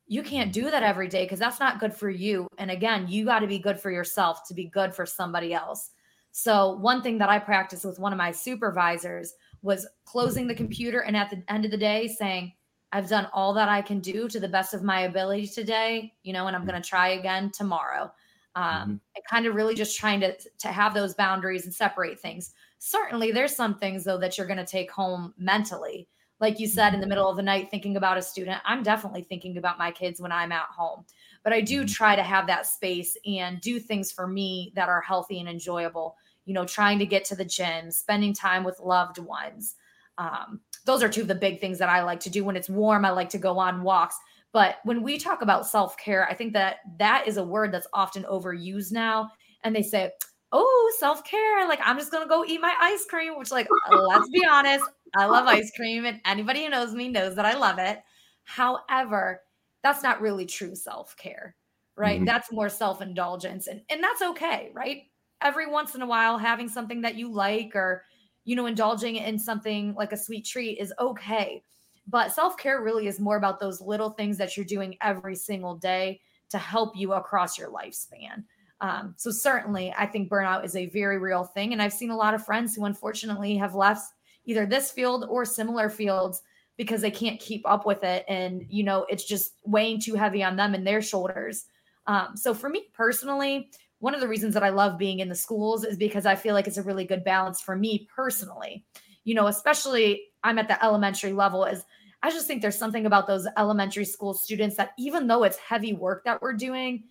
you 0.06 0.22
can't 0.22 0.52
do 0.52 0.70
that 0.70 0.84
every 0.84 1.08
day 1.08 1.24
because 1.24 1.38
that's 1.40 1.60
not 1.60 1.80
good 1.80 1.94
for 1.94 2.10
you. 2.10 2.46
And 2.58 2.70
again, 2.70 3.06
you 3.08 3.24
got 3.24 3.40
to 3.40 3.46
be 3.48 3.58
good 3.58 3.78
for 3.78 3.90
yourself 3.90 4.46
to 4.48 4.54
be 4.54 4.66
good 4.66 4.94
for 4.94 5.06
somebody 5.06 5.52
else. 5.52 5.90
So, 6.32 6.76
one 6.76 7.02
thing 7.02 7.18
that 7.18 7.28
I 7.28 7.38
practiced 7.38 7.84
with 7.84 7.98
one 7.98 8.12
of 8.12 8.18
my 8.18 8.30
supervisors 8.30 9.34
was 9.62 9.86
closing 10.04 10.46
the 10.46 10.54
computer 10.54 11.00
and 11.00 11.16
at 11.16 11.30
the 11.30 11.42
end 11.48 11.64
of 11.64 11.70
the 11.70 11.76
day 11.76 12.08
saying, 12.08 12.52
I've 12.92 13.08
done 13.08 13.28
all 13.32 13.54
that 13.54 13.68
I 13.68 13.82
can 13.82 14.00
do 14.00 14.28
to 14.28 14.40
the 14.40 14.48
best 14.48 14.74
of 14.74 14.82
my 14.82 15.02
ability 15.02 15.46
today, 15.46 16.12
you 16.22 16.32
know, 16.32 16.46
and 16.46 16.56
I'm 16.56 16.66
going 16.66 16.80
to 16.80 16.88
try 16.88 17.10
again 17.10 17.50
tomorrow. 17.52 18.12
Um, 18.56 18.64
mm-hmm. 18.64 18.90
and 18.90 19.24
kind 19.30 19.46
of 19.46 19.54
really 19.54 19.76
just 19.76 19.96
trying 19.96 20.18
to 20.20 20.36
to 20.58 20.68
have 20.68 20.92
those 20.92 21.14
boundaries 21.14 21.66
and 21.66 21.74
separate 21.74 22.18
things. 22.18 22.52
Certainly, 22.78 23.30
there's 23.30 23.54
some 23.54 23.76
things 23.76 24.02
though 24.02 24.18
that 24.18 24.36
you're 24.36 24.46
going 24.46 24.56
to 24.58 24.66
take 24.66 24.90
home 24.90 25.34
mentally. 25.38 26.08
Like 26.40 26.58
you 26.58 26.66
said, 26.66 26.94
in 26.94 27.00
the 27.00 27.06
middle 27.06 27.28
of 27.28 27.36
the 27.36 27.42
night, 27.42 27.70
thinking 27.70 27.96
about 27.96 28.18
a 28.18 28.22
student. 28.22 28.60
I'm 28.64 28.82
definitely 28.82 29.22
thinking 29.22 29.56
about 29.58 29.78
my 29.78 29.92
kids 29.92 30.20
when 30.20 30.32
I'm 30.32 30.50
at 30.50 30.66
home, 30.76 31.04
but 31.42 31.52
I 31.52 31.60
do 31.60 31.80
mm-hmm. 31.80 31.92
try 31.92 32.16
to 32.16 32.22
have 32.22 32.46
that 32.46 32.66
space 32.66 33.16
and 33.26 33.60
do 33.60 33.78
things 33.78 34.12
for 34.12 34.26
me 34.26 34.72
that 34.76 34.88
are 34.88 35.00
healthy 35.00 35.40
and 35.40 35.48
enjoyable 35.48 36.16
you 36.50 36.54
know, 36.54 36.64
trying 36.64 36.98
to 36.98 37.06
get 37.06 37.24
to 37.26 37.36
the 37.36 37.44
gym, 37.44 37.92
spending 37.92 38.34
time 38.34 38.64
with 38.64 38.80
loved 38.80 39.18
ones. 39.18 39.76
Um, 40.18 40.60
those 40.84 41.00
are 41.00 41.08
two 41.08 41.22
of 41.22 41.28
the 41.28 41.34
big 41.36 41.60
things 41.60 41.78
that 41.78 41.88
I 41.88 42.02
like 42.02 42.18
to 42.20 42.30
do 42.30 42.44
when 42.44 42.56
it's 42.56 42.68
warm. 42.68 43.04
I 43.04 43.10
like 43.10 43.30
to 43.30 43.38
go 43.38 43.56
on 43.58 43.84
walks. 43.84 44.16
But 44.52 44.78
when 44.82 45.04
we 45.04 45.16
talk 45.16 45.42
about 45.42 45.64
self 45.64 45.96
care, 45.96 46.28
I 46.28 46.34
think 46.34 46.52
that 46.54 46.78
that 46.98 47.28
is 47.28 47.36
a 47.36 47.44
word 47.44 47.72
that's 47.72 47.86
often 47.92 48.24
overused 48.24 48.90
now. 48.90 49.30
And 49.62 49.76
they 49.76 49.82
say, 49.82 50.10
oh, 50.50 50.92
self 50.98 51.22
care. 51.24 51.68
Like, 51.68 51.78
I'm 51.84 51.96
just 51.96 52.10
going 52.10 52.24
to 52.24 52.28
go 52.28 52.44
eat 52.44 52.60
my 52.60 52.74
ice 52.80 53.04
cream, 53.08 53.38
which, 53.38 53.52
like, 53.52 53.68
let's 53.88 54.28
be 54.30 54.44
honest, 54.44 54.84
I 55.16 55.26
love 55.26 55.46
ice 55.46 55.70
cream. 55.76 56.04
And 56.04 56.20
anybody 56.24 56.64
who 56.64 56.70
knows 56.70 56.94
me 56.94 57.08
knows 57.08 57.36
that 57.36 57.46
I 57.46 57.56
love 57.56 57.78
it. 57.78 58.00
However, 58.42 59.42
that's 59.82 60.02
not 60.02 60.20
really 60.20 60.46
true 60.46 60.74
self 60.74 61.16
care, 61.16 61.56
right? 61.96 62.16
Mm-hmm. 62.16 62.26
That's 62.26 62.52
more 62.52 62.68
self 62.68 63.00
indulgence. 63.02 63.66
And, 63.66 63.82
and 63.90 64.02
that's 64.02 64.22
okay, 64.22 64.70
right? 64.74 65.04
every 65.42 65.66
once 65.70 65.94
in 65.94 66.02
a 66.02 66.06
while 66.06 66.38
having 66.38 66.68
something 66.68 67.00
that 67.00 67.16
you 67.16 67.30
like 67.30 67.74
or 67.74 68.04
you 68.44 68.56
know 68.56 68.66
indulging 68.66 69.16
in 69.16 69.38
something 69.38 69.94
like 69.94 70.12
a 70.12 70.16
sweet 70.16 70.44
treat 70.44 70.78
is 70.78 70.92
okay 71.00 71.62
but 72.06 72.32
self-care 72.32 72.82
really 72.82 73.06
is 73.06 73.20
more 73.20 73.36
about 73.36 73.60
those 73.60 73.80
little 73.80 74.10
things 74.10 74.36
that 74.38 74.56
you're 74.56 74.66
doing 74.66 74.96
every 75.00 75.36
single 75.36 75.76
day 75.76 76.20
to 76.48 76.58
help 76.58 76.96
you 76.96 77.12
across 77.12 77.58
your 77.58 77.70
lifespan 77.70 78.44
Um, 78.80 79.14
so 79.18 79.30
certainly, 79.30 79.92
I 79.96 80.06
think 80.06 80.30
burnout 80.30 80.64
is 80.64 80.74
a 80.74 80.86
very 80.86 81.18
real 81.18 81.44
thing, 81.44 81.72
and 81.72 81.82
I've 81.82 81.92
seen 81.92 82.10
a 82.10 82.16
lot 82.16 82.32
of 82.32 82.44
friends 82.44 82.74
who 82.74 82.86
unfortunately 82.86 83.58
have 83.58 83.74
left 83.74 84.14
either 84.46 84.64
this 84.64 84.90
field 84.90 85.26
or 85.28 85.44
similar 85.44 85.90
fields 85.90 86.42
because 86.80 87.02
they 87.02 87.10
can't 87.10 87.38
keep 87.38 87.60
up 87.68 87.84
with 87.84 88.02
it, 88.04 88.24
and 88.26 88.64
you 88.70 88.82
know 88.82 89.04
it's 89.10 89.24
just 89.24 89.52
weighing 89.66 90.00
too 90.00 90.14
heavy 90.14 90.42
on 90.42 90.56
them 90.56 90.72
and 90.72 90.86
their 90.86 91.02
shoulders. 91.02 91.66
Um, 92.06 92.28
so 92.36 92.54
for 92.54 92.70
me 92.70 92.86
personally, 92.94 93.68
one 93.98 94.14
of 94.14 94.22
the 94.22 94.28
reasons 94.28 94.54
that 94.54 94.62
I 94.62 94.70
love 94.70 94.96
being 94.96 95.18
in 95.18 95.28
the 95.28 95.34
schools 95.34 95.84
is 95.84 95.98
because 95.98 96.24
I 96.24 96.36
feel 96.36 96.54
like 96.54 96.66
it's 96.66 96.78
a 96.78 96.82
really 96.82 97.04
good 97.04 97.22
balance 97.22 97.60
for 97.60 97.76
me 97.76 98.08
personally. 98.16 98.86
You 99.24 99.34
know, 99.34 99.48
especially 99.48 100.22
I'm 100.42 100.58
at 100.58 100.68
the 100.68 100.82
elementary 100.82 101.34
level 101.34 101.66
is 101.66 101.84
I 102.22 102.30
just 102.30 102.46
think 102.46 102.62
there's 102.62 102.78
something 102.78 103.04
about 103.04 103.26
those 103.26 103.46
elementary 103.58 104.06
school 104.06 104.32
students 104.32 104.76
that 104.78 104.92
even 104.98 105.26
though 105.26 105.44
it's 105.44 105.58
heavy 105.58 105.92
work 105.92 106.24
that 106.24 106.40
we're 106.40 106.54
doing, 106.54 107.04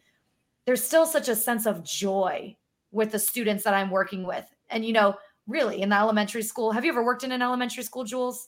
there's 0.66 0.84
still 0.84 1.06
such 1.06 1.30
a 1.30 1.36
sense 1.36 1.68
of 1.68 1.84
joy 1.84 2.58
with 2.92 3.12
the 3.12 3.20
students 3.20 3.64
that 3.66 3.76
I'm 3.76 3.92
working 3.92 4.24
with. 4.24 4.46
And 4.72 4.84
you 4.84 4.94
know, 4.94 5.16
really 5.46 5.84
in 5.84 5.90
the 5.90 5.96
elementary 5.96 6.42
school, 6.42 6.72
have 6.72 6.84
you 6.84 6.92
ever 6.92 7.06
worked 7.06 7.24
in 7.24 7.32
an 7.32 7.44
elementary 7.44 7.84
school, 7.84 8.04
Jules? 8.04 8.48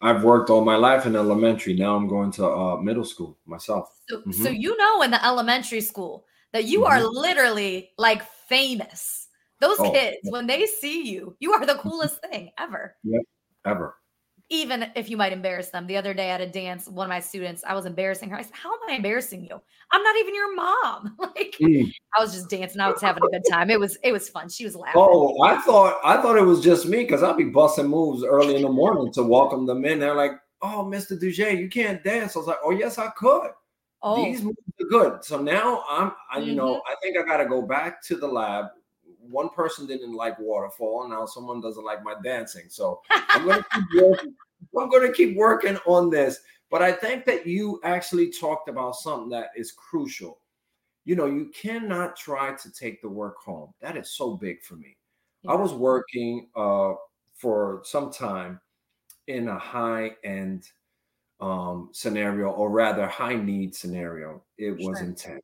I've 0.00 0.22
worked 0.22 0.50
all 0.50 0.64
my 0.64 0.76
life 0.76 1.06
in 1.06 1.16
elementary. 1.16 1.74
Now 1.74 1.96
I'm 1.96 2.08
going 2.08 2.30
to 2.32 2.46
uh, 2.46 2.76
middle 2.76 3.04
school 3.04 3.38
myself. 3.46 3.98
So, 4.08 4.18
mm-hmm. 4.18 4.32
so 4.32 4.48
you 4.48 4.76
know, 4.76 5.02
in 5.02 5.10
the 5.10 5.24
elementary 5.24 5.80
school, 5.80 6.24
that 6.52 6.64
you 6.64 6.80
mm-hmm. 6.80 6.92
are 6.92 7.04
literally 7.04 7.90
like 7.98 8.22
famous. 8.48 9.26
Those 9.60 9.80
oh, 9.80 9.90
kids, 9.90 10.18
yeah. 10.22 10.30
when 10.30 10.46
they 10.46 10.66
see 10.66 11.10
you, 11.10 11.36
you 11.40 11.52
are 11.52 11.66
the 11.66 11.74
coolest 11.74 12.20
thing 12.22 12.52
ever. 12.58 12.94
Yep, 13.02 13.22
ever 13.64 13.96
even 14.50 14.90
if 14.96 15.10
you 15.10 15.16
might 15.16 15.32
embarrass 15.32 15.68
them. 15.68 15.86
The 15.86 15.96
other 15.96 16.14
day 16.14 16.30
at 16.30 16.40
a 16.40 16.46
dance, 16.46 16.88
one 16.88 17.06
of 17.06 17.10
my 17.10 17.20
students, 17.20 17.62
I 17.66 17.74
was 17.74 17.84
embarrassing 17.86 18.30
her. 18.30 18.36
I 18.36 18.42
said, 18.42 18.54
How 18.54 18.72
am 18.72 18.78
I 18.88 18.94
embarrassing 18.94 19.44
you? 19.44 19.60
I'm 19.90 20.02
not 20.02 20.16
even 20.16 20.34
your 20.34 20.54
mom. 20.54 21.16
like 21.18 21.56
mm. 21.60 21.92
I 22.16 22.22
was 22.22 22.32
just 22.32 22.48
dancing. 22.48 22.80
I 22.80 22.90
was 22.90 23.02
having 23.02 23.22
a 23.22 23.30
good 23.30 23.44
time. 23.50 23.70
It 23.70 23.78
was 23.78 23.98
it 24.02 24.12
was 24.12 24.28
fun. 24.28 24.48
She 24.48 24.64
was 24.64 24.74
laughing. 24.74 25.00
Oh, 25.02 25.42
I 25.42 25.60
thought 25.60 26.00
I 26.04 26.20
thought 26.20 26.36
it 26.36 26.42
was 26.42 26.60
just 26.60 26.86
me 26.86 26.98
because 26.98 27.22
I'd 27.22 27.36
be 27.36 27.44
busting 27.44 27.86
moves 27.86 28.24
early 28.24 28.56
in 28.56 28.62
the 28.62 28.68
morning 28.68 29.12
to 29.12 29.22
welcome 29.22 29.66
them 29.66 29.84
in. 29.84 29.98
They're 29.98 30.14
like, 30.14 30.32
Oh, 30.62 30.84
Mr. 30.90 31.18
Duge, 31.18 31.38
you 31.38 31.68
can't 31.68 32.02
dance. 32.02 32.34
I 32.34 32.38
was 32.38 32.48
like, 32.48 32.58
Oh, 32.64 32.70
yes, 32.70 32.98
I 32.98 33.08
could. 33.10 33.50
Oh. 34.02 34.24
These 34.24 34.42
moves 34.42 34.56
are 34.80 34.86
good. 34.86 35.24
So 35.24 35.42
now 35.42 35.84
I'm 35.88 36.12
I, 36.32 36.38
you 36.38 36.48
mm-hmm. 36.48 36.56
know, 36.56 36.82
I 36.88 36.94
think 37.02 37.18
I 37.18 37.22
gotta 37.22 37.46
go 37.46 37.62
back 37.62 38.02
to 38.04 38.16
the 38.16 38.28
lab 38.28 38.66
one 39.28 39.48
person 39.50 39.86
didn't 39.86 40.14
like 40.14 40.38
waterfall, 40.38 41.08
now 41.08 41.26
someone 41.26 41.60
doesn't 41.60 41.84
like 41.84 42.02
my 42.02 42.14
dancing. 42.22 42.64
So 42.68 43.00
I'm 43.10 43.46
gonna 43.46 43.64
keep 43.74 43.84
working. 44.02 44.34
I'm 44.78 44.88
gonna 44.88 45.12
keep 45.12 45.36
working 45.36 45.76
on 45.86 46.10
this. 46.10 46.40
But 46.70 46.82
I 46.82 46.92
think 46.92 47.24
that 47.24 47.46
you 47.46 47.80
actually 47.82 48.30
talked 48.30 48.68
about 48.68 48.96
something 48.96 49.30
that 49.30 49.50
is 49.56 49.72
crucial. 49.72 50.38
You 51.04 51.16
know, 51.16 51.26
you 51.26 51.50
cannot 51.54 52.16
try 52.16 52.54
to 52.54 52.72
take 52.72 53.00
the 53.00 53.08
work 53.08 53.36
home. 53.38 53.72
That 53.80 53.96
is 53.96 54.10
so 54.10 54.36
big 54.36 54.62
for 54.62 54.76
me. 54.76 54.96
Yeah. 55.42 55.52
I 55.52 55.54
was 55.54 55.72
working 55.72 56.48
uh, 56.54 56.94
for 57.34 57.80
some 57.84 58.12
time 58.12 58.60
in 59.26 59.48
a 59.48 59.58
high 59.58 60.12
end 60.24 60.68
um, 61.40 61.88
scenario, 61.92 62.50
or 62.50 62.70
rather, 62.70 63.06
high 63.06 63.36
need 63.36 63.74
scenario. 63.74 64.42
It 64.58 64.76
was 64.78 65.00
intense 65.00 65.42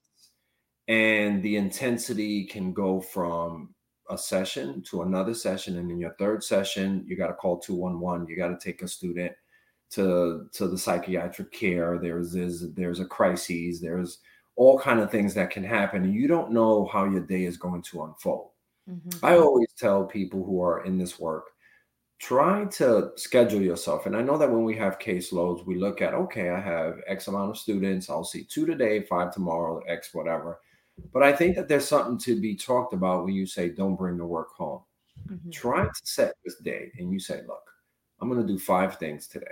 and 0.88 1.42
the 1.42 1.56
intensity 1.56 2.44
can 2.44 2.72
go 2.72 3.00
from 3.00 3.73
a 4.10 4.18
session 4.18 4.82
to 4.82 5.02
another 5.02 5.34
session 5.34 5.78
and 5.78 5.90
in 5.90 5.98
your 5.98 6.14
third 6.18 6.42
session 6.42 7.04
you 7.06 7.16
got 7.16 7.28
to 7.28 7.34
call 7.34 7.58
211 7.58 8.26
you 8.28 8.36
got 8.36 8.48
to 8.48 8.58
take 8.58 8.82
a 8.82 8.88
student 8.88 9.32
to 9.90 10.48
to 10.52 10.66
the 10.68 10.78
psychiatric 10.78 11.52
care. 11.52 11.98
There's 11.98 12.32
there's 12.32 12.72
there's 12.72 13.00
a 13.00 13.04
crisis 13.04 13.80
there's 13.80 14.18
all 14.56 14.78
kind 14.78 15.00
of 15.00 15.10
things 15.10 15.34
that 15.34 15.50
can 15.50 15.64
happen 15.64 16.04
and 16.04 16.14
you 16.14 16.28
don't 16.28 16.52
know 16.52 16.86
how 16.92 17.04
your 17.04 17.20
day 17.20 17.44
is 17.44 17.56
going 17.56 17.82
to 17.82 18.04
unfold. 18.04 18.50
Mm-hmm. 18.88 19.24
i 19.24 19.38
always 19.38 19.68
tell 19.78 20.04
people 20.04 20.44
who 20.44 20.60
are 20.62 20.84
in 20.84 20.98
this 20.98 21.18
work 21.18 21.46
try 22.18 22.66
to 22.66 23.12
schedule 23.16 23.62
yourself 23.62 24.04
and 24.04 24.14
i 24.14 24.20
know 24.20 24.36
that 24.36 24.50
when 24.50 24.62
we 24.62 24.76
have 24.76 24.98
caseloads 24.98 25.64
we 25.64 25.76
look 25.76 26.02
at 26.02 26.12
okay 26.12 26.50
i 26.50 26.60
have 26.60 27.00
x 27.06 27.26
amount 27.26 27.48
of 27.48 27.56
students 27.56 28.10
i'll 28.10 28.24
see 28.24 28.44
two 28.44 28.66
today 28.66 29.00
five 29.04 29.32
tomorrow 29.32 29.80
x 29.88 30.10
whatever 30.12 30.60
but 31.12 31.22
I 31.22 31.32
think 31.32 31.56
that 31.56 31.68
there's 31.68 31.88
something 31.88 32.18
to 32.18 32.40
be 32.40 32.54
talked 32.54 32.92
about 32.92 33.24
when 33.24 33.34
you 33.34 33.46
say, 33.46 33.68
don't 33.68 33.96
bring 33.96 34.16
the 34.16 34.26
work 34.26 34.50
home. 34.50 34.80
Mm-hmm. 35.28 35.50
Try 35.50 35.84
to 35.84 36.00
set 36.02 36.34
this 36.44 36.56
day 36.56 36.92
and 36.98 37.12
you 37.12 37.18
say, 37.18 37.42
look, 37.46 37.62
I'm 38.20 38.28
going 38.28 38.40
to 38.40 38.52
do 38.52 38.58
five 38.58 38.98
things 38.98 39.26
today. 39.26 39.46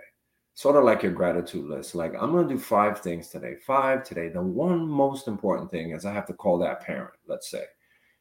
Sort 0.55 0.77
of 0.77 0.85
like 0.85 1.03
your 1.03 1.13
gratitude 1.13 1.65
list. 1.65 1.95
Like, 1.95 2.15
I'm 2.19 2.31
going 2.31 2.47
to 2.47 2.55
do 2.55 2.61
five 2.61 3.01
things 3.01 3.29
today. 3.29 3.55
Five 3.67 4.05
today. 4.05 4.29
The 4.29 4.43
one 4.43 4.87
most 4.87 5.27
important 5.27 5.71
thing 5.71 5.91
is 5.91 6.05
I 6.05 6.13
have 6.13 6.27
to 6.27 6.35
call 6.35 6.59
that 6.59 6.83
parent, 6.83 7.15
let's 7.27 7.51
say. 7.51 7.65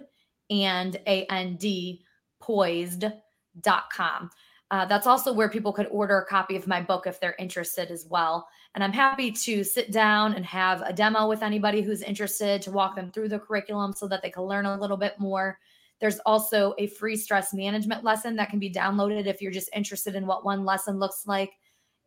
and 0.50 0.96
A 1.06 1.26
N 1.26 1.56
D 1.56 2.02
poised.com. 2.40 4.30
Uh, 4.70 4.84
that's 4.84 5.06
also 5.06 5.32
where 5.32 5.48
people 5.48 5.72
could 5.72 5.86
order 5.90 6.18
a 6.18 6.26
copy 6.26 6.54
of 6.56 6.66
my 6.66 6.82
book 6.82 7.06
if 7.06 7.18
they're 7.20 7.36
interested 7.38 7.90
as 7.90 8.06
well. 8.10 8.46
And 8.74 8.84
I'm 8.84 8.92
happy 8.92 9.32
to 9.32 9.64
sit 9.64 9.92
down 9.92 10.34
and 10.34 10.44
have 10.44 10.82
a 10.82 10.92
demo 10.92 11.26
with 11.28 11.42
anybody 11.42 11.80
who's 11.80 12.02
interested 12.02 12.60
to 12.62 12.70
walk 12.70 12.94
them 12.96 13.10
through 13.10 13.30
the 13.30 13.38
curriculum 13.38 13.94
so 13.94 14.06
that 14.08 14.20
they 14.22 14.28
can 14.30 14.42
learn 14.42 14.66
a 14.66 14.78
little 14.78 14.98
bit 14.98 15.18
more. 15.18 15.58
There's 16.00 16.18
also 16.20 16.74
a 16.78 16.86
free 16.86 17.16
stress 17.16 17.52
management 17.52 18.04
lesson 18.04 18.36
that 18.36 18.50
can 18.50 18.58
be 18.58 18.70
downloaded 18.70 19.26
if 19.26 19.42
you're 19.42 19.50
just 19.50 19.70
interested 19.74 20.14
in 20.14 20.26
what 20.26 20.44
one 20.44 20.64
lesson 20.64 20.98
looks 20.98 21.26
like. 21.26 21.52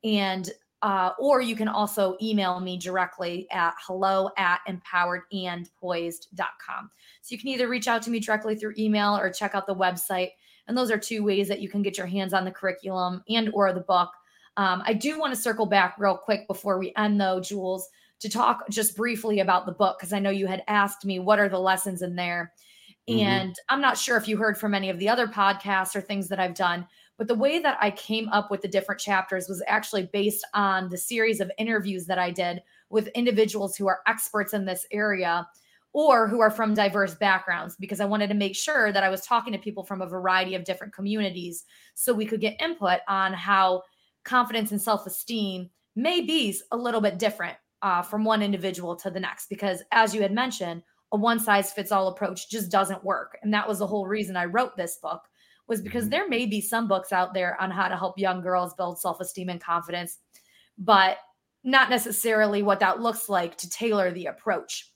And 0.03 0.49
uh, 0.81 1.11
or 1.19 1.41
you 1.41 1.55
can 1.55 1.67
also 1.67 2.17
email 2.21 2.59
me 2.59 2.75
directly 2.75 3.47
at 3.51 3.75
hello 3.85 4.31
at 4.37 4.61
empoweredandpoised.com. 4.67 6.89
So 7.21 7.35
you 7.35 7.37
can 7.37 7.49
either 7.49 7.67
reach 7.67 7.87
out 7.87 8.01
to 8.03 8.09
me 8.09 8.19
directly 8.19 8.55
through 8.55 8.73
email 8.79 9.15
or 9.15 9.29
check 9.29 9.53
out 9.53 9.67
the 9.67 9.75
website. 9.75 10.29
And 10.67 10.75
those 10.75 10.89
are 10.89 10.97
two 10.97 11.23
ways 11.23 11.47
that 11.49 11.61
you 11.61 11.69
can 11.69 11.83
get 11.83 11.99
your 11.99 12.07
hands 12.07 12.33
on 12.33 12.45
the 12.45 12.51
curriculum 12.51 13.21
and 13.29 13.51
or 13.53 13.71
the 13.73 13.81
book. 13.81 14.09
Um, 14.57 14.81
I 14.85 14.93
do 14.93 15.19
want 15.19 15.35
to 15.35 15.39
circle 15.39 15.67
back 15.67 15.95
real 15.99 16.17
quick 16.17 16.47
before 16.47 16.79
we 16.79 16.93
end 16.97 17.21
though, 17.21 17.39
Jules, 17.39 17.87
to 18.19 18.29
talk 18.29 18.67
just 18.69 18.95
briefly 18.95 19.39
about 19.39 19.65
the 19.65 19.71
book 19.71 19.97
because 19.99 20.13
I 20.13 20.19
know 20.19 20.29
you 20.29 20.47
had 20.47 20.63
asked 20.67 21.05
me 21.05 21.19
what 21.19 21.39
are 21.39 21.49
the 21.49 21.59
lessons 21.59 22.01
in 22.01 22.15
there. 22.15 22.53
Mm-hmm. 23.11 23.27
And 23.27 23.55
I'm 23.69 23.81
not 23.81 23.97
sure 23.97 24.17
if 24.17 24.27
you 24.27 24.37
heard 24.37 24.57
from 24.57 24.73
any 24.73 24.89
of 24.89 24.99
the 24.99 25.09
other 25.09 25.27
podcasts 25.27 25.95
or 25.95 26.01
things 26.01 26.27
that 26.29 26.39
I've 26.39 26.55
done, 26.55 26.87
but 27.17 27.27
the 27.27 27.35
way 27.35 27.59
that 27.59 27.77
I 27.81 27.91
came 27.91 28.29
up 28.29 28.49
with 28.49 28.61
the 28.61 28.67
different 28.67 28.99
chapters 28.99 29.47
was 29.47 29.63
actually 29.67 30.09
based 30.11 30.45
on 30.53 30.89
the 30.89 30.97
series 30.97 31.39
of 31.39 31.51
interviews 31.57 32.05
that 32.07 32.17
I 32.17 32.31
did 32.31 32.61
with 32.89 33.07
individuals 33.09 33.75
who 33.75 33.87
are 33.87 34.01
experts 34.07 34.53
in 34.53 34.65
this 34.65 34.85
area 34.91 35.47
or 35.93 36.27
who 36.27 36.39
are 36.39 36.51
from 36.51 36.73
diverse 36.73 37.15
backgrounds 37.15 37.75
because 37.75 37.99
I 37.99 38.05
wanted 38.05 38.27
to 38.29 38.33
make 38.33 38.55
sure 38.55 38.91
that 38.91 39.03
I 39.03 39.09
was 39.09 39.21
talking 39.21 39.53
to 39.53 39.59
people 39.59 39.83
from 39.83 40.01
a 40.01 40.07
variety 40.07 40.55
of 40.55 40.63
different 40.63 40.93
communities 40.93 41.65
so 41.95 42.13
we 42.13 42.25
could 42.25 42.41
get 42.41 42.61
input 42.61 42.99
on 43.07 43.33
how 43.33 43.83
confidence 44.23 44.71
and 44.71 44.81
self 44.81 45.05
esteem 45.05 45.69
may 45.95 46.21
be 46.21 46.55
a 46.71 46.77
little 46.77 47.01
bit 47.01 47.19
different 47.19 47.57
uh, 47.81 48.01
from 48.01 48.23
one 48.23 48.41
individual 48.41 48.95
to 48.95 49.09
the 49.09 49.19
next. 49.19 49.47
Because 49.49 49.83
as 49.91 50.15
you 50.15 50.21
had 50.21 50.31
mentioned, 50.31 50.83
a 51.11 51.17
one 51.17 51.39
size 51.39 51.71
fits 51.71 51.91
all 51.91 52.07
approach 52.07 52.49
just 52.49 52.71
doesn't 52.71 53.03
work. 53.03 53.37
And 53.41 53.53
that 53.53 53.67
was 53.67 53.79
the 53.79 53.87
whole 53.87 54.07
reason 54.07 54.35
I 54.35 54.45
wrote 54.45 54.77
this 54.77 54.97
book 54.97 55.21
was 55.67 55.81
because 55.81 56.05
mm-hmm. 56.05 56.11
there 56.11 56.29
may 56.29 56.45
be 56.45 56.61
some 56.61 56.87
books 56.87 57.11
out 57.11 57.33
there 57.33 57.59
on 57.61 57.71
how 57.71 57.87
to 57.87 57.97
help 57.97 58.17
young 58.17 58.41
girls 58.41 58.73
build 58.73 58.99
self-esteem 58.99 59.49
and 59.49 59.61
confidence, 59.61 60.19
but 60.77 61.17
not 61.63 61.89
necessarily 61.89 62.63
what 62.63 62.79
that 62.79 63.01
looks 63.01 63.29
like 63.29 63.57
to 63.57 63.69
tailor 63.69 64.11
the 64.11 64.25
approach. 64.25 64.91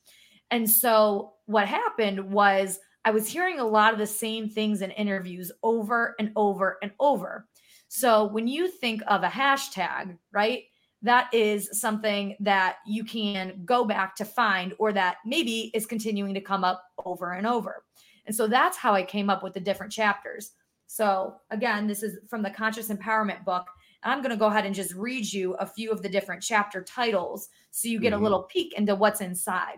And 0.51 0.69
so 0.69 1.33
what 1.45 1.67
happened 1.67 2.31
was 2.31 2.79
I 3.03 3.11
was 3.11 3.27
hearing 3.27 3.59
a 3.59 3.65
lot 3.65 3.93
of 3.93 3.99
the 3.99 4.07
same 4.07 4.49
things 4.49 4.81
in 4.81 4.91
interviews 4.91 5.51
over 5.61 6.15
and 6.19 6.31
over 6.35 6.77
and 6.81 6.91
over. 6.99 7.47
So 7.87 8.25
when 8.25 8.47
you 8.47 8.67
think 8.67 9.01
of 9.07 9.23
a 9.23 9.27
hashtag, 9.27 10.17
right? 10.31 10.63
That 11.05 11.31
is 11.31 11.69
something 11.71 12.35
that 12.39 12.77
you 12.85 13.03
can 13.03 13.61
go 13.63 13.85
back 13.85 14.15
to 14.15 14.25
find 14.25 14.73
or 14.79 14.91
that 14.91 15.17
maybe 15.25 15.71
is 15.73 15.85
continuing 15.85 16.33
to 16.33 16.41
come 16.41 16.63
up 16.63 16.83
over 17.05 17.33
and 17.33 17.45
over. 17.45 17.83
And 18.25 18.35
so 18.35 18.47
that's 18.47 18.75
how 18.75 18.93
I 18.93 19.03
came 19.03 19.29
up 19.29 19.43
with 19.43 19.53
the 19.53 19.59
different 19.59 19.91
chapters. 19.91 20.53
So 20.87 21.35
again, 21.51 21.85
this 21.85 22.01
is 22.01 22.17
from 22.27 22.41
the 22.41 22.49
Conscious 22.49 22.89
Empowerment 22.89 23.45
book. 23.45 23.67
I'm 24.01 24.21
going 24.21 24.31
to 24.31 24.37
go 24.37 24.47
ahead 24.47 24.65
and 24.65 24.73
just 24.73 24.95
read 24.95 25.31
you 25.31 25.53
a 25.55 25.65
few 25.65 25.91
of 25.91 26.01
the 26.01 26.09
different 26.09 26.41
chapter 26.41 26.83
titles 26.83 27.49
so 27.69 27.87
you 27.87 27.99
get 27.99 28.13
mm-hmm. 28.13 28.21
a 28.21 28.23
little 28.23 28.43
peek 28.43 28.73
into 28.73 28.95
what's 28.95 29.21
inside. 29.21 29.77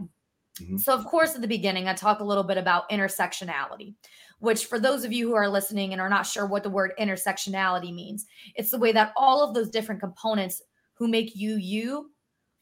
Mm-hmm. 0.61 0.77
So, 0.77 0.93
of 0.93 1.05
course, 1.05 1.35
at 1.35 1.41
the 1.41 1.47
beginning, 1.47 1.87
I 1.87 1.93
talk 1.93 2.19
a 2.19 2.25
little 2.25 2.43
bit 2.43 2.57
about 2.57 2.89
intersectionality, 2.89 3.93
which, 4.39 4.65
for 4.65 4.79
those 4.79 5.03
of 5.03 5.13
you 5.13 5.27
who 5.27 5.35
are 5.35 5.49
listening 5.49 5.91
and 5.91 6.01
are 6.01 6.09
not 6.09 6.25
sure 6.25 6.45
what 6.45 6.63
the 6.63 6.69
word 6.69 6.93
intersectionality 6.99 7.93
means, 7.93 8.25
it's 8.55 8.71
the 8.71 8.79
way 8.79 8.91
that 8.91 9.13
all 9.15 9.47
of 9.47 9.53
those 9.53 9.69
different 9.69 10.01
components 10.01 10.61
who 10.97 11.07
make 11.07 11.35
you 11.35 11.55
you 11.55 12.11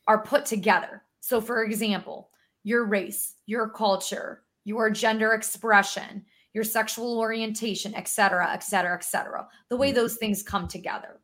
are 0.07 0.23
put 0.23 0.45
together. 0.45 1.03
So, 1.21 1.41
for 1.41 1.63
example, 1.63 2.29
your 2.63 2.85
race, 2.85 3.35
your 3.45 3.69
culture, 3.69 4.43
your 4.63 4.89
gender 4.89 5.33
expression, 5.33 6.25
your 6.53 6.63
sexual 6.63 7.19
orientation, 7.19 7.93
et 7.95 8.07
cetera, 8.07 8.51
et 8.51 8.63
cetera, 8.63 8.95
et 8.95 9.03
cetera, 9.03 9.47
the 9.69 9.77
way 9.77 9.89
mm-hmm. 9.89 9.97
those 9.97 10.15
things 10.15 10.41
come 10.41 10.67
together. 10.67 11.19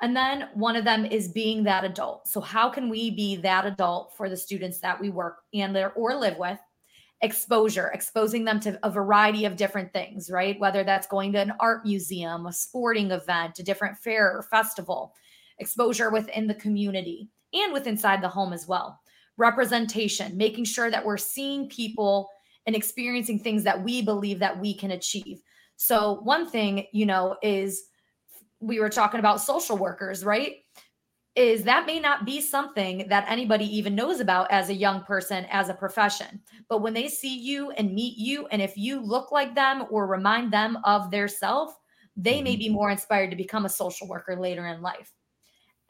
And 0.00 0.16
then 0.16 0.48
one 0.54 0.76
of 0.76 0.84
them 0.84 1.06
is 1.06 1.28
being 1.28 1.62
that 1.64 1.84
adult. 1.84 2.26
So, 2.26 2.40
how 2.40 2.68
can 2.68 2.88
we 2.88 3.10
be 3.10 3.36
that 3.36 3.66
adult 3.66 4.16
for 4.16 4.28
the 4.28 4.36
students 4.36 4.80
that 4.80 5.00
we 5.00 5.10
work 5.10 5.38
and 5.54 5.76
or 5.94 6.14
live 6.14 6.38
with? 6.38 6.58
Exposure, 7.20 7.88
exposing 7.94 8.44
them 8.44 8.58
to 8.60 8.78
a 8.82 8.90
variety 8.90 9.44
of 9.44 9.56
different 9.56 9.92
things, 9.92 10.28
right? 10.28 10.58
Whether 10.58 10.82
that's 10.82 11.06
going 11.06 11.32
to 11.32 11.40
an 11.40 11.52
art 11.60 11.84
museum, 11.84 12.46
a 12.46 12.52
sporting 12.52 13.12
event, 13.12 13.60
a 13.60 13.62
different 13.62 13.96
fair 13.96 14.36
or 14.36 14.42
festival, 14.42 15.14
exposure 15.62 16.10
within 16.10 16.46
the 16.46 16.54
community 16.54 17.30
and 17.54 17.72
with 17.72 17.86
inside 17.86 18.22
the 18.22 18.28
home 18.28 18.52
as 18.52 18.66
well. 18.68 19.00
Representation, 19.36 20.36
making 20.36 20.64
sure 20.64 20.90
that 20.90 21.04
we're 21.04 21.16
seeing 21.16 21.68
people 21.68 22.28
and 22.66 22.76
experiencing 22.76 23.38
things 23.38 23.64
that 23.64 23.82
we 23.82 24.02
believe 24.02 24.38
that 24.38 24.58
we 24.58 24.74
can 24.74 24.92
achieve. 24.92 25.40
So 25.76 26.20
one 26.22 26.48
thing, 26.48 26.86
you 26.92 27.06
know, 27.06 27.36
is 27.42 27.84
we 28.60 28.78
were 28.78 28.88
talking 28.88 29.20
about 29.20 29.40
social 29.40 29.76
workers, 29.76 30.24
right? 30.24 30.56
Is 31.34 31.64
that 31.64 31.86
may 31.86 31.98
not 31.98 32.26
be 32.26 32.40
something 32.40 33.08
that 33.08 33.24
anybody 33.26 33.64
even 33.76 33.94
knows 33.94 34.20
about 34.20 34.50
as 34.52 34.68
a 34.68 34.74
young 34.74 35.02
person, 35.02 35.46
as 35.46 35.70
a 35.70 35.74
profession. 35.74 36.40
But 36.68 36.82
when 36.82 36.92
they 36.92 37.08
see 37.08 37.36
you 37.36 37.70
and 37.72 37.94
meet 37.94 38.18
you, 38.18 38.46
and 38.48 38.60
if 38.60 38.76
you 38.76 39.00
look 39.00 39.32
like 39.32 39.54
them 39.54 39.86
or 39.90 40.06
remind 40.06 40.52
them 40.52 40.78
of 40.84 41.10
their 41.10 41.26
self, 41.26 41.74
they 42.16 42.42
may 42.42 42.52
mm-hmm. 42.52 42.58
be 42.58 42.68
more 42.68 42.90
inspired 42.90 43.30
to 43.30 43.36
become 43.36 43.64
a 43.64 43.70
social 43.70 44.06
worker 44.06 44.36
later 44.36 44.66
in 44.66 44.82
life 44.82 45.10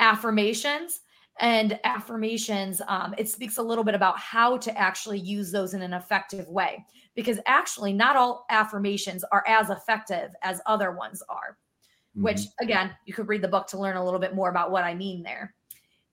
affirmations 0.02 1.00
and 1.40 1.78
affirmations 1.84 2.82
um, 2.88 3.14
it 3.16 3.28
speaks 3.28 3.56
a 3.56 3.62
little 3.62 3.84
bit 3.84 3.94
about 3.94 4.18
how 4.18 4.58
to 4.58 4.76
actually 4.76 5.18
use 5.18 5.50
those 5.50 5.72
in 5.72 5.80
an 5.80 5.94
effective 5.94 6.46
way 6.48 6.84
because 7.14 7.38
actually 7.46 7.92
not 7.92 8.16
all 8.16 8.44
affirmations 8.50 9.24
are 9.32 9.44
as 9.46 9.70
effective 9.70 10.30
as 10.42 10.60
other 10.66 10.90
ones 10.90 11.22
are 11.28 11.56
mm-hmm. 12.16 12.24
which 12.24 12.40
again 12.60 12.90
you 13.06 13.14
could 13.14 13.28
read 13.28 13.40
the 13.40 13.48
book 13.48 13.66
to 13.68 13.78
learn 13.78 13.96
a 13.96 14.04
little 14.04 14.20
bit 14.20 14.34
more 14.34 14.50
about 14.50 14.70
what 14.70 14.84
i 14.84 14.92
mean 14.94 15.22
there. 15.22 15.54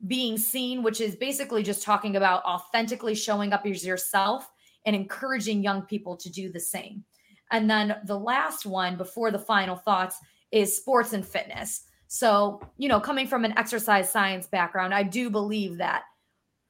Being 0.07 0.37
seen 0.37 0.83
which 0.83 1.01
is 1.01 1.15
basically 1.15 1.63
just 1.63 1.83
talking 1.83 2.15
about 2.15 2.45
authentically 2.45 3.15
showing 3.15 3.51
up 3.51 3.65
as 3.65 3.85
yourself 3.85 4.49
and 4.85 4.95
encouraging 4.95 5.61
young 5.63 5.81
people 5.81 6.15
to 6.15 6.29
do 6.29 6.49
the 6.51 6.59
same. 6.59 7.03
And 7.51 7.69
then 7.69 7.97
the 8.05 8.17
last 8.17 8.65
one 8.65 8.95
before 8.95 9.31
the 9.31 9.39
final 9.39 9.75
thoughts 9.75 10.17
is 10.51 10.77
sports 10.77 11.11
and 11.13 11.25
fitness 11.25 11.83
so, 12.11 12.59
you 12.77 12.89
know, 12.89 12.99
coming 12.99 13.27
from 13.27 13.45
an 13.45 13.55
exercise 13.55 14.09
science 14.09 14.47
background, 14.47 14.95
I 14.95 15.03
do 15.03 15.29
believe 15.29 15.77
that 15.77 16.05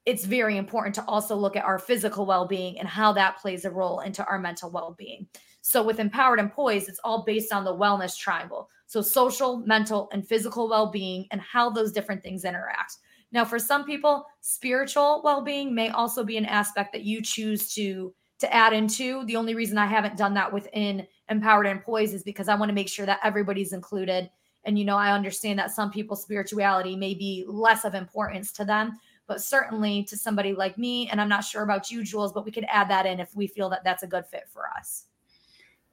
it's 0.04 0.26
very 0.26 0.58
important 0.58 0.94
to 0.96 1.04
also 1.06 1.34
look 1.34 1.56
at 1.56 1.64
our 1.64 1.78
physical 1.78 2.26
well 2.26 2.46
being 2.46 2.78
and 2.78 2.86
how 2.86 3.14
that 3.14 3.38
plays 3.38 3.64
a 3.64 3.70
role 3.70 4.00
into 4.00 4.22
our 4.26 4.38
mental 4.38 4.70
well 4.70 4.94
being. 4.98 5.26
So, 5.62 5.82
with 5.82 5.98
Empowered 5.98 6.40
and 6.40 6.52
Poised, 6.52 6.90
it's 6.90 7.00
all 7.04 7.24
based 7.24 7.54
on 7.54 7.64
the 7.64 7.74
wellness 7.74 8.18
triangle. 8.18 8.68
So, 8.86 9.00
social, 9.00 9.56
mental, 9.64 10.10
and 10.12 10.28
physical 10.28 10.68
well 10.68 10.90
being 10.90 11.26
and 11.30 11.40
how 11.40 11.70
those 11.70 11.90
different 11.90 12.22
things 12.22 12.44
interact. 12.44 12.98
Now, 13.32 13.46
for 13.46 13.58
some 13.58 13.84
people, 13.84 14.26
spiritual 14.42 15.22
well 15.24 15.40
being 15.40 15.74
may 15.74 15.88
also 15.88 16.22
be 16.22 16.36
an 16.36 16.44
aspect 16.44 16.92
that 16.92 17.04
you 17.04 17.22
choose 17.22 17.72
to 17.76 18.14
to 18.40 18.54
add 18.54 18.74
into. 18.74 19.24
The 19.24 19.36
only 19.36 19.54
reason 19.54 19.78
I 19.78 19.86
haven't 19.86 20.18
done 20.18 20.34
that 20.34 20.52
within 20.52 21.06
Empowered 21.30 21.66
and 21.66 21.82
Poised 21.82 22.12
is 22.12 22.24
because 22.24 22.48
I 22.48 22.56
want 22.56 22.68
to 22.68 22.74
make 22.74 22.90
sure 22.90 23.06
that 23.06 23.20
everybody's 23.24 23.72
included 23.72 24.28
and, 24.64 24.78
you 24.78 24.84
know, 24.84 24.96
I 24.96 25.12
understand 25.12 25.58
that 25.58 25.70
some 25.70 25.90
people's 25.90 26.22
spirituality 26.22 26.96
may 26.96 27.14
be 27.14 27.44
less 27.46 27.84
of 27.84 27.94
importance 27.94 28.52
to 28.52 28.64
them, 28.64 28.98
but 29.26 29.40
certainly 29.40 30.04
to 30.04 30.16
somebody 30.16 30.52
like 30.52 30.76
me, 30.76 31.08
and 31.08 31.20
I'm 31.20 31.28
not 31.28 31.44
sure 31.44 31.62
about 31.62 31.90
you, 31.90 32.02
Jules, 32.04 32.32
but 32.32 32.44
we 32.44 32.50
could 32.50 32.66
add 32.68 32.90
that 32.90 33.06
in 33.06 33.20
if 33.20 33.34
we 33.34 33.46
feel 33.46 33.70
that 33.70 33.84
that's 33.84 34.02
a 34.02 34.06
good 34.06 34.26
fit 34.26 34.48
for 34.52 34.68
us. 34.76 35.04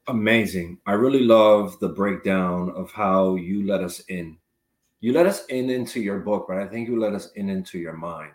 Amazing. 0.07 0.79
I 0.85 0.93
really 0.93 1.23
love 1.23 1.79
the 1.79 1.89
breakdown 1.89 2.71
of 2.75 2.91
how 2.91 3.35
you 3.35 3.65
let 3.65 3.81
us 3.81 3.99
in. 4.07 4.37
You 4.99 5.13
let 5.13 5.27
us 5.27 5.45
in 5.47 5.69
into 5.69 5.99
your 5.99 6.19
book, 6.19 6.45
but 6.47 6.57
I 6.57 6.65
think 6.65 6.89
you 6.89 6.99
let 6.99 7.13
us 7.13 7.31
in 7.33 7.49
into 7.49 7.77
your 7.77 7.95
mind. 7.95 8.31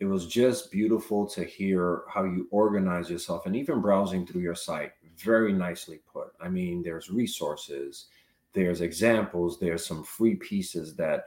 It 0.00 0.06
was 0.06 0.26
just 0.26 0.72
beautiful 0.72 1.26
to 1.28 1.44
hear 1.44 2.02
how 2.08 2.24
you 2.24 2.48
organize 2.50 3.08
yourself 3.08 3.46
and 3.46 3.54
even 3.54 3.80
browsing 3.80 4.26
through 4.26 4.40
your 4.40 4.56
site. 4.56 4.92
Very 5.16 5.52
nicely 5.52 6.00
put. 6.12 6.32
I 6.40 6.48
mean, 6.48 6.82
there's 6.82 7.10
resources, 7.10 8.06
there's 8.54 8.80
examples, 8.80 9.58
there's 9.58 9.84
some 9.84 10.04
free 10.04 10.36
pieces 10.36 10.96
that 10.96 11.24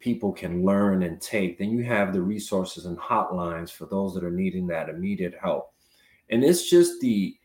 people 0.00 0.32
can 0.32 0.64
learn 0.64 1.02
and 1.02 1.20
take. 1.20 1.58
Then 1.58 1.70
you 1.70 1.82
have 1.84 2.12
the 2.12 2.20
resources 2.20 2.84
and 2.84 2.98
hotlines 2.98 3.70
for 3.70 3.86
those 3.86 4.12
that 4.14 4.24
are 4.24 4.30
needing 4.30 4.66
that 4.66 4.88
immediate 4.88 5.34
help. 5.40 5.72
And 6.28 6.44
it's 6.44 6.68
just 6.68 7.00
the 7.00 7.36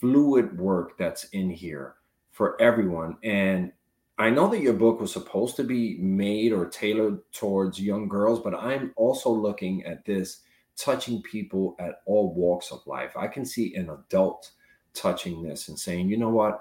fluid 0.00 0.58
work 0.58 0.98
that's 0.98 1.24
in 1.30 1.48
here 1.48 1.94
for 2.32 2.60
everyone. 2.60 3.16
And 3.22 3.72
I 4.18 4.30
know 4.30 4.48
that 4.48 4.60
your 4.60 4.74
book 4.74 5.00
was 5.00 5.12
supposed 5.12 5.56
to 5.56 5.64
be 5.64 5.96
made 5.98 6.52
or 6.52 6.66
tailored 6.66 7.20
towards 7.32 7.80
young 7.80 8.08
girls, 8.08 8.40
but 8.40 8.54
I'm 8.54 8.92
also 8.96 9.30
looking 9.30 9.84
at 9.84 10.04
this 10.04 10.40
touching 10.76 11.22
people 11.22 11.76
at 11.78 11.96
all 12.06 12.34
walks 12.34 12.72
of 12.72 12.86
life. 12.86 13.16
I 13.16 13.26
can 13.26 13.44
see 13.44 13.74
an 13.74 13.90
adult 13.90 14.50
touching 14.94 15.42
this 15.42 15.68
and 15.68 15.78
saying, 15.78 16.08
you 16.08 16.16
know 16.16 16.30
what? 16.30 16.60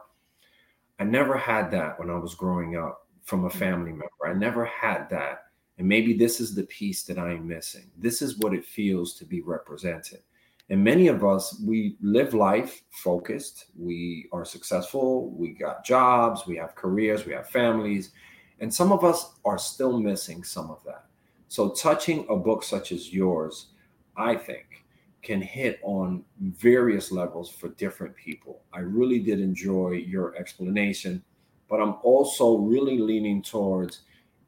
I 1.01 1.03
never 1.03 1.35
had 1.35 1.71
that 1.71 1.97
when 1.97 2.11
I 2.11 2.17
was 2.19 2.35
growing 2.35 2.77
up 2.77 3.07
from 3.23 3.45
a 3.45 3.49
mm. 3.49 3.53
family 3.53 3.89
member. 3.89 4.07
I 4.23 4.33
never 4.33 4.65
had 4.65 5.09
that. 5.09 5.45
And 5.79 5.87
maybe 5.87 6.13
this 6.13 6.39
is 6.39 6.53
the 6.53 6.65
piece 6.65 7.01
that 7.05 7.17
I'm 7.17 7.47
missing. 7.47 7.89
This 7.97 8.21
is 8.21 8.37
what 8.37 8.53
it 8.53 8.63
feels 8.63 9.15
to 9.15 9.25
be 9.25 9.41
represented. 9.41 10.19
And 10.69 10.83
many 10.83 11.07
of 11.07 11.25
us, 11.25 11.59
we 11.65 11.97
live 12.01 12.35
life 12.35 12.83
focused. 12.91 13.65
We 13.75 14.29
are 14.31 14.45
successful. 14.45 15.31
We 15.31 15.49
got 15.49 15.83
jobs. 15.83 16.45
We 16.45 16.55
have 16.57 16.75
careers. 16.75 17.25
We 17.25 17.33
have 17.33 17.49
families. 17.49 18.11
And 18.59 18.71
some 18.71 18.91
of 18.91 19.03
us 19.03 19.33
are 19.43 19.57
still 19.57 19.99
missing 19.99 20.43
some 20.43 20.69
of 20.69 20.83
that. 20.85 21.05
So, 21.47 21.71
touching 21.71 22.27
a 22.29 22.35
book 22.35 22.63
such 22.63 22.91
as 22.91 23.11
yours, 23.11 23.69
I 24.15 24.35
think, 24.35 24.67
can 25.21 25.41
hit 25.41 25.79
on 25.83 26.23
various 26.39 27.11
levels 27.11 27.49
for 27.49 27.69
different 27.69 28.15
people. 28.15 28.63
I 28.73 28.79
really 28.79 29.19
did 29.19 29.39
enjoy 29.39 29.91
your 29.91 30.35
explanation, 30.35 31.23
but 31.69 31.79
I'm 31.79 31.95
also 32.03 32.57
really 32.57 32.97
leaning 32.97 33.41
towards 33.41 34.01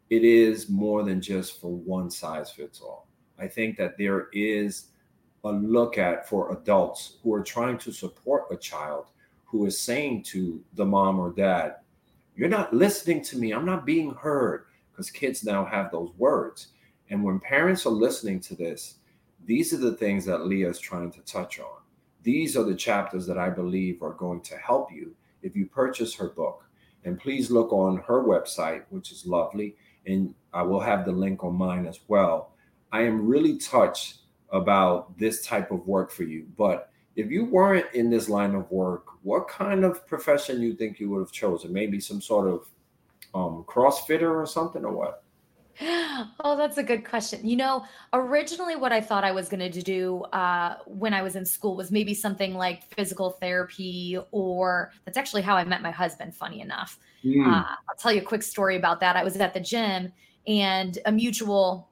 it 0.10 0.24
is 0.24 0.70
more 0.70 1.04
than 1.04 1.22
just 1.22 1.60
for 1.60 1.72
one 1.72 2.10
size 2.12 2.52
fits 2.52 2.82
all. 2.82 3.08
I 3.40 3.48
think 3.48 3.78
that 3.78 3.98
there 3.98 4.28
is 4.32 4.90
a 5.44 5.52
look 5.52 5.98
at 5.98 6.28
for 6.28 6.54
adults 6.54 7.18
who 7.24 7.34
are 7.34 7.44
trying 7.44 7.78
to 7.80 7.92
support 7.92 8.44
a 8.52 8.58
child 8.58 9.08
who 9.46 9.66
is 9.66 9.80
saying 9.80 10.24
to 10.24 10.64
the 10.74 10.86
mom 10.86 11.20
or 11.20 11.32
dad, 11.32 11.76
You're 12.36 12.50
not 12.50 12.74
listening 12.74 13.24
to 13.26 13.38
me. 13.38 13.54
I'm 13.54 13.66
not 13.66 13.86
being 13.86 14.14
heard. 14.16 14.66
Because 14.92 15.10
kids 15.10 15.44
now 15.44 15.66
have 15.66 15.92
those 15.92 16.12
words. 16.18 16.68
And 17.10 17.24
when 17.24 17.40
parents 17.40 17.86
are 17.88 17.90
listening 17.90 18.40
to 18.42 18.56
this, 18.56 19.00
these 19.46 19.74
are 19.74 19.78
the 19.78 19.96
things 19.96 20.26
that 20.26 20.46
Leah 20.46 20.70
is 20.70 20.80
trying 20.80 21.12
to 21.12 21.22
touch 21.22 21.60
on. 21.60 21.82
These 22.24 22.56
are 22.56 22.64
the 22.64 22.76
chapters 22.76 23.28
that 23.28 23.38
I 23.38 23.50
believe 23.50 24.02
are 24.02 24.14
going 24.14 24.42
to 24.42 24.58
help 24.58 24.92
you 24.92 25.16
if 25.42 25.56
you 25.56 25.66
purchase 25.66 26.16
her 26.16 26.30
book. 26.30 26.66
And 27.04 27.20
please 27.20 27.52
look 27.52 27.74
on 27.74 27.98
her 27.98 28.24
website, 28.24 28.84
which 28.90 29.12
is 29.12 29.26
lovely. 29.26 29.76
And 30.06 30.34
I 30.54 30.62
will 30.62 30.80
have 30.80 31.06
the 31.06 31.12
link 31.12 31.44
on 31.44 31.56
mine 31.56 31.86
as 31.86 32.00
well. 32.08 32.54
I 32.92 33.02
am 33.02 33.28
really 33.28 33.58
touched 33.58 34.20
about 34.52 35.18
this 35.18 35.46
type 35.46 35.72
of 35.72 35.86
work 35.88 36.12
for 36.12 36.24
you. 36.24 36.48
But 36.58 36.92
if 37.16 37.30
you 37.30 37.46
weren't 37.46 37.94
in 37.94 38.10
this 38.10 38.30
line 38.30 38.56
of 38.56 38.72
work, 38.72 39.06
what 39.24 39.48
kind 39.48 39.84
of 39.84 40.08
profession 40.08 40.62
you 40.62 40.74
think 40.74 41.00
you 41.00 41.10
would 41.10 41.20
have 41.20 41.32
chosen? 41.32 41.74
Maybe 41.74 42.00
some 42.00 42.22
sort 42.22 42.48
of 42.48 42.68
um, 43.36 43.66
CrossFitter 43.68 44.34
or 44.34 44.46
something, 44.46 44.86
or 44.86 44.94
what? 44.94 45.23
Oh, 46.46 46.58
that's 46.58 46.78
a 46.78 46.84
good 46.84 47.06
question. 47.06 47.48
You 47.48 47.56
know, 47.56 47.86
originally 48.12 48.76
what 48.76 48.92
I 48.92 49.02
thought 49.02 49.24
I 49.24 49.32
was 49.32 49.50
going 49.50 49.72
to 49.72 49.82
do 49.82 50.24
uh, 50.34 50.76
when 50.86 51.14
I 51.14 51.22
was 51.22 51.36
in 51.36 51.46
school 51.46 51.76
was 51.76 51.92
maybe 51.92 52.14
something 52.14 52.54
like 52.54 52.94
physical 52.96 53.32
therapy, 53.32 54.18
or 54.32 54.92
that's 55.06 55.18
actually 55.18 55.42
how 55.42 55.56
I 55.56 55.64
met 55.64 55.82
my 55.82 55.92
husband, 55.92 56.36
funny 56.36 56.62
enough. 56.62 57.00
Mm. 57.24 57.48
Uh, 57.48 57.64
I'll 57.90 57.96
tell 57.98 58.12
you 58.12 58.22
a 58.22 58.26
quick 58.26 58.44
story 58.44 58.76
about 58.76 59.00
that. 59.00 59.16
I 59.16 59.24
was 59.24 59.36
at 59.38 59.54
the 59.54 59.60
gym 59.60 60.12
and 60.48 61.00
a 61.06 61.12
mutual 61.12 61.90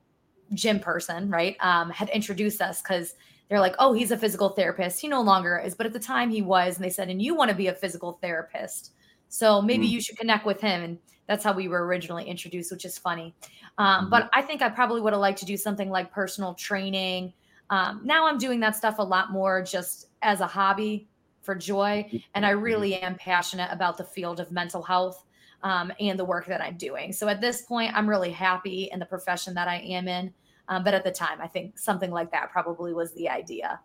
gym 0.53 0.79
person, 0.79 1.29
right, 1.29 1.55
um, 1.61 1.89
had 1.89 2.09
introduced 2.09 2.61
us 2.61 2.81
because 2.81 3.15
they're 3.49 3.59
like, 3.59 3.75
oh, 3.79 3.93
he's 3.93 4.11
a 4.11 4.17
physical 4.17 4.49
therapist. 4.49 4.99
He 5.01 5.07
no 5.07 5.21
longer 5.21 5.57
is, 5.57 5.75
but 5.75 5.85
at 5.85 5.93
the 5.93 5.99
time 5.99 6.29
he 6.29 6.41
was. 6.41 6.75
And 6.75 6.85
they 6.85 6.89
said, 6.89 7.09
and 7.09 7.21
you 7.21 7.35
want 7.35 7.49
to 7.49 7.55
be 7.55 7.67
a 7.67 7.73
physical 7.73 8.13
therapist. 8.21 8.93
So 9.29 9.61
maybe 9.61 9.87
mm. 9.87 9.91
you 9.91 10.01
should 10.01 10.17
connect 10.17 10.45
with 10.45 10.61
him. 10.61 10.81
And 10.83 10.97
that's 11.31 11.45
how 11.45 11.53
we 11.53 11.69
were 11.69 11.85
originally 11.85 12.25
introduced, 12.25 12.73
which 12.73 12.83
is 12.83 12.97
funny. 12.97 13.33
Um, 13.77 14.01
mm-hmm. 14.01 14.09
But 14.09 14.29
I 14.33 14.41
think 14.41 14.61
I 14.61 14.67
probably 14.67 14.99
would 14.99 15.13
have 15.13 15.21
liked 15.21 15.39
to 15.39 15.45
do 15.45 15.55
something 15.55 15.89
like 15.89 16.11
personal 16.11 16.53
training. 16.55 17.31
Um, 17.69 18.01
now 18.03 18.27
I'm 18.27 18.37
doing 18.37 18.59
that 18.59 18.75
stuff 18.75 18.99
a 18.99 19.03
lot 19.03 19.31
more 19.31 19.63
just 19.63 20.07
as 20.23 20.41
a 20.41 20.45
hobby 20.45 21.07
for 21.41 21.55
joy. 21.55 22.05
And 22.35 22.45
I 22.45 22.51
mm-hmm. 22.51 22.63
really 22.63 22.95
am 22.95 23.15
passionate 23.15 23.69
about 23.71 23.97
the 23.97 24.03
field 24.03 24.41
of 24.41 24.51
mental 24.51 24.81
health 24.81 25.23
um, 25.63 25.93
and 26.01 26.19
the 26.19 26.25
work 26.25 26.47
that 26.47 26.59
I'm 26.59 26.75
doing. 26.75 27.13
So 27.13 27.29
at 27.29 27.39
this 27.39 27.61
point, 27.61 27.93
I'm 27.95 28.09
really 28.09 28.31
happy 28.31 28.89
in 28.91 28.99
the 28.99 29.05
profession 29.05 29.53
that 29.53 29.69
I 29.69 29.77
am 29.77 30.09
in. 30.09 30.33
Um, 30.67 30.83
but 30.83 30.93
at 30.93 31.05
the 31.05 31.11
time, 31.11 31.39
I 31.41 31.47
think 31.47 31.79
something 31.79 32.11
like 32.11 32.29
that 32.31 32.51
probably 32.51 32.93
was 32.93 33.13
the 33.13 33.29
idea. 33.29 33.79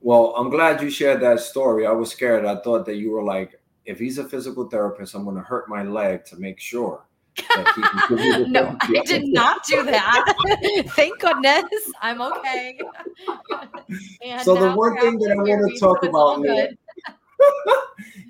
Well, 0.00 0.32
I'm 0.36 0.48
glad 0.48 0.80
you 0.80 0.90
shared 0.90 1.22
that 1.22 1.40
story. 1.40 1.88
I 1.88 1.92
was 1.92 2.12
scared. 2.12 2.44
I 2.44 2.60
thought 2.60 2.86
that 2.86 2.98
you 2.98 3.10
were 3.10 3.24
like, 3.24 3.60
if 3.84 3.98
he's 3.98 4.18
a 4.18 4.24
physical 4.24 4.68
therapist, 4.68 5.14
I'm 5.14 5.24
going 5.24 5.36
to 5.36 5.42
hurt 5.42 5.68
my 5.68 5.82
leg 5.82 6.24
to 6.26 6.36
make 6.36 6.60
sure. 6.60 7.06
no, 8.48 8.76
I 8.80 9.02
did 9.06 9.24
not 9.26 9.64
do 9.66 9.82
that. 9.84 10.34
Thank 10.88 11.18
goodness. 11.18 11.64
I'm 12.02 12.20
okay. 12.20 12.78
so 14.42 14.54
the 14.54 14.72
one 14.72 14.98
thing 14.98 15.18
that 15.18 15.32
I 15.32 15.36
want 15.36 15.72
to 15.72 15.80
talk 15.80 16.02
about, 16.04 16.44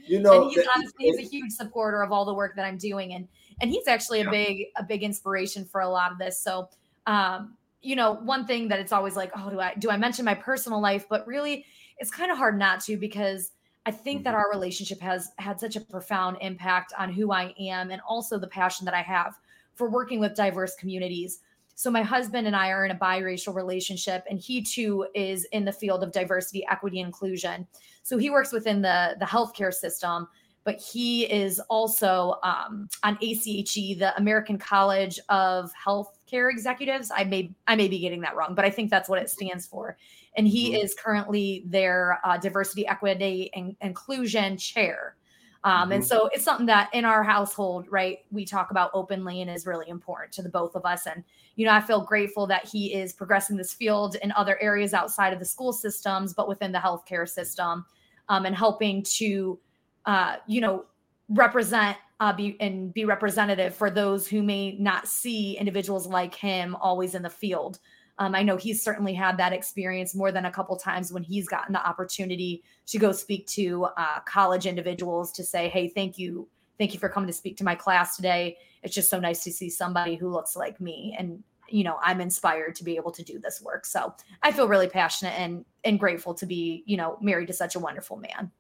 you 0.07 0.20
know, 0.20 0.42
and 0.42 0.50
he's 0.53 0.66
honestly 0.74 1.07
he's 1.07 1.18
a 1.18 1.22
huge 1.22 1.53
supporter 1.53 2.03
of 2.03 2.12
all 2.12 2.24
the 2.24 2.34
work 2.34 2.55
that 2.55 2.64
I'm 2.64 2.76
doing, 2.76 3.14
and 3.14 3.26
and 3.61 3.70
he's 3.70 3.88
actually 3.88 4.20
a 4.20 4.30
big 4.30 4.66
a 4.76 4.84
big 4.84 5.03
inspiration 5.03 5.64
for 5.64 5.80
a 5.80 5.88
lot 5.88 6.12
of 6.12 6.18
this. 6.18 6.38
So, 6.40 6.68
um, 7.07 7.57
you 7.80 7.96
know, 7.96 8.12
one 8.14 8.46
thing 8.46 8.68
that 8.68 8.78
it's 8.78 8.92
always 8.92 9.16
like, 9.16 9.32
oh, 9.36 9.50
do 9.50 9.59
I 9.59 9.74
do 9.74 9.90
I 9.90 9.96
mention 9.96 10.24
my 10.24 10.34
personal 10.34 10.80
life? 10.80 11.07
But 11.09 11.26
really, 11.26 11.66
it's 11.98 12.11
kind 12.11 12.30
of 12.30 12.38
hard 12.38 12.57
not 12.57 12.80
to 12.82 12.96
because 12.96 13.50
I 13.84 13.90
think 13.90 14.18
mm-hmm. 14.18 14.24
that 14.24 14.34
our 14.34 14.50
relationship 14.50 15.00
has 15.00 15.30
had 15.38 15.58
such 15.58 15.76
a 15.76 15.80
profound 15.80 16.38
impact 16.40 16.92
on 16.98 17.12
who 17.12 17.32
I 17.32 17.54
am 17.58 17.90
and 17.90 18.00
also 18.08 18.38
the 18.38 18.46
passion 18.46 18.84
that 18.84 18.94
I 18.94 19.02
have 19.02 19.38
for 19.74 19.88
working 19.90 20.20
with 20.20 20.34
diverse 20.36 20.74
communities. 20.76 21.40
So, 21.74 21.90
my 21.90 22.02
husband 22.02 22.46
and 22.46 22.54
I 22.54 22.68
are 22.70 22.84
in 22.84 22.90
a 22.90 22.96
biracial 22.96 23.54
relationship, 23.54 24.24
and 24.28 24.38
he 24.38 24.62
too 24.62 25.06
is 25.14 25.44
in 25.46 25.64
the 25.64 25.72
field 25.72 26.02
of 26.02 26.12
diversity, 26.12 26.64
equity, 26.70 27.00
inclusion. 27.00 27.66
So, 28.02 28.18
he 28.18 28.30
works 28.30 28.52
within 28.52 28.82
the, 28.82 29.16
the 29.18 29.24
healthcare 29.24 29.72
system, 29.72 30.28
but 30.64 30.76
he 30.76 31.24
is 31.24 31.58
also 31.70 32.36
um, 32.42 32.88
on 33.02 33.18
ACHE, 33.22 33.96
the 33.98 34.14
American 34.16 34.58
College 34.58 35.18
of 35.28 35.72
Healthcare 35.84 36.50
Executives. 36.50 37.10
I 37.14 37.24
may 37.24 37.50
I 37.66 37.74
may 37.74 37.88
be 37.88 37.98
getting 37.98 38.20
that 38.20 38.36
wrong, 38.36 38.54
but 38.54 38.64
I 38.64 38.70
think 38.70 38.90
that's 38.90 39.08
what 39.08 39.20
it 39.20 39.30
stands 39.30 39.66
for 39.66 39.96
and 40.36 40.48
he 40.48 40.72
mm-hmm. 40.72 40.84
is 40.84 40.94
currently 40.94 41.64
their 41.66 42.18
uh, 42.24 42.38
diversity, 42.38 42.86
equity, 42.86 43.50
and 43.54 43.76
inclusion 43.80 44.56
chair. 44.56 45.16
Um, 45.64 45.72
mm-hmm. 45.72 45.92
And 45.92 46.04
so 46.04 46.28
it's 46.32 46.44
something 46.44 46.66
that 46.66 46.90
in 46.92 47.04
our 47.04 47.22
household, 47.22 47.86
right, 47.90 48.18
we 48.30 48.44
talk 48.44 48.70
about 48.70 48.90
openly 48.94 49.42
and 49.42 49.50
is 49.50 49.66
really 49.66 49.88
important 49.88 50.32
to 50.32 50.42
the 50.42 50.48
both 50.48 50.74
of 50.74 50.84
us. 50.84 51.06
And, 51.06 51.22
you 51.56 51.66
know, 51.66 51.72
I 51.72 51.80
feel 51.80 52.00
grateful 52.00 52.46
that 52.48 52.66
he 52.66 52.94
is 52.94 53.12
progressing 53.12 53.56
this 53.56 53.72
field 53.72 54.16
in 54.16 54.32
other 54.32 54.60
areas 54.60 54.94
outside 54.94 55.32
of 55.32 55.38
the 55.38 55.44
school 55.44 55.72
systems, 55.72 56.34
but 56.34 56.48
within 56.48 56.72
the 56.72 56.78
healthcare 56.78 57.28
system 57.28 57.84
um, 58.28 58.46
and 58.46 58.56
helping 58.56 59.02
to, 59.04 59.58
uh, 60.06 60.36
you 60.46 60.60
know, 60.60 60.86
represent 61.28 61.96
uh, 62.20 62.32
be 62.32 62.56
and 62.60 62.92
be 62.94 63.04
representative 63.04 63.74
for 63.74 63.90
those 63.90 64.28
who 64.28 64.42
may 64.42 64.76
not 64.78 65.08
see 65.08 65.56
individuals 65.58 66.06
like 66.06 66.34
him 66.34 66.76
always 66.76 67.14
in 67.14 67.22
the 67.22 67.30
field. 67.30 67.78
Um, 68.18 68.34
I 68.34 68.42
know 68.42 68.56
he's 68.56 68.82
certainly 68.82 69.14
had 69.14 69.38
that 69.38 69.52
experience 69.52 70.14
more 70.14 70.32
than 70.32 70.44
a 70.44 70.50
couple 70.50 70.76
times 70.76 71.12
when 71.12 71.22
he's 71.22 71.48
gotten 71.48 71.72
the 71.72 71.86
opportunity 71.86 72.62
to 72.86 72.98
go 72.98 73.12
speak 73.12 73.46
to 73.48 73.84
uh, 73.96 74.20
college 74.26 74.66
individuals 74.66 75.32
to 75.32 75.44
say, 75.44 75.68
"Hey, 75.68 75.88
thank 75.88 76.18
you, 76.18 76.48
thank 76.78 76.92
you 76.92 77.00
for 77.00 77.08
coming 77.08 77.26
to 77.26 77.32
speak 77.32 77.56
to 77.58 77.64
my 77.64 77.74
class 77.74 78.16
today. 78.16 78.58
It's 78.82 78.94
just 78.94 79.08
so 79.08 79.18
nice 79.18 79.42
to 79.44 79.52
see 79.52 79.70
somebody 79.70 80.16
who 80.16 80.28
looks 80.28 80.56
like 80.56 80.80
me." 80.80 81.16
And 81.18 81.42
you 81.68 81.84
know, 81.84 81.98
I'm 82.02 82.20
inspired 82.20 82.74
to 82.76 82.84
be 82.84 82.96
able 82.96 83.12
to 83.12 83.22
do 83.22 83.38
this 83.38 83.62
work. 83.62 83.86
So 83.86 84.14
I 84.42 84.52
feel 84.52 84.68
really 84.68 84.88
passionate 84.88 85.38
and 85.38 85.64
and 85.84 85.98
grateful 85.98 86.34
to 86.34 86.46
be, 86.46 86.82
you 86.86 86.98
know, 86.98 87.18
married 87.22 87.46
to 87.48 87.54
such 87.54 87.76
a 87.76 87.78
wonderful 87.78 88.18
man. 88.18 88.50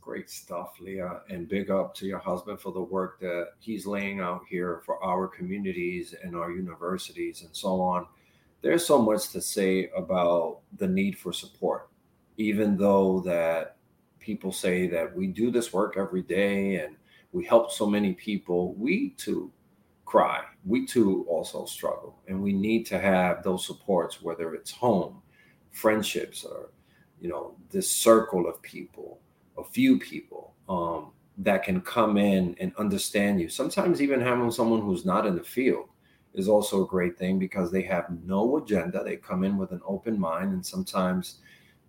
Great 0.00 0.30
stuff, 0.30 0.76
Leah. 0.80 1.20
And 1.28 1.48
big 1.48 1.70
up 1.70 1.94
to 1.96 2.06
your 2.06 2.20
husband 2.20 2.60
for 2.60 2.72
the 2.72 2.80
work 2.80 3.20
that 3.20 3.48
he's 3.58 3.86
laying 3.86 4.20
out 4.20 4.42
here 4.48 4.80
for 4.86 5.02
our 5.04 5.26
communities 5.26 6.14
and 6.22 6.36
our 6.36 6.50
universities 6.52 7.42
and 7.42 7.54
so 7.54 7.80
on 7.80 8.06
there's 8.60 8.86
so 8.86 9.00
much 9.00 9.30
to 9.30 9.40
say 9.40 9.90
about 9.96 10.60
the 10.78 10.88
need 10.88 11.18
for 11.18 11.32
support, 11.32 11.88
even 12.36 12.76
though 12.76 13.20
that 13.20 13.76
people 14.18 14.52
say 14.52 14.86
that 14.88 15.14
we 15.14 15.26
do 15.26 15.50
this 15.50 15.72
work 15.72 15.96
every 15.96 16.22
day 16.22 16.76
and 16.76 16.96
we 17.32 17.44
help 17.44 17.70
so 17.70 17.86
many 17.86 18.12
people, 18.14 18.74
we 18.74 19.10
too 19.10 19.50
cry. 20.04 20.42
We 20.64 20.86
too 20.86 21.24
also 21.28 21.66
struggle. 21.66 22.18
And 22.26 22.42
we 22.42 22.52
need 22.52 22.84
to 22.86 22.98
have 22.98 23.42
those 23.42 23.66
supports, 23.66 24.22
whether 24.22 24.54
it's 24.54 24.70
home, 24.70 25.22
friendships, 25.70 26.44
or, 26.44 26.70
you 27.20 27.28
know, 27.28 27.54
this 27.70 27.90
circle 27.90 28.48
of 28.48 28.60
people, 28.62 29.20
a 29.58 29.64
few 29.64 29.98
people 29.98 30.54
um, 30.68 31.12
that 31.38 31.62
can 31.62 31.80
come 31.82 32.16
in 32.16 32.56
and 32.58 32.72
understand 32.76 33.40
you. 33.40 33.48
Sometimes 33.48 34.00
even 34.00 34.20
having 34.20 34.50
someone 34.50 34.80
who's 34.80 35.04
not 35.04 35.26
in 35.26 35.36
the 35.36 35.44
field 35.44 35.88
is 36.38 36.48
also 36.48 36.84
a 36.84 36.88
great 36.88 37.18
thing 37.18 37.38
because 37.38 37.70
they 37.70 37.82
have 37.82 38.06
no 38.24 38.56
agenda. 38.56 39.02
They 39.02 39.16
come 39.16 39.44
in 39.44 39.56
with 39.56 39.72
an 39.72 39.80
open 39.84 40.18
mind, 40.18 40.52
and 40.52 40.64
sometimes 40.64 41.38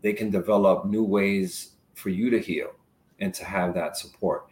they 0.01 0.13
can 0.13 0.29
develop 0.29 0.85
new 0.85 1.03
ways 1.03 1.71
for 1.93 2.09
you 2.09 2.29
to 2.29 2.39
heal 2.39 2.71
and 3.19 3.33
to 3.33 3.43
have 3.43 3.73
that 3.73 3.97
support. 3.97 4.47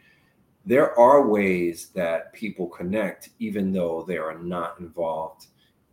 There 0.66 0.98
are 1.00 1.28
ways 1.28 1.90
that 1.96 2.34
people 2.34 2.68
connect, 2.68 3.30
even 3.40 3.72
though 3.72 4.04
they 4.06 4.18
are 4.18 4.38
not 4.38 4.80
involved. 4.80 5.48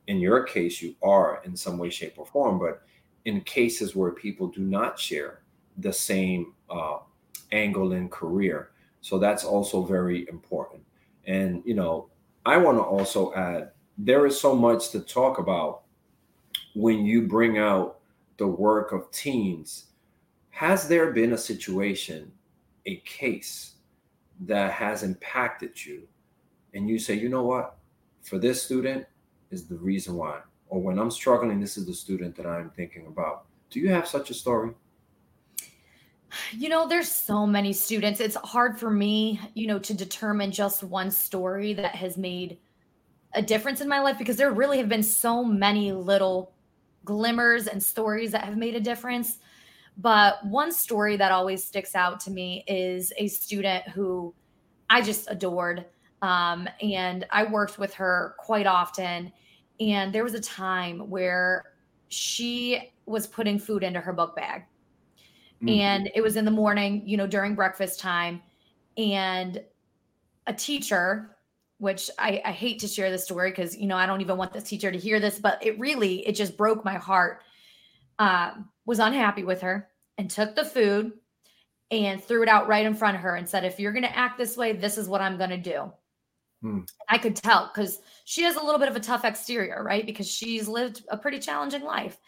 In 0.09 0.19
your 0.19 0.43
case, 0.43 0.83
you 0.83 0.97
are 1.03 1.41
in 1.45 1.57
some 1.57 1.79
way, 1.79 1.91
shape, 1.91 2.15
or 2.17 2.27
form, 2.27 2.59
but 2.59 2.83
in 3.25 3.41
cases 3.43 3.95
where 3.95 4.11
people 4.11 4.49
do 4.49 4.63
not 4.63 4.99
share 4.99 5.43
the 5.79 5.93
same 5.93 6.55
uh, 6.69 6.99
angle 7.53 7.93
in 7.93 8.09
career. 8.09 8.71
So 9.01 9.19
that's 9.19 9.45
also 9.45 9.85
very 9.85 10.27
important. 10.29 10.83
And, 11.27 11.63
you 11.65 11.75
know, 11.75 12.11
I 12.45 12.57
want 12.57 12.79
to 12.79 12.83
also 12.83 13.33
add 13.35 13.71
there 13.99 14.27
is 14.27 14.41
so 14.41 14.55
much 14.55 14.91
to 14.91 15.01
talk 15.01 15.39
about 15.39 15.83
when 16.75 17.05
you 17.05 17.23
bring 17.23 17.59
out 17.59 18.01
the 18.39 18.47
work 18.47 18.93
of 18.93 19.11
teens. 19.11 19.87
Has 20.51 20.89
there 20.89 21.13
been 21.13 21.33
a 21.33 21.39
situation, 21.39 22.33
a 22.87 22.97
case 22.97 23.75
that 24.41 24.73
has 24.73 25.03
impacted 25.03 25.85
you, 25.85 26.09
and 26.75 26.89
you 26.89 26.99
say, 26.99 27.15
you 27.15 27.29
know 27.29 27.45
what, 27.45 27.77
for 28.23 28.39
this 28.39 28.63
student 28.63 29.07
is 29.51 29.67
the 29.67 29.77
reason 29.77 30.17
why, 30.17 30.41
or 30.69 30.81
when 30.81 30.99
I'm 30.99 31.11
struggling, 31.11 31.61
this 31.61 31.77
is 31.77 31.87
the 31.87 31.95
student 31.95 32.35
that 32.37 32.47
I'm 32.47 32.71
thinking 32.71 33.07
about. 33.07 33.45
Do 33.71 33.81
you 33.81 33.91
have 33.91 34.09
such 34.09 34.31
a 34.31 34.35
story? 34.35 34.71
You 36.53 36.69
know, 36.69 36.89
there's 36.89 37.09
so 37.09 37.47
many 37.47 37.73
students. 37.73 38.19
It's 38.19 38.37
hard 38.37 38.79
for 38.79 38.91
me, 38.91 39.41
you 39.55 39.69
know, 39.69 39.79
to 39.79 39.95
determine 39.95 40.51
just 40.51 40.83
one 40.83 41.11
story 41.11 41.75
that 41.75 41.95
has 41.95 42.17
made 42.17 42.59
a 43.35 43.43
difference 43.43 43.81
in 43.81 43.89
my 43.89 44.01
life 44.01 44.19
because 44.19 44.37
there 44.37 44.53
really 44.53 44.79
have 44.79 44.89
been 44.89 45.03
so 45.03 45.45
many 45.45 45.93
little 45.93 46.53
glimmers 47.05 47.67
and 47.67 47.83
stories 47.83 48.33
that 48.33 48.45
have 48.45 48.57
made 48.57 48.75
a 48.75 48.81
difference. 48.81 49.39
But 49.97 50.45
one 50.47 50.73
story 50.73 51.17
that 51.17 51.33
always 51.33 51.63
sticks 51.63 51.95
out 51.95 52.21
to 52.21 52.31
me 52.31 52.65
is 52.67 53.13
a 53.17 53.29
student 53.29 53.87
who 53.89 54.35
I 54.91 55.03
just 55.03 55.31
adored. 55.31 55.87
Um, 56.23 56.69
and 56.81 57.27
I 57.31 57.45
worked 57.45 57.79
with 57.79 57.95
her 57.95 58.35
quite 58.39 58.67
often. 58.67 59.33
And 59.81 60.13
there 60.13 60.25
was 60.25 60.35
a 60.35 60.41
time 60.41 61.11
where 61.11 61.73
she 62.09 62.93
was 63.07 63.27
putting 63.27 63.59
food 63.59 63.83
into 63.83 64.01
her 64.01 64.13
book 64.13 64.35
bag. 64.35 64.63
Mm-hmm. 65.57 65.69
And 65.69 66.11
it 66.15 66.23
was 66.23 66.37
in 66.37 66.45
the 66.45 66.51
morning, 66.51 67.03
you 67.07 67.17
know, 67.17 67.27
during 67.27 67.55
breakfast 67.55 68.01
time. 68.01 68.43
And 68.97 69.63
a 70.47 70.53
teacher 70.53 71.34
which 71.85 72.11
I, 72.19 72.41
I 72.47 72.51
hate 72.51 72.79
to 72.81 72.89
share 72.89 73.11
this 73.11 73.25
story 73.25 73.51
because 73.51 73.77
you 73.77 73.87
know 73.87 73.97
I 73.97 74.07
don't 74.07 74.23
even 74.23 74.39
want 74.39 74.55
this 74.55 74.65
teacher 74.65 74.91
to 74.91 74.99
hear 74.99 75.21
this, 75.21 75.39
but 75.39 75.65
it 75.65 75.79
really 75.79 76.27
it 76.27 76.33
just 76.33 76.57
broke 76.57 76.85
my 76.85 76.95
heart. 76.95 77.43
Um, 78.19 78.71
was 78.87 79.01
unhappy 79.01 79.45
with 79.45 79.61
her 79.61 79.89
and 80.17 80.31
took 80.31 80.57
the 80.57 80.65
food 80.65 81.13
and 81.91 82.23
threw 82.23 82.43
it 82.43 82.49
out 82.49 82.69
right 82.69 82.87
in 82.87 82.95
front 82.95 83.17
of 83.17 83.23
her 83.23 83.37
and 83.37 83.49
said, 83.49 83.65
"If 83.65 83.79
you're 83.79 83.93
going 83.93 84.05
to 84.05 84.17
act 84.17 84.39
this 84.39 84.57
way, 84.57 84.73
this 84.73 84.97
is 84.97 85.09
what 85.09 85.21
I'm 85.21 85.37
going 85.37 85.51
to 85.51 85.59
do." 85.59 85.93
Hmm. 86.63 86.81
I 87.11 87.19
could 87.19 87.37
tell 87.37 87.71
because 87.73 88.01
she 88.25 88.43
has 88.45 88.57
a 88.57 88.65
little 88.65 88.81
bit 88.81 88.89
of 88.89 88.97
a 88.97 89.01
tough 89.01 89.27
exterior, 89.27 89.85
right? 89.85 90.07
Because 90.07 90.27
she's 90.27 90.67
lived 90.67 91.05
a 91.11 91.19
pretty 91.19 91.39
challenging 91.39 91.83
life. 91.83 92.19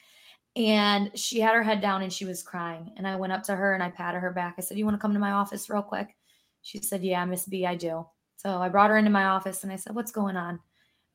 And 0.55 1.11
she 1.19 1.41
had 1.41 1.55
her 1.55 1.63
head 1.63 1.81
down 1.81 2.03
and 2.03 2.13
she 2.13 2.25
was 2.27 2.43
crying. 2.43 2.93
And 2.97 3.07
I 3.07 3.17
went 3.17 3.33
up 3.33 3.43
to 3.45 3.57
her 3.57 3.75
and 3.75 3.83
I 3.83 3.91
patted 3.91 4.21
her 4.21 4.33
back. 4.33 4.57
I 4.59 4.61
said, 4.61 4.77
You 4.77 4.85
want 4.85 4.97
to 4.97 5.01
come 5.01 5.15
to 5.15 5.19
my 5.19 5.33
office 5.33 5.71
real 5.71 5.83
quick? 5.83 6.15
She 6.63 6.79
said, 6.79 7.03
Yeah, 7.03 7.25
Miss 7.25 7.47
B, 7.47 7.65
I 7.65 7.75
do. 7.75 8.07
So 8.47 8.63
I 8.63 8.69
brought 8.69 8.91
her 8.91 8.97
into 8.97 9.11
my 9.11 9.25
office 9.25 9.65
and 9.65 9.73
I 9.73 9.77
said, 9.77 9.97
What's 9.97 10.13
going 10.13 10.37
on? 10.37 10.61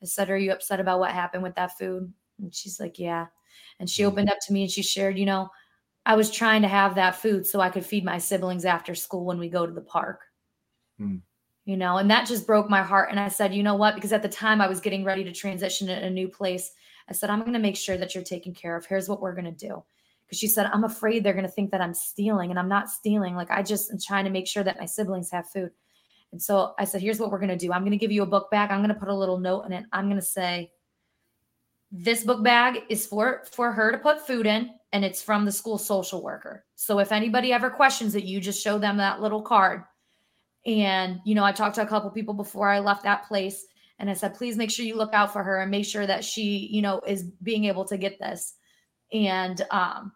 I 0.04 0.06
said, 0.06 0.30
Are 0.30 0.38
you 0.38 0.52
upset 0.52 0.82
about 0.82 1.00
what 1.00 1.12
happened 1.12 1.44
with 1.44 1.56
that 1.56 1.78
food? 1.78 2.12
And 2.42 2.54
she's 2.54 2.78
like, 2.78 3.00
Yeah. 3.00 3.28
And 3.80 3.90
she 3.90 4.04
Mm. 4.04 4.08
opened 4.08 4.30
up 4.30 4.40
to 4.42 4.54
me 4.54 4.64
and 4.64 4.72
she 4.72 4.84
shared, 4.84 5.18
You 5.18 5.26
know, 5.26 5.50
I 6.06 6.16
was 6.16 6.30
trying 6.30 6.62
to 6.64 6.68
have 6.68 6.96
that 6.96 7.16
food 7.16 7.48
so 7.48 7.62
I 7.62 7.70
could 7.70 7.86
feed 7.86 8.04
my 8.04 8.18
siblings 8.18 8.66
after 8.66 8.96
school 8.96 9.24
when 9.24 9.40
we 9.40 9.48
go 9.48 9.66
to 9.66 9.72
the 9.72 9.80
park. 9.80 10.20
Mm. 11.00 11.22
You 11.64 11.78
know, 11.78 12.00
and 12.00 12.12
that 12.12 12.28
just 12.28 12.46
broke 12.46 12.70
my 12.70 12.84
heart. 12.84 13.12
And 13.12 13.20
I 13.20 13.30
said, 13.30 13.56
You 13.56 13.64
know 13.64 13.76
what? 13.76 13.96
Because 13.96 14.12
at 14.12 14.24
the 14.24 14.28
time 14.28 14.60
I 14.60 14.68
was 14.68 14.82
getting 14.82 15.06
ready 15.06 15.24
to 15.24 15.32
transition 15.32 15.88
in 15.88 16.04
a 16.04 16.10
new 16.10 16.28
place. 16.28 16.74
I 17.08 17.14
said, 17.14 17.30
I'm 17.30 17.40
going 17.42 17.54
to 17.54 17.60
make 17.60 17.78
sure 17.78 17.96
that 17.98 18.14
you're 18.14 18.26
taken 18.26 18.54
care 18.54 18.76
of. 18.76 18.86
Here's 18.86 19.08
what 19.08 19.22
we're 19.22 19.36
going 19.36 19.46
to 19.46 19.68
do. 19.68 19.82
Because 20.26 20.38
she 20.38 20.48
said, 20.50 20.66
I'm 20.66 20.84
afraid 20.84 21.24
they're 21.24 21.34
going 21.34 21.46
to 21.46 21.52
think 21.52 21.72
that 21.72 21.82
I'm 21.82 21.94
stealing, 21.94 22.50
and 22.50 22.60
I'm 22.60 22.70
not 22.70 22.90
stealing. 22.90 23.36
Like, 23.36 23.52
I 23.52 23.64
just 23.64 23.90
am 23.90 24.00
trying 24.00 24.26
to 24.26 24.32
make 24.32 24.48
sure 24.48 24.64
that 24.64 24.80
my 24.80 24.86
siblings 24.86 25.32
have 25.32 25.50
food. 25.50 25.72
And 26.32 26.42
so 26.42 26.74
I 26.80 26.86
said, 26.86 27.02
Here's 27.02 27.20
what 27.20 27.32
we're 27.32 27.40
going 27.40 27.50
to 27.50 27.58
do. 27.58 27.72
I'm 27.72 27.82
going 27.82 27.92
to 27.92 27.98
give 27.98 28.12
you 28.12 28.24
a 28.24 28.28
book 28.28 28.50
bag. 28.52 28.72
I'm 28.72 28.80
going 28.80 28.94
to 28.94 29.00
put 29.00 29.10
a 29.10 29.16
little 29.16 29.40
note 29.40 29.64
in 29.64 29.74
it. 29.74 29.86
I'm 29.92 30.06
going 30.06 30.20
to 30.20 30.26
say, 30.26 30.72
This 31.92 32.24
book 32.24 32.44
bag 32.44 32.84
is 32.90 33.06
for, 33.06 33.44
for 33.52 33.72
her 33.72 33.92
to 33.92 33.98
put 33.98 34.26
food 34.26 34.46
in, 34.46 34.70
and 34.94 35.06
it's 35.06 35.22
from 35.22 35.46
the 35.46 35.52
school 35.52 35.78
social 35.78 36.24
worker. 36.24 36.66
So 36.76 37.00
if 37.00 37.12
anybody 37.12 37.54
ever 37.54 37.70
questions 37.70 38.16
it, 38.16 38.24
you 38.24 38.40
just 38.40 38.64
show 38.64 38.78
them 38.78 38.98
that 38.98 39.22
little 39.22 39.42
card. 39.42 39.84
And, 40.66 41.20
you 41.26 41.34
know, 41.34 41.44
I 41.44 41.52
talked 41.52 41.76
to 41.76 41.82
a 41.82 41.88
couple 41.88 42.10
people 42.12 42.34
before 42.34 42.70
I 42.70 42.80
left 42.80 43.04
that 43.04 43.28
place 43.28 43.66
and 43.98 44.10
I 44.10 44.14
said, 44.14 44.36
please 44.36 44.58
make 44.58 44.72
sure 44.72 44.86
you 44.86 44.96
look 44.96 45.14
out 45.14 45.34
for 45.34 45.44
her 45.44 45.60
and 45.62 45.72
make 45.72 45.86
sure 45.86 46.06
that 46.06 46.24
she, 46.24 46.70
you 46.72 46.82
know, 46.82 47.02
is 47.06 47.24
being 47.24 47.66
able 47.66 47.86
to 47.86 47.98
get 47.98 48.20
this. 48.20 48.56
And, 49.14 49.62
um, 49.72 50.12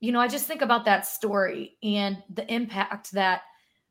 you 0.00 0.12
know, 0.12 0.20
I 0.20 0.28
just 0.28 0.46
think 0.46 0.62
about 0.62 0.84
that 0.86 1.06
story 1.06 1.76
and 1.82 2.18
the 2.32 2.50
impact 2.52 3.12
that 3.12 3.42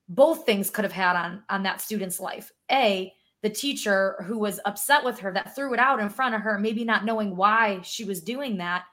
both 0.10 0.46
things 0.46 0.72
could 0.72 0.84
have 0.84 0.92
had 0.92 1.16
on 1.16 1.44
on 1.50 1.64
that 1.64 1.82
student's 1.82 2.20
life. 2.20 2.52
A, 2.72 3.14
the 3.42 3.50
teacher 3.50 4.24
who 4.26 4.38
was 4.38 4.60
upset 4.66 5.06
with 5.06 5.20
her 5.20 5.32
that 5.32 5.56
threw 5.56 5.74
it 5.74 5.80
out 5.80 6.00
in 6.00 6.10
front 6.10 6.36
of 6.36 6.42
her, 6.42 6.60
maybe 6.60 6.84
not 6.84 7.06
knowing 7.06 7.36
why 7.36 7.80
she 7.84 8.04
was 8.04 8.22
doing 8.22 8.58
that, 8.58 8.86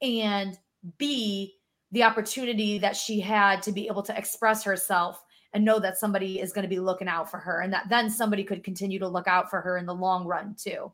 and 0.00 0.58
B, 0.98 1.54
the 1.92 2.02
opportunity 2.02 2.78
that 2.78 2.96
she 2.96 3.20
had 3.20 3.62
to 3.62 3.72
be 3.72 3.86
able 3.86 4.02
to 4.02 4.16
express 4.16 4.64
herself 4.64 5.22
and 5.52 5.64
know 5.64 5.78
that 5.78 5.98
somebody 5.98 6.40
is 6.40 6.52
going 6.52 6.62
to 6.62 6.68
be 6.68 6.80
looking 6.80 7.08
out 7.08 7.30
for 7.30 7.38
her 7.38 7.60
and 7.60 7.72
that 7.72 7.88
then 7.88 8.08
somebody 8.08 8.42
could 8.42 8.64
continue 8.64 8.98
to 8.98 9.06
look 9.06 9.28
out 9.28 9.50
for 9.50 9.60
her 9.60 9.76
in 9.76 9.86
the 9.86 9.94
long 9.94 10.26
run 10.26 10.56
too. 10.58 10.90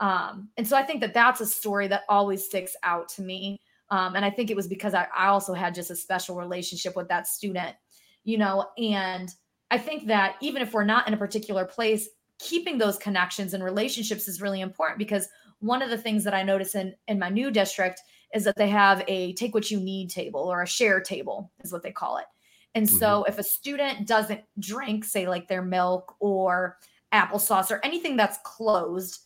Um, 0.00 0.48
and 0.56 0.66
so 0.66 0.76
i 0.76 0.82
think 0.82 1.00
that 1.02 1.14
that's 1.14 1.40
a 1.40 1.46
story 1.46 1.86
that 1.88 2.04
always 2.08 2.44
sticks 2.44 2.74
out 2.82 3.08
to 3.10 3.22
me. 3.22 3.60
Um, 3.90 4.16
and 4.16 4.24
i 4.24 4.30
think 4.30 4.50
it 4.50 4.56
was 4.56 4.66
because 4.66 4.94
I, 4.94 5.06
I 5.14 5.26
also 5.26 5.52
had 5.52 5.74
just 5.74 5.90
a 5.90 5.96
special 5.96 6.36
relationship 6.36 6.96
with 6.96 7.08
that 7.08 7.28
student 7.28 7.76
you 8.24 8.38
know 8.38 8.66
and 8.78 9.30
i 9.70 9.78
think 9.78 10.06
that 10.06 10.36
even 10.40 10.62
if 10.62 10.72
we're 10.72 10.84
not 10.84 11.06
in 11.08 11.14
a 11.14 11.18
particular 11.18 11.64
place 11.64 12.08
keeping 12.38 12.78
those 12.78 12.98
connections 12.98 13.54
and 13.54 13.62
relationships 13.62 14.26
is 14.28 14.40
really 14.40 14.60
important 14.60 14.98
because 14.98 15.28
one 15.60 15.82
of 15.82 15.90
the 15.90 15.98
things 15.98 16.24
that 16.24 16.34
i 16.34 16.42
notice 16.42 16.74
in 16.74 16.94
in 17.08 17.18
my 17.18 17.28
new 17.28 17.50
district 17.50 18.00
is 18.34 18.44
that 18.44 18.56
they 18.56 18.68
have 18.68 19.04
a 19.08 19.32
take 19.34 19.54
what 19.54 19.70
you 19.70 19.78
need 19.78 20.10
table 20.10 20.40
or 20.40 20.62
a 20.62 20.66
share 20.66 21.00
table 21.00 21.52
is 21.62 21.72
what 21.72 21.82
they 21.82 21.92
call 21.92 22.16
it 22.18 22.24
and 22.74 22.86
Mm-hmm. 22.86 22.96
so 22.96 23.24
if 23.24 23.38
a 23.38 23.42
student 23.42 24.06
doesn't 24.06 24.40
drink, 24.58 25.04
say 25.04 25.28
like 25.28 25.48
their 25.48 25.62
milk 25.62 26.14
or 26.20 26.78
applesauce 27.12 27.70
or 27.70 27.80
anything 27.84 28.16
that's 28.16 28.38
closed, 28.44 29.20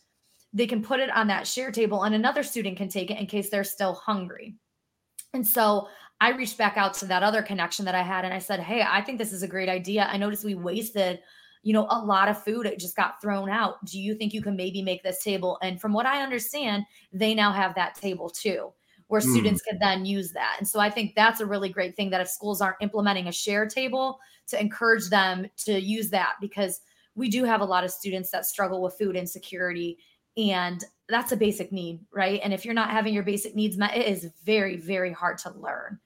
they 0.53 0.67
can 0.67 0.81
put 0.83 0.99
it 0.99 1.09
on 1.15 1.27
that 1.27 1.47
share 1.47 1.71
table 1.71 2.03
and 2.03 2.15
another 2.15 2.43
student 2.43 2.77
can 2.77 2.89
take 2.89 3.11
it 3.11 3.19
in 3.19 3.25
case 3.25 3.49
they're 3.49 3.63
still 3.63 3.93
hungry. 3.93 4.55
And 5.33 5.45
so 5.45 5.87
I 6.19 6.31
reached 6.31 6.57
back 6.57 6.77
out 6.77 6.93
to 6.95 7.05
that 7.05 7.23
other 7.23 7.41
connection 7.41 7.85
that 7.85 7.95
I 7.95 8.01
had 8.01 8.25
and 8.25 8.33
I 8.33 8.39
said, 8.39 8.59
Hey, 8.59 8.83
I 8.87 9.01
think 9.01 9.17
this 9.19 9.33
is 9.33 9.43
a 9.43 9.47
great 9.47 9.69
idea. 9.69 10.07
I 10.11 10.17
noticed 10.17 10.43
we 10.43 10.55
wasted, 10.55 11.19
you 11.63 11.73
know, 11.73 11.87
a 11.89 12.03
lot 12.03 12.27
of 12.29 12.43
food. 12.43 12.65
It 12.65 12.79
just 12.79 12.95
got 12.95 13.21
thrown 13.21 13.49
out. 13.49 13.83
Do 13.85 13.99
you 13.99 14.15
think 14.15 14.33
you 14.33 14.41
can 14.41 14.55
maybe 14.55 14.81
make 14.81 15.03
this 15.03 15.23
table? 15.23 15.57
And 15.61 15.79
from 15.79 15.93
what 15.93 16.05
I 16.05 16.23
understand, 16.23 16.85
they 17.13 17.35
now 17.35 17.51
have 17.51 17.75
that 17.75 17.95
table 17.95 18.29
too 18.29 18.73
where 19.07 19.21
Mm. 19.21 19.29
students 19.31 19.61
could 19.61 19.79
then 19.79 20.05
use 20.05 20.31
that. 20.33 20.55
And 20.57 20.67
so 20.67 20.79
I 20.79 20.89
think 20.89 21.15
that's 21.15 21.39
a 21.39 21.45
really 21.45 21.69
great 21.69 21.95
thing 21.95 22.09
that 22.09 22.19
if 22.21 22.27
schools 22.27 22.61
aren't 22.61 22.81
implementing 22.81 23.27
a 23.27 23.31
share 23.31 23.65
table 23.65 24.19
to 24.47 24.59
encourage 24.59 25.09
them 25.09 25.47
to 25.65 25.79
use 25.79 26.09
that 26.09 26.33
because 26.41 26.81
we 27.15 27.29
do 27.29 27.43
have 27.45 27.61
a 27.61 27.65
lot 27.65 27.83
of 27.83 27.91
students 27.91 28.31
that 28.31 28.45
struggle 28.45 28.81
with 28.81 28.97
food 28.97 29.15
insecurity 29.15 29.97
and 30.35 30.83
that's 31.09 31.31
a 31.31 31.37
basic 31.37 31.71
need, 31.71 32.05
right? 32.13 32.39
And 32.43 32.53
if 32.53 32.63
you're 32.63 32.73
not 32.73 32.91
having 32.91 33.13
your 33.13 33.23
basic 33.23 33.55
needs 33.55 33.77
met, 33.77 33.95
it 33.97 34.05
is 34.07 34.29
very, 34.43 34.75
very 34.77 35.11
hard 35.11 35.37
to 35.39 35.51
learn. 35.51 35.99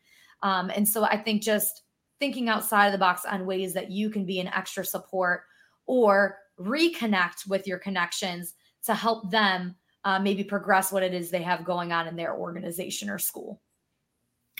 Um, 0.43 0.71
and 0.75 0.87
so 0.87 1.03
I 1.03 1.17
think 1.17 1.41
just 1.41 1.83
thinking 2.19 2.49
outside 2.49 2.87
of 2.87 2.91
the 2.91 2.97
box 2.97 3.25
on 3.25 3.45
ways 3.45 3.73
that 3.73 3.91
you 3.91 4.09
can 4.09 4.25
be 4.25 4.39
an 4.39 4.47
extra 4.47 4.85
support 4.85 5.43
or 5.87 6.37
reconnect 6.59 7.47
with 7.47 7.67
your 7.67 7.79
connections 7.79 8.53
to 8.85 8.93
help 8.93 9.31
them 9.31 9.75
uh, 10.03 10.19
maybe 10.19 10.43
progress 10.43 10.91
what 10.91 11.03
it 11.03 11.13
is 11.13 11.29
they 11.29 11.41
have 11.41 11.65
going 11.65 11.91
on 11.91 12.07
in 12.07 12.15
their 12.15 12.35
organization 12.35 13.09
or 13.09 13.19
school. 13.19 13.61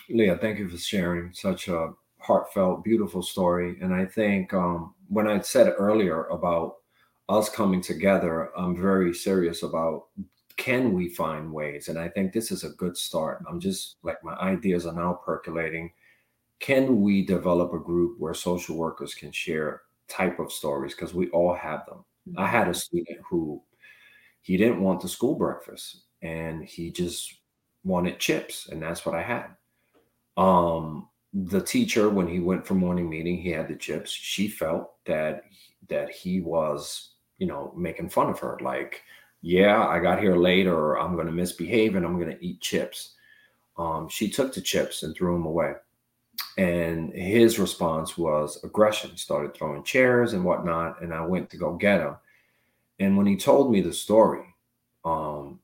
Leah, 0.10 0.38
thank 0.38 0.60
you 0.60 0.68
for 0.70 0.78
sharing 0.78 1.34
such 1.34 1.68
a 1.68 1.92
heartfelt, 2.20 2.84
beautiful 2.84 3.22
story. 3.22 3.78
And 3.82 3.94
I 3.94 4.06
think 4.06 4.54
um, 4.54 4.94
when 5.08 5.28
I 5.28 5.40
said 5.40 5.74
earlier 5.78 6.26
about 6.26 6.76
us 7.30 7.50
coming 7.50 7.82
together, 7.82 8.52
I'm 8.58 8.80
very 8.80 9.14
serious 9.14 9.64
about 9.64 10.08
can 10.62 10.94
we 10.94 11.10
find 11.10 11.52
ways? 11.52 11.88
And 11.88 11.98
I 11.98 12.08
think 12.08 12.32
this 12.32 12.52
is 12.52 12.64
a 12.64 12.70
good 12.70 12.96
start. 12.96 13.44
I'm 13.50 13.60
just 13.60 13.96
like 14.04 14.24
my 14.24 14.36
ideas 14.36 14.86
are 14.86 14.94
now 14.94 15.20
percolating. 15.26 15.92
Can 16.60 17.02
we 17.02 17.26
develop 17.26 17.74
a 17.74 17.80
group 17.80 18.20
where 18.20 18.36
social 18.36 18.78
workers 18.78 19.16
can 19.16 19.32
share 19.32 19.82
type 20.08 20.38
of 20.38 20.52
stories? 20.52 20.94
Because 20.94 21.16
we 21.16 21.30
all 21.30 21.56
have 21.56 21.88
them. 21.88 22.06
I 22.38 22.46
had 22.46 22.68
a 22.68 22.76
student 22.76 23.18
who 23.28 23.60
he 24.42 24.56
didn't 24.56 24.84
want 24.84 25.02
the 25.02 25.08
school 25.10 25.34
breakfast 25.34 26.04
and 26.22 26.64
he 26.64 26.92
just 26.92 27.34
wanted 27.84 28.20
chips, 28.20 28.70
and 28.70 28.80
that's 28.80 29.04
what 29.04 29.16
I 29.16 29.24
had. 29.24 29.48
Um, 30.38 31.10
the 31.34 31.62
teacher, 31.62 32.08
when 32.08 32.28
he 32.28 32.40
went 32.40 32.68
for 32.68 32.76
morning 32.76 33.10
meeting, 33.10 33.38
he 33.38 33.50
had 33.50 33.68
the 33.68 33.76
chips. 33.76 34.12
She 34.12 34.48
felt 34.48 35.04
that 35.06 35.42
that 35.90 36.12
he 36.12 36.40
was, 36.40 37.16
you 37.40 37.48
know, 37.48 37.74
making 37.76 38.10
fun 38.10 38.30
of 38.30 38.38
her. 38.38 38.60
Like, 38.62 39.02
yeah, 39.42 39.88
I 39.88 40.00
got 40.00 40.20
here 40.20 40.36
late, 40.36 40.68
or 40.68 41.00
I'm 41.00 41.16
going 41.16 41.28
to 41.28 41.34
misbehave 41.34 41.96
and 41.96 42.06
I'm 42.06 42.20
going 42.20 42.36
to 42.36 42.46
eat 42.46 42.62
chips. 42.62 43.16
Um, 43.78 44.08
she 44.10 44.30
took 44.30 44.54
the 44.54 44.62
chips 44.62 45.04
and 45.04 45.16
threw 45.16 45.34
them 45.34 45.46
away. 45.46 45.74
And 46.58 47.14
his 47.14 47.60
response 47.60 48.18
was 48.18 48.64
aggression. 48.64 49.12
He 49.12 49.18
started 49.18 49.54
throwing 49.54 49.84
chairs 49.84 50.34
and 50.34 50.44
whatnot. 50.44 51.02
And 51.02 51.14
I 51.14 51.26
went 51.26 51.50
to 51.52 51.58
go 51.58 51.74
get 51.74 52.02
him. 52.02 52.16
And 53.00 53.18
when 53.18 53.26
he 53.26 53.36
told 53.36 53.72
me 53.72 53.82
the 53.82 53.94
story, 53.94 54.46
um, 55.04 55.60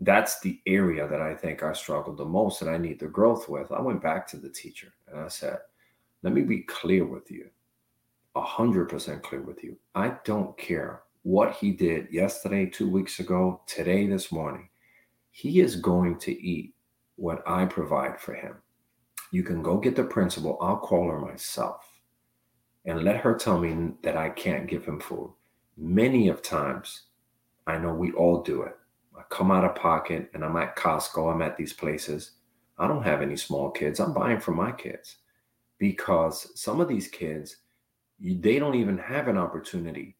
that's 0.00 0.40
the 0.40 0.60
area 0.66 1.08
that 1.08 1.22
I 1.22 1.34
think 1.34 1.62
I 1.62 1.72
struggled 1.72 2.18
the 2.18 2.24
most 2.24 2.60
and 2.60 2.70
I 2.70 2.76
need 2.76 2.98
the 2.98 3.06
growth 3.06 3.48
with. 3.48 3.72
I 3.72 3.80
went 3.80 4.02
back 4.02 4.26
to 4.28 4.36
the 4.36 4.50
teacher 4.50 4.92
and 5.08 5.20
I 5.20 5.28
said, 5.28 5.58
let 6.22 6.34
me 6.34 6.42
be 6.42 6.60
clear 6.62 7.06
with 7.06 7.30
you, 7.30 7.48
a 8.34 8.42
hundred 8.42 8.88
percent 8.88 9.22
clear 9.22 9.42
with 9.42 9.64
you. 9.64 9.76
I 9.94 10.16
don't 10.24 10.56
care 10.58 11.02
what 11.22 11.54
he 11.54 11.70
did 11.70 12.08
yesterday, 12.10 12.66
two 12.66 12.88
weeks 12.88 13.20
ago, 13.20 13.60
today, 13.66 14.06
this 14.06 14.32
morning. 14.32 14.68
He 15.30 15.60
is 15.60 15.76
going 15.76 16.18
to 16.20 16.32
eat 16.32 16.74
what 17.16 17.42
I 17.46 17.64
provide 17.64 18.20
for 18.20 18.34
him. 18.34 18.56
You 19.30 19.42
can 19.42 19.62
go 19.62 19.78
get 19.78 19.96
the 19.96 20.04
principal. 20.04 20.58
I'll 20.60 20.78
call 20.78 21.08
her 21.08 21.20
myself 21.20 21.86
and 22.84 23.04
let 23.04 23.16
her 23.16 23.34
tell 23.34 23.58
me 23.58 23.92
that 24.02 24.16
I 24.16 24.28
can't 24.30 24.66
give 24.66 24.84
him 24.84 25.00
food. 25.00 25.32
Many 25.76 26.28
of 26.28 26.42
times, 26.42 27.04
I 27.66 27.78
know 27.78 27.94
we 27.94 28.12
all 28.12 28.42
do 28.42 28.62
it. 28.62 28.76
I 29.16 29.22
come 29.30 29.50
out 29.50 29.64
of 29.64 29.76
pocket 29.76 30.30
and 30.34 30.44
I'm 30.44 30.56
at 30.56 30.76
Costco, 30.76 31.32
I'm 31.32 31.42
at 31.42 31.56
these 31.56 31.72
places. 31.72 32.32
I 32.78 32.88
don't 32.88 33.04
have 33.04 33.22
any 33.22 33.36
small 33.36 33.70
kids. 33.70 34.00
I'm 34.00 34.12
buying 34.12 34.40
for 34.40 34.52
my 34.52 34.72
kids 34.72 35.18
because 35.78 36.50
some 36.60 36.80
of 36.80 36.88
these 36.88 37.08
kids, 37.08 37.58
they 38.20 38.58
don't 38.58 38.74
even 38.74 38.98
have 38.98 39.28
an 39.28 39.38
opportunity 39.38 40.16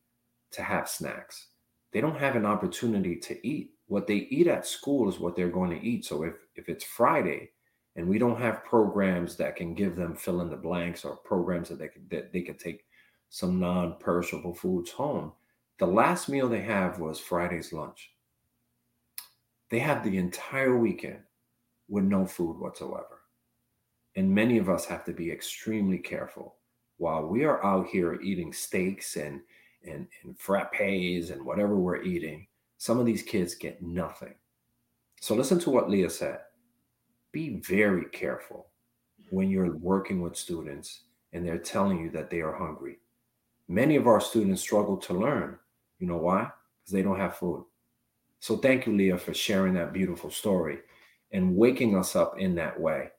to 0.53 0.63
have 0.63 0.89
snacks. 0.89 1.49
They 1.93 2.01
don't 2.01 2.19
have 2.19 2.37
an 2.37 2.47
opportunity 2.47 3.17
to 3.17 3.47
eat. 3.47 3.73
What 3.87 4.07
they 4.07 4.29
eat 4.31 4.47
at 4.47 4.67
school 4.67 5.09
is 5.09 5.19
what 5.19 5.37
they're 5.37 5.49
going 5.49 5.71
to 5.71 5.87
eat. 5.87 6.05
So 6.05 6.23
if, 6.23 6.35
if 6.55 6.69
it's 6.69 6.85
Friday 6.85 7.51
and 7.97 8.09
we 8.09 8.19
don't 8.19 8.41
have 8.41 8.65
programs 8.65 9.37
that 9.37 9.57
can 9.57 9.75
give 9.75 9.97
them 9.97 10.17
fill 10.17 10.41
in 10.41 10.51
the 10.51 10.57
blanks 10.57 11.05
or 11.05 11.17
programs 11.17 11.69
that 11.69 11.79
they 11.79 11.89
could, 11.89 12.09
that 12.11 12.33
they 12.33 12.43
could 12.43 12.59
take 12.59 12.85
some 13.29 13.61
non-perishable 13.61 14.55
foods 14.55 14.91
home, 14.91 15.33
the 15.79 15.87
last 15.87 16.29
meal 16.29 16.49
they 16.49 16.63
have 16.63 16.99
was 16.99 17.19
Friday's 17.19 17.73
lunch 17.73 18.13
they 19.73 19.79
have 19.79 20.05
the 20.05 20.19
entire 20.19 20.77
weekend 20.77 21.21
with 21.89 22.05
no 22.05 22.27
food 22.27 22.59
whatsoever. 22.59 23.23
And 24.17 24.31
many 24.31 24.59
of 24.59 24.69
us 24.69 24.85
have 24.85 25.03
to 25.07 25.15
be 25.15 25.33
extremely 25.33 25.97
careful 25.97 26.57
while 26.99 27.27
we 27.27 27.45
are 27.45 27.65
out 27.65 27.87
here 27.87 28.21
eating 28.21 28.53
steaks 28.53 29.17
and, 29.17 29.41
and, 29.87 30.07
and 30.25 30.39
frappes 30.39 31.31
and 31.31 31.45
whatever 31.45 31.77
we're 31.77 32.03
eating. 32.03 32.47
Some 32.79 32.99
of 32.99 33.07
these 33.07 33.23
kids 33.23 33.55
get 33.55 33.83
nothing. 33.83 34.35
So 35.21 35.35
listen 35.35 35.59
to 35.61 35.71
what 35.71 35.91
Leah 35.91 36.11
said. 36.11 36.41
Be 37.31 37.61
very 37.61 38.07
careful 38.07 38.69
when 39.31 39.49
you're 39.51 39.77
working 39.77 40.21
with 40.21 40.37
students 40.37 41.03
and 41.33 41.47
they're 41.47 41.59
telling 41.59 42.01
you 42.01 42.11
that 42.11 42.29
they 42.29 42.41
are 42.41 42.55
hungry. 42.55 42.99
Many 43.69 43.97
of 43.97 44.07
our 44.07 44.21
students 44.21 44.61
struggle 44.61 44.97
to 44.99 45.15
learn. 45.15 45.59
You 45.99 46.09
know 46.09 46.19
why? 46.19 46.51
Because 46.81 46.93
they 46.93 47.03
don't 47.03 47.19
have 47.19 47.37
food. 47.37 47.65
So 48.41 48.57
thank 48.57 48.87
you, 48.87 48.97
Leah, 48.97 49.19
for 49.19 49.33
sharing 49.33 49.75
that 49.75 49.93
beautiful 49.93 50.31
story 50.31 50.81
and 51.31 51.57
waking 51.57 51.97
us 51.97 52.17
up 52.17 52.39
in 52.39 52.55
that 52.57 52.79
way. 52.79 53.11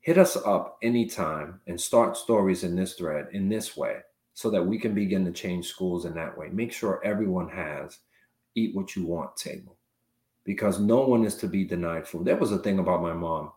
Hit 0.00 0.18
us 0.18 0.36
up 0.36 0.78
anytime 0.82 1.60
and 1.66 1.80
start 1.80 2.16
stories 2.16 2.64
in 2.64 2.76
this 2.76 2.94
thread 2.94 3.26
in 3.32 3.48
this 3.48 3.76
way 3.76 3.98
so 4.34 4.50
that 4.50 4.64
we 4.64 4.78
can 4.78 4.94
begin 4.94 5.24
to 5.24 5.32
change 5.32 5.66
schools 5.66 6.04
in 6.04 6.14
that 6.14 6.36
way. 6.36 6.48
Make 6.50 6.72
sure 6.72 7.04
everyone 7.04 7.48
has 7.48 7.98
eat 8.54 8.74
what 8.74 8.96
you 8.96 9.06
want 9.06 9.36
table 9.36 9.76
because 10.44 10.80
no 10.80 11.00
one 11.00 11.24
is 11.24 11.36
to 11.36 11.46
be 11.46 11.64
denied 11.64 12.06
food. 12.06 12.24
That 12.24 12.40
was 12.40 12.52
a 12.52 12.58
thing 12.58 12.78
about 12.78 13.02
my 13.02 13.12
mom. 13.12 13.52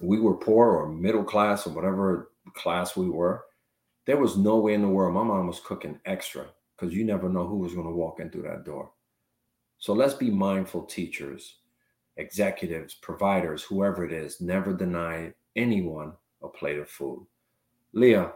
We 0.00 0.20
were 0.20 0.34
poor 0.34 0.70
or 0.70 0.88
middle 0.88 1.24
class 1.24 1.66
or 1.66 1.70
whatever 1.70 2.32
class 2.54 2.96
we 2.96 3.08
were. 3.08 3.44
There 4.06 4.18
was 4.18 4.36
no 4.36 4.58
way 4.58 4.74
in 4.74 4.82
the 4.82 4.88
world 4.88 5.14
my 5.14 5.22
mom 5.22 5.46
was 5.46 5.60
cooking 5.60 5.98
extra 6.04 6.46
because 6.76 6.94
you 6.94 7.04
never 7.04 7.28
know 7.28 7.46
who 7.46 7.56
was 7.56 7.74
going 7.74 7.86
to 7.86 7.92
walk 7.92 8.20
in 8.20 8.30
through 8.30 8.42
that 8.42 8.64
door. 8.64 8.90
So 9.78 9.92
let's 9.92 10.14
be 10.14 10.30
mindful 10.30 10.84
teachers, 10.84 11.58
executives, 12.16 12.94
providers, 12.94 13.62
whoever 13.62 14.04
it 14.04 14.12
is, 14.12 14.40
never 14.40 14.72
deny 14.72 15.32
anyone 15.56 16.12
a 16.42 16.48
plate 16.48 16.78
of 16.78 16.90
food. 16.90 17.26
Leah, 17.92 18.32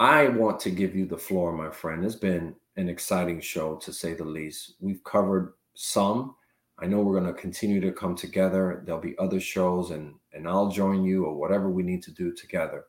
I 0.00 0.28
want 0.28 0.60
to 0.60 0.70
give 0.70 0.94
you 0.94 1.06
the 1.06 1.16
floor, 1.16 1.52
my 1.52 1.70
friend. 1.70 2.04
It's 2.04 2.14
been 2.14 2.56
an 2.76 2.88
exciting 2.88 3.40
show 3.40 3.76
to 3.76 3.92
say 3.92 4.14
the 4.14 4.24
least. 4.24 4.74
We've 4.80 5.02
covered 5.04 5.54
some. 5.74 6.34
I 6.78 6.86
know 6.86 7.00
we're 7.00 7.20
going 7.20 7.32
to 7.32 7.40
continue 7.40 7.80
to 7.80 7.92
come 7.92 8.16
together. 8.16 8.82
There'll 8.84 9.00
be 9.00 9.16
other 9.18 9.40
shows 9.40 9.90
and 9.90 10.14
and 10.32 10.48
I'll 10.48 10.68
join 10.68 11.04
you 11.04 11.24
or 11.24 11.36
whatever 11.36 11.70
we 11.70 11.84
need 11.84 12.02
to 12.04 12.10
do 12.10 12.32
together. 12.32 12.86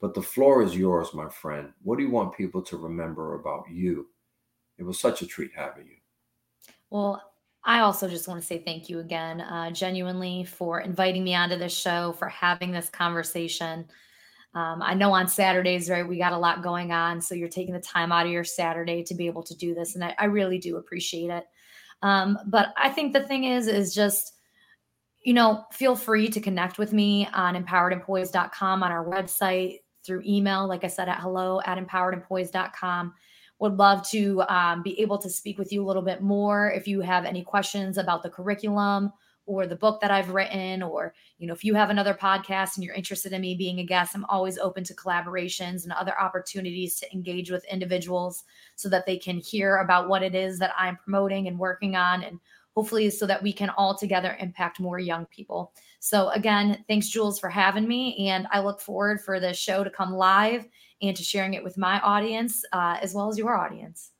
But 0.00 0.14
the 0.14 0.22
floor 0.22 0.62
is 0.62 0.76
yours, 0.76 1.12
my 1.12 1.28
friend. 1.28 1.72
What 1.82 1.98
do 1.98 2.04
you 2.04 2.10
want 2.10 2.36
people 2.36 2.62
to 2.62 2.76
remember 2.78 3.34
about 3.34 3.64
you? 3.70 4.08
It 4.78 4.84
was 4.84 4.98
such 4.98 5.20
a 5.22 5.26
treat 5.26 5.50
having 5.54 5.86
you. 5.86 5.96
Well, 6.90 7.22
I 7.64 7.80
also 7.80 8.08
just 8.08 8.28
want 8.28 8.40
to 8.40 8.46
say 8.46 8.58
thank 8.58 8.88
you 8.88 9.00
again, 9.00 9.40
uh, 9.40 9.70
genuinely, 9.72 10.44
for 10.44 10.80
inviting 10.80 11.24
me 11.24 11.34
onto 11.34 11.58
this 11.58 11.76
show, 11.76 12.12
for 12.12 12.28
having 12.28 12.70
this 12.70 12.88
conversation. 12.88 13.86
Um, 14.56 14.80
I 14.80 14.94
know 14.94 15.12
on 15.12 15.28
Saturdays, 15.28 15.90
right, 15.90 16.08
we 16.08 16.16
got 16.16 16.32
a 16.32 16.38
lot 16.38 16.62
going 16.62 16.90
on. 16.90 17.20
So 17.20 17.34
you're 17.34 17.46
taking 17.46 17.74
the 17.74 17.80
time 17.80 18.10
out 18.10 18.24
of 18.24 18.32
your 18.32 18.42
Saturday 18.42 19.02
to 19.02 19.14
be 19.14 19.26
able 19.26 19.42
to 19.42 19.54
do 19.54 19.74
this. 19.74 19.94
And 19.94 20.02
I, 20.02 20.14
I 20.18 20.24
really 20.24 20.56
do 20.56 20.78
appreciate 20.78 21.28
it. 21.28 21.44
Um, 22.00 22.38
but 22.46 22.72
I 22.78 22.88
think 22.88 23.12
the 23.12 23.20
thing 23.20 23.44
is, 23.44 23.66
is 23.66 23.94
just, 23.94 24.32
you 25.22 25.34
know, 25.34 25.64
feel 25.72 25.94
free 25.94 26.28
to 26.28 26.40
connect 26.40 26.78
with 26.78 26.94
me 26.94 27.28
on 27.34 27.62
empoweredandpoised.com 27.62 28.82
on 28.82 28.90
our 28.90 29.04
website 29.04 29.80
through 30.02 30.22
email, 30.24 30.66
like 30.66 30.84
I 30.84 30.88
said, 30.88 31.10
at 31.10 31.20
hello 31.20 31.60
at 31.66 31.76
empoweredandpoised.com. 31.76 33.12
Would 33.58 33.76
love 33.76 34.08
to 34.08 34.42
um, 34.48 34.82
be 34.82 34.98
able 35.02 35.18
to 35.18 35.28
speak 35.28 35.58
with 35.58 35.70
you 35.70 35.84
a 35.84 35.86
little 35.86 36.00
bit 36.00 36.22
more 36.22 36.70
if 36.70 36.88
you 36.88 37.02
have 37.02 37.26
any 37.26 37.42
questions 37.42 37.98
about 37.98 38.22
the 38.22 38.30
curriculum 38.30 39.12
or 39.46 39.66
the 39.66 39.76
book 39.76 40.00
that 40.00 40.10
I've 40.10 40.30
written, 40.30 40.82
or 40.82 41.14
you 41.38 41.46
know, 41.46 41.54
if 41.54 41.64
you 41.64 41.74
have 41.74 41.90
another 41.90 42.14
podcast 42.14 42.76
and 42.76 42.84
you're 42.84 42.94
interested 42.94 43.32
in 43.32 43.40
me 43.40 43.54
being 43.54 43.78
a 43.78 43.84
guest, 43.84 44.14
I'm 44.14 44.24
always 44.26 44.58
open 44.58 44.84
to 44.84 44.94
collaborations 44.94 45.84
and 45.84 45.92
other 45.92 46.18
opportunities 46.20 46.98
to 47.00 47.12
engage 47.12 47.50
with 47.50 47.64
individuals 47.66 48.44
so 48.74 48.88
that 48.88 49.06
they 49.06 49.16
can 49.16 49.38
hear 49.38 49.76
about 49.76 50.08
what 50.08 50.22
it 50.22 50.34
is 50.34 50.58
that 50.58 50.74
I'm 50.76 50.96
promoting 50.96 51.46
and 51.46 51.58
working 51.58 51.96
on 51.96 52.22
and 52.24 52.40
hopefully 52.74 53.08
so 53.08 53.26
that 53.26 53.42
we 53.42 53.52
can 53.52 53.70
all 53.70 53.96
together 53.96 54.36
impact 54.38 54.80
more 54.80 54.98
young 54.98 55.24
people. 55.26 55.72
So 55.98 56.28
again, 56.30 56.84
thanks 56.88 57.08
Jules 57.08 57.40
for 57.40 57.48
having 57.48 57.88
me 57.88 58.28
and 58.28 58.46
I 58.52 58.60
look 58.60 58.80
forward 58.80 59.20
for 59.20 59.40
the 59.40 59.54
show 59.54 59.82
to 59.82 59.90
come 59.90 60.12
live 60.12 60.68
and 61.00 61.16
to 61.16 61.22
sharing 61.22 61.54
it 61.54 61.64
with 61.64 61.78
my 61.78 62.00
audience 62.00 62.64
uh, 62.72 62.98
as 63.00 63.14
well 63.14 63.30
as 63.30 63.38
your 63.38 63.56
audience. 63.56 64.12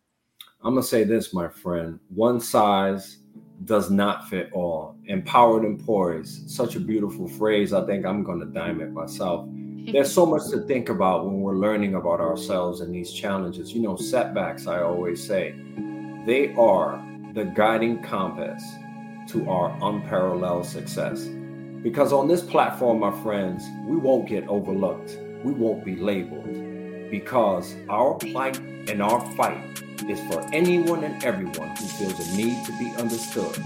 I'm 0.62 0.72
going 0.72 0.82
to 0.82 0.88
say 0.88 1.04
this, 1.04 1.34
my 1.34 1.48
friend, 1.48 2.00
one 2.08 2.40
size 2.40 3.18
does 3.64 3.90
not 3.90 4.28
fit 4.28 4.50
all. 4.52 4.96
Empowered 5.06 5.64
and 5.64 5.84
Poised, 5.84 6.50
such 6.50 6.76
a 6.76 6.80
beautiful 6.80 7.28
phrase. 7.28 7.72
I 7.72 7.84
think 7.86 8.04
I'm 8.04 8.22
going 8.22 8.40
to 8.40 8.46
dime 8.46 8.80
it 8.80 8.92
myself. 8.92 9.48
There's 9.92 10.12
so 10.12 10.26
much 10.26 10.50
to 10.50 10.60
think 10.66 10.88
about 10.88 11.24
when 11.24 11.40
we're 11.40 11.56
learning 11.56 11.94
about 11.94 12.20
ourselves 12.20 12.80
and 12.80 12.94
these 12.94 13.12
challenges. 13.12 13.72
You 13.72 13.82
know, 13.82 13.96
setbacks, 13.96 14.66
I 14.66 14.82
always 14.82 15.24
say, 15.24 15.54
they 16.26 16.54
are 16.54 17.02
the 17.34 17.44
guiding 17.44 18.02
compass 18.02 18.62
to 19.28 19.48
our 19.48 19.76
unparalleled 19.82 20.66
success. 20.66 21.28
Because 21.82 22.12
on 22.12 22.26
this 22.26 22.42
platform, 22.42 22.98
my 22.98 23.12
friends, 23.22 23.64
we 23.86 23.96
won't 23.96 24.28
get 24.28 24.46
overlooked, 24.48 25.18
we 25.44 25.52
won't 25.52 25.84
be 25.84 25.96
labeled. 25.96 26.52
Because 27.10 27.76
our 27.88 28.14
plight 28.14 28.58
and 28.58 29.00
our 29.00 29.20
fight 29.36 29.82
is 30.08 30.20
for 30.28 30.44
anyone 30.52 31.04
and 31.04 31.22
everyone 31.24 31.70
who 31.76 31.86
feels 31.86 32.18
a 32.18 32.36
need 32.36 32.64
to 32.66 32.78
be 32.78 32.92
understood. 32.96 33.62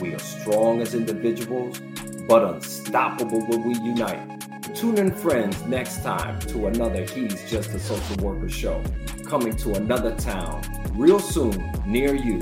We 0.00 0.14
are 0.14 0.18
strong 0.18 0.80
as 0.80 0.94
individuals, 0.94 1.80
but 2.28 2.44
unstoppable 2.44 3.44
when 3.46 3.64
we 3.64 3.74
unite. 3.74 4.74
Tune 4.74 4.98
in, 4.98 5.14
friends, 5.14 5.60
next 5.64 6.02
time 6.02 6.38
to 6.40 6.66
another 6.66 7.04
He's 7.04 7.50
Just 7.50 7.70
a 7.70 7.78
Social 7.78 8.16
Worker 8.24 8.48
show, 8.48 8.82
coming 9.26 9.56
to 9.56 9.74
another 9.74 10.14
town 10.16 10.62
real 10.94 11.20
soon 11.20 11.72
near 11.86 12.14
you. 12.14 12.40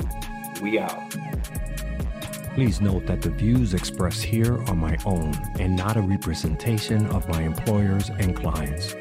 We 0.61 0.79
out. 0.79 1.09
Please 2.53 2.81
note 2.81 3.05
that 3.05 3.21
the 3.21 3.29
views 3.29 3.73
expressed 3.73 4.23
here 4.23 4.61
are 4.67 4.75
my 4.75 4.97
own 5.05 5.33
and 5.59 5.75
not 5.75 5.97
a 5.97 6.01
representation 6.01 7.05
of 7.07 7.27
my 7.29 7.43
employers 7.43 8.09
and 8.09 8.35
clients. 8.35 8.95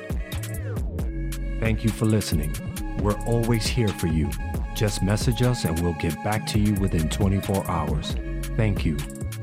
Thank 1.61 1.85
you 1.85 1.91
for 1.91 2.07
listening. 2.07 2.70
We're 3.03 3.19
always 3.27 3.67
here 3.67 3.89
for 3.89 4.09
you. 4.09 4.29
Just 4.75 5.03
message 5.03 5.41
us 5.41 5.65
and 5.65 5.81
we'll 5.81 5.95
get 5.95 6.23
back 6.23 6.47
to 6.49 6.59
you 6.59 6.75
within 6.75 7.09
24 7.09 7.67
hours. 7.71 8.15
Thank 8.59 8.85
you, 8.85 8.99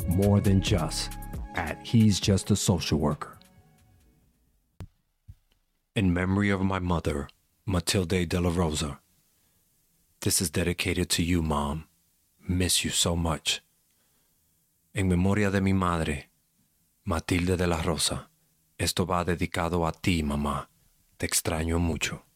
more 0.07 0.39
than 0.39 0.61
just, 0.61 1.17
at 1.55 1.79
He's 1.81 2.19
Just 2.19 2.51
a 2.51 2.55
Social 2.55 2.99
Worker. 2.99 3.37
In 5.95 6.13
memory 6.13 6.51
of 6.51 6.61
my 6.61 6.77
mother, 6.77 7.27
Matilde 7.65 8.27
de 8.27 8.39
la 8.39 8.51
Rosa, 8.51 8.99
this 10.21 10.39
is 10.39 10.51
dedicated 10.51 11.09
to 11.09 11.23
you, 11.23 11.41
Mom. 11.41 11.85
Miss 12.47 12.85
you 12.85 12.91
so 12.91 13.15
much. 13.15 13.61
En 14.93 15.07
memoria 15.07 15.49
de 15.49 15.61
mi 15.61 15.73
madre, 15.73 16.29
Matilde 17.05 17.57
de 17.57 17.65
la 17.65 17.81
Rosa, 17.81 18.29
esto 18.77 19.05
va 19.05 19.23
dedicado 19.25 19.87
a 19.87 19.91
ti, 19.91 20.21
mamá. 20.21 20.67
Te 21.17 21.25
extraño 21.25 21.79
mucho. 21.79 22.26